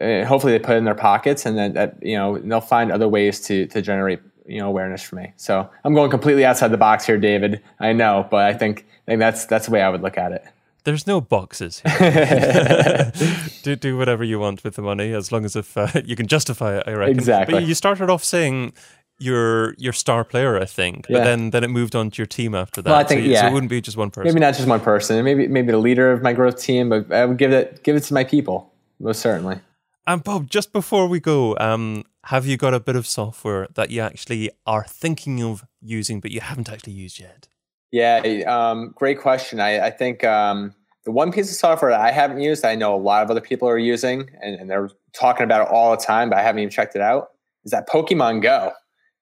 eh, 0.00 0.24
hopefully, 0.24 0.52
they 0.52 0.58
put 0.58 0.74
it 0.74 0.78
in 0.78 0.84
their 0.84 0.94
pockets, 0.94 1.46
and 1.46 1.56
then 1.56 1.74
that 1.74 2.02
you 2.02 2.16
know 2.16 2.38
they'll 2.38 2.60
find 2.60 2.90
other 2.90 3.08
ways 3.08 3.40
to 3.42 3.66
to 3.66 3.80
generate 3.80 4.20
you 4.46 4.58
know 4.58 4.68
awareness 4.68 5.02
for 5.02 5.16
me. 5.16 5.32
So 5.36 5.68
I'm 5.84 5.94
going 5.94 6.10
completely 6.10 6.44
outside 6.44 6.68
the 6.68 6.76
box 6.76 7.06
here, 7.06 7.18
David. 7.18 7.62
I 7.78 7.92
know, 7.92 8.26
but 8.30 8.44
I 8.44 8.52
think 8.52 8.86
I 9.06 9.12
think 9.12 9.20
that's 9.20 9.46
that's 9.46 9.66
the 9.66 9.72
way 9.72 9.82
I 9.82 9.88
would 9.88 10.02
look 10.02 10.18
at 10.18 10.32
it. 10.32 10.44
There's 10.84 11.06
no 11.06 11.20
boxes. 11.20 11.82
do 13.62 13.76
do 13.76 13.96
whatever 13.96 14.24
you 14.24 14.38
want 14.38 14.64
with 14.64 14.76
the 14.76 14.82
money, 14.82 15.12
as 15.12 15.30
long 15.32 15.44
as 15.44 15.56
if 15.56 15.76
uh, 15.76 15.88
you 16.04 16.16
can 16.16 16.26
justify 16.26 16.78
it. 16.78 16.84
I 16.86 16.92
reckon. 16.92 17.18
Exactly. 17.18 17.54
But 17.54 17.64
you 17.64 17.74
started 17.74 18.10
off 18.10 18.24
saying 18.24 18.72
your 19.18 19.74
your 19.74 19.92
star 19.92 20.24
player, 20.24 20.58
I 20.58 20.64
think. 20.64 21.06
But 21.08 21.18
yeah. 21.18 21.24
then 21.24 21.50
then 21.50 21.64
it 21.64 21.68
moved 21.68 21.94
on 21.94 22.10
to 22.10 22.18
your 22.18 22.26
team 22.26 22.54
after 22.54 22.82
that. 22.82 22.90
Well, 22.90 22.98
I 22.98 23.04
think 23.04 23.22
so, 23.22 23.26
yeah. 23.26 23.42
so 23.42 23.46
it 23.48 23.52
wouldn't 23.52 23.70
be 23.70 23.80
just 23.80 23.96
one 23.96 24.10
person. 24.10 24.32
Maybe 24.32 24.40
not 24.40 24.54
just 24.54 24.68
one 24.68 24.80
person. 24.80 25.24
Maybe 25.24 25.46
maybe 25.48 25.70
the 25.70 25.78
leader 25.78 26.10
of 26.12 26.22
my 26.22 26.32
growth 26.32 26.60
team, 26.60 26.88
but 26.88 27.12
I 27.12 27.26
would 27.26 27.38
give 27.38 27.52
it 27.52 27.82
give 27.84 27.96
it 27.96 28.04
to 28.04 28.14
my 28.14 28.24
people 28.24 28.72
most 28.98 29.20
certainly. 29.20 29.60
And 30.06 30.24
Bob, 30.24 30.48
just 30.48 30.72
before 30.72 31.06
we 31.06 31.20
go, 31.20 31.56
um, 31.58 32.04
have 32.24 32.46
you 32.46 32.56
got 32.56 32.74
a 32.74 32.80
bit 32.80 32.96
of 32.96 33.06
software 33.06 33.68
that 33.74 33.90
you 33.90 34.00
actually 34.00 34.50
are 34.66 34.84
thinking 34.84 35.42
of 35.42 35.64
using, 35.80 36.20
but 36.20 36.30
you 36.30 36.40
haven't 36.40 36.68
actually 36.68 36.94
used 36.94 37.18
yet? 37.18 37.48
Yeah, 37.92 38.18
um, 38.46 38.94
great 38.96 39.20
question. 39.20 39.60
I, 39.60 39.86
I 39.86 39.90
think 39.90 40.22
um, 40.24 40.74
the 41.04 41.10
one 41.10 41.32
piece 41.32 41.50
of 41.50 41.56
software 41.56 41.90
that 41.90 42.00
I 42.00 42.12
haven't 42.12 42.40
used, 42.40 42.64
I 42.64 42.74
know 42.74 42.94
a 42.94 42.98
lot 42.98 43.22
of 43.22 43.30
other 43.30 43.40
people 43.40 43.68
are 43.68 43.78
using, 43.78 44.30
and, 44.42 44.54
and 44.60 44.70
they're 44.70 44.90
talking 45.12 45.44
about 45.44 45.62
it 45.62 45.72
all 45.72 45.90
the 45.90 45.96
time, 46.02 46.30
but 46.30 46.38
I 46.38 46.42
haven't 46.42 46.60
even 46.60 46.70
checked 46.70 46.94
it 46.94 47.02
out. 47.02 47.30
Is 47.64 47.72
that 47.72 47.88
Pokemon 47.88 48.42
Go? 48.42 48.72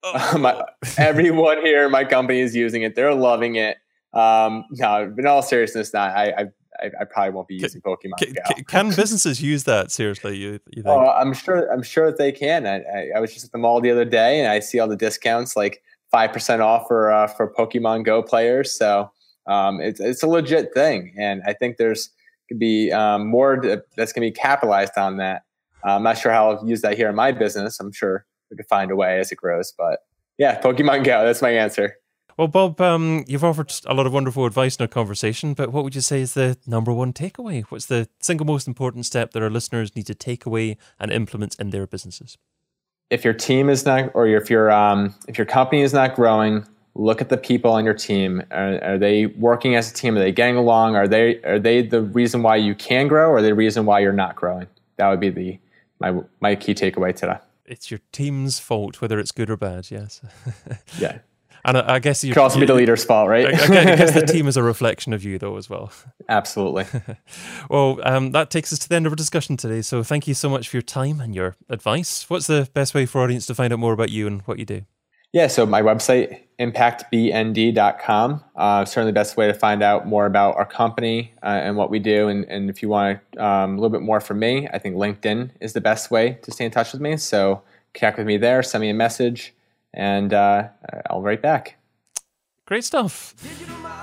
Oh. 0.02 0.38
my, 0.38 0.62
everyone 0.96 1.62
here 1.62 1.86
in 1.86 1.90
my 1.90 2.04
company 2.04 2.40
is 2.40 2.54
using 2.54 2.82
it. 2.82 2.94
They're 2.94 3.14
loving 3.14 3.56
it. 3.56 3.78
Um, 4.12 4.64
no, 4.72 5.12
in 5.16 5.26
all 5.26 5.42
seriousness, 5.42 5.92
not. 5.92 6.16
I, 6.16 6.30
I 6.30 6.44
I, 6.80 6.90
I, 7.00 7.04
probably 7.04 7.32
won't 7.32 7.48
be 7.48 7.56
using 7.56 7.80
Pokemon 7.80 8.18
can, 8.18 8.32
Go. 8.32 8.62
Can 8.68 8.94
businesses 8.94 9.42
use 9.42 9.64
that 9.64 9.90
seriously? 9.90 10.36
You, 10.36 10.60
you 10.70 10.82
think? 10.82 10.86
Oh, 10.86 11.10
I'm 11.10 11.32
sure. 11.32 11.70
I'm 11.72 11.82
sure 11.82 12.06
that 12.06 12.18
they 12.18 12.30
can. 12.30 12.66
I, 12.66 12.76
I, 12.76 13.10
I, 13.16 13.20
was 13.20 13.32
just 13.32 13.46
at 13.46 13.52
the 13.52 13.58
mall 13.58 13.80
the 13.80 13.90
other 13.90 14.04
day, 14.04 14.38
and 14.38 14.48
I 14.48 14.60
see 14.60 14.78
all 14.78 14.86
the 14.86 14.96
discounts, 14.96 15.56
like 15.56 15.82
five 16.10 16.32
percent 16.32 16.62
off 16.62 16.86
for 16.88 17.12
uh, 17.12 17.26
for 17.26 17.52
Pokemon 17.52 18.04
Go 18.04 18.22
players. 18.22 18.72
So 18.76 19.10
um, 19.46 19.80
it's 19.80 20.00
it's 20.00 20.22
a 20.22 20.26
legit 20.26 20.74
thing, 20.74 21.14
and 21.18 21.42
I 21.46 21.52
think 21.52 21.76
there's 21.76 22.10
could 22.48 22.58
be 22.58 22.90
um, 22.92 23.26
more 23.26 23.60
that's 23.96 24.12
going 24.12 24.26
to 24.26 24.32
be 24.32 24.32
capitalized 24.32 24.96
on 24.96 25.18
that. 25.18 25.42
Uh, 25.86 25.96
I'm 25.96 26.02
not 26.02 26.18
sure 26.18 26.32
how 26.32 26.50
I'll 26.50 26.66
use 26.66 26.80
that 26.80 26.96
here 26.96 27.08
in 27.08 27.14
my 27.14 27.32
business. 27.32 27.78
I'm 27.78 27.92
sure 27.92 28.26
we 28.50 28.56
could 28.56 28.66
find 28.66 28.90
a 28.90 28.96
way 28.96 29.18
as 29.20 29.30
it 29.30 29.36
grows. 29.36 29.72
But 29.76 30.00
yeah, 30.38 30.60
Pokemon 30.60 31.04
Go. 31.04 31.24
That's 31.24 31.42
my 31.42 31.50
answer. 31.50 31.96
Well, 32.38 32.46
Bob, 32.46 32.80
um, 32.80 33.24
you've 33.26 33.42
offered 33.42 33.72
a 33.86 33.94
lot 33.94 34.06
of 34.06 34.12
wonderful 34.12 34.46
advice 34.46 34.76
in 34.76 34.82
our 34.82 34.88
conversation, 34.88 35.54
but 35.54 35.72
what 35.72 35.82
would 35.82 35.96
you 35.96 36.00
say 36.00 36.20
is 36.20 36.34
the 36.34 36.56
number 36.68 36.92
one 36.92 37.12
takeaway? 37.12 37.64
What's 37.64 37.86
the 37.86 38.08
single 38.20 38.46
most 38.46 38.68
important 38.68 39.06
step 39.06 39.32
that 39.32 39.42
our 39.42 39.50
listeners 39.50 39.96
need 39.96 40.06
to 40.06 40.14
take 40.14 40.46
away 40.46 40.76
and 41.00 41.10
implement 41.10 41.56
in 41.58 41.70
their 41.70 41.84
businesses? 41.84 42.38
If 43.10 43.24
your 43.24 43.34
team 43.34 43.70
is 43.70 43.86
not, 43.86 44.10
or 44.14 44.26
if 44.26 44.50
your 44.50 44.70
um, 44.70 45.14
if 45.28 45.38
your 45.38 45.46
company 45.46 45.82
is 45.82 45.92
not 45.92 46.14
growing, 46.14 46.66
look 46.94 47.20
at 47.20 47.28
the 47.28 47.36
people 47.36 47.70
on 47.70 47.84
your 47.84 47.94
team. 47.94 48.42
Are, 48.50 48.82
are, 48.82 48.98
they 48.98 49.26
working 49.26 49.76
as 49.76 49.90
a 49.90 49.94
team? 49.94 50.16
Are 50.16 50.18
they 50.18 50.32
getting 50.32 50.56
along? 50.56 50.96
Are 50.96 51.08
they 51.08 51.40
are 51.42 51.58
they 51.58 51.82
the 51.82 52.02
reason 52.02 52.42
why 52.42 52.56
you 52.56 52.74
can 52.74 53.08
grow, 53.08 53.30
or 53.30 53.40
the 53.40 53.54
reason 53.54 53.86
why 53.86 54.00
you're 54.00 54.12
not 54.12 54.36
growing? 54.36 54.66
That 54.96 55.08
would 55.08 55.20
be 55.20 55.30
the 55.30 55.58
my 56.00 56.20
my 56.40 56.54
key 56.54 56.74
takeaway 56.74 57.14
today 57.14 57.38
it's 57.68 57.90
your 57.90 58.00
team's 58.12 58.58
fault, 58.58 59.00
whether 59.00 59.18
it's 59.18 59.30
good 59.30 59.50
or 59.50 59.56
bad. 59.56 59.90
Yes. 59.90 60.22
yeah. 60.98 61.18
And 61.64 61.78
I, 61.78 61.94
I 61.94 61.98
guess 61.98 62.22
you 62.24 62.34
also 62.34 62.60
be 62.60 62.66
the 62.66 62.74
leader's 62.74 63.04
fault, 63.04 63.28
right? 63.28 63.46
I, 63.46 63.50
I, 63.50 63.96
guess, 63.96 64.14
the 64.14 64.26
team 64.32 64.46
is 64.46 64.56
a 64.56 64.62
reflection 64.62 65.12
of 65.12 65.24
you, 65.24 65.38
though, 65.38 65.56
as 65.56 65.68
well. 65.68 65.92
Absolutely. 66.28 66.86
well, 67.70 68.00
um, 68.04 68.32
that 68.32 68.50
takes 68.50 68.72
us 68.72 68.78
to 68.80 68.88
the 68.88 68.96
end 68.96 69.06
of 69.06 69.12
our 69.12 69.16
discussion 69.16 69.56
today. 69.56 69.82
So, 69.82 70.02
thank 70.02 70.28
you 70.28 70.34
so 70.34 70.48
much 70.48 70.68
for 70.68 70.76
your 70.76 70.82
time 70.82 71.20
and 71.20 71.34
your 71.34 71.56
advice. 71.68 72.28
What's 72.28 72.46
the 72.46 72.68
best 72.74 72.94
way 72.94 73.06
for 73.06 73.22
audience 73.22 73.46
to 73.46 73.54
find 73.54 73.72
out 73.72 73.78
more 73.78 73.92
about 73.92 74.10
you 74.10 74.26
and 74.26 74.42
what 74.42 74.58
you 74.58 74.64
do? 74.64 74.82
Yeah, 75.32 75.46
so 75.48 75.66
my 75.66 75.82
website, 75.82 76.40
impactbnd.com. 76.58 78.44
Uh, 78.56 78.84
certainly 78.86 79.10
the 79.10 79.14
best 79.14 79.36
way 79.36 79.46
to 79.46 79.52
find 79.52 79.82
out 79.82 80.06
more 80.06 80.24
about 80.24 80.56
our 80.56 80.64
company 80.64 81.34
uh, 81.42 81.60
and 81.62 81.76
what 81.76 81.90
we 81.90 81.98
do. 81.98 82.28
And, 82.28 82.46
and 82.46 82.70
if 82.70 82.80
you 82.80 82.88
want 82.88 83.20
um, 83.36 83.72
a 83.72 83.74
little 83.74 83.90
bit 83.90 84.00
more 84.00 84.20
from 84.20 84.38
me, 84.38 84.68
I 84.72 84.78
think 84.78 84.96
LinkedIn 84.96 85.50
is 85.60 85.74
the 85.74 85.82
best 85.82 86.10
way 86.10 86.38
to 86.42 86.50
stay 86.50 86.64
in 86.64 86.70
touch 86.70 86.92
with 86.92 87.02
me. 87.02 87.18
So 87.18 87.62
connect 87.92 88.16
with 88.16 88.26
me 88.26 88.38
there, 88.38 88.62
send 88.62 88.80
me 88.80 88.88
a 88.88 88.94
message, 88.94 89.54
and 89.94 90.32
uh, 90.32 90.68
I'll 91.10 91.22
write 91.22 91.42
back. 91.42 91.76
Great 92.66 92.84
stuff. 92.84 93.34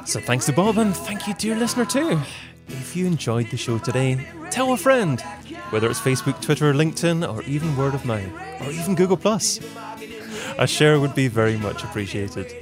So 0.05 0.19
thanks 0.19 0.45
to 0.47 0.53
Bob 0.53 0.77
and 0.77 0.95
thank 0.95 1.27
you 1.27 1.36
your 1.39 1.57
listener 1.57 1.86
too. 1.86 2.19
If 2.67 2.95
you 2.95 3.05
enjoyed 3.05 3.51
the 3.51 3.57
show 3.57 3.77
today, 3.77 4.27
tell 4.49 4.73
a 4.73 4.77
friend, 4.77 5.21
whether 5.69 5.89
it's 5.89 5.99
Facebook, 5.99 6.41
Twitter, 6.41 6.73
LinkedIn, 6.73 7.27
or 7.31 7.43
even 7.43 7.77
word 7.77 7.93
of 7.93 8.05
mouth, 8.05 8.31
or 8.61 8.71
even 8.71 8.95
Google 8.95 9.17
Plus 9.17 9.59
a 10.57 10.67
share 10.67 10.99
would 10.99 11.15
be 11.15 11.27
very 11.27 11.57
much 11.57 11.83
appreciated. 11.83 12.53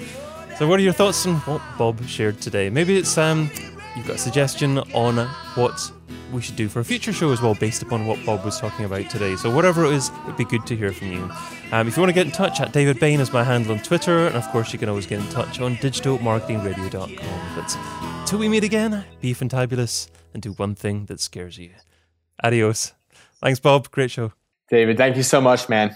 So, 0.58 0.68
what 0.68 0.80
are 0.80 0.84
your 0.84 0.94
thoughts 0.94 1.26
on 1.26 1.36
what 1.42 1.62
Bob 1.78 2.04
shared 2.06 2.42
today? 2.42 2.70
Maybe 2.70 2.98
it's 2.98 3.18
um, 3.18 3.50
you've 3.96 4.08
got 4.08 4.16
a 4.16 4.20
suggestion 4.20 4.80
on 4.94 5.18
what 5.56 5.92
we 6.32 6.42
should 6.42 6.56
do 6.56 6.68
for 6.68 6.80
a 6.80 6.86
future 6.86 7.14
show 7.14 7.32
as 7.32 7.42
well, 7.42 7.56
based 7.56 7.82
upon 7.82 8.06
what 8.06 8.24
Bob 8.26 8.44
was 8.44 8.60
talking 8.60 8.86
about 8.86 9.10
today. 9.10 9.36
So, 9.36 9.54
whatever 9.54 9.86
it 9.86 9.94
is, 9.94 10.12
it'd 10.24 10.38
be 10.38 10.46
good 10.46 10.66
to 10.68 10.76
hear 10.76 10.92
from 10.92 11.12
you. 11.12 11.30
Um, 11.72 11.88
if 11.88 11.96
you 11.96 12.02
want 12.02 12.10
to 12.10 12.14
get 12.14 12.26
in 12.26 12.32
touch, 12.32 12.60
at 12.60 12.72
David 12.74 13.00
Bain 13.00 13.20
is 13.20 13.32
my 13.32 13.44
handle 13.44 13.74
on 13.74 13.80
Twitter, 13.80 14.28
and 14.28 14.36
of 14.36 14.48
course, 14.50 14.74
you 14.74 14.80
can 14.80 14.90
always 14.90 15.06
get 15.06 15.20
in 15.20 15.28
touch 15.30 15.60
on 15.60 15.76
digitalmarketingradio.com. 15.78 17.56
But 17.56 18.28
Till 18.28 18.40
we 18.40 18.50
meet 18.50 18.64
again, 18.64 19.06
be 19.22 19.34
fantabulous 19.34 20.10
and 20.34 20.42
do 20.42 20.54
one 20.54 20.76
thing 20.76 21.06
that 21.06 21.20
scares 21.20 21.58
you. 21.58 21.72
Adios. 22.44 22.94
Thanks, 23.42 23.60
Bob. 23.60 23.92
Great 23.92 24.12
show. 24.12 24.34
David, 24.70 24.98
thank 24.98 25.18
you 25.18 25.24
so 25.24 25.42
much, 25.42 25.70
man. 25.70 25.96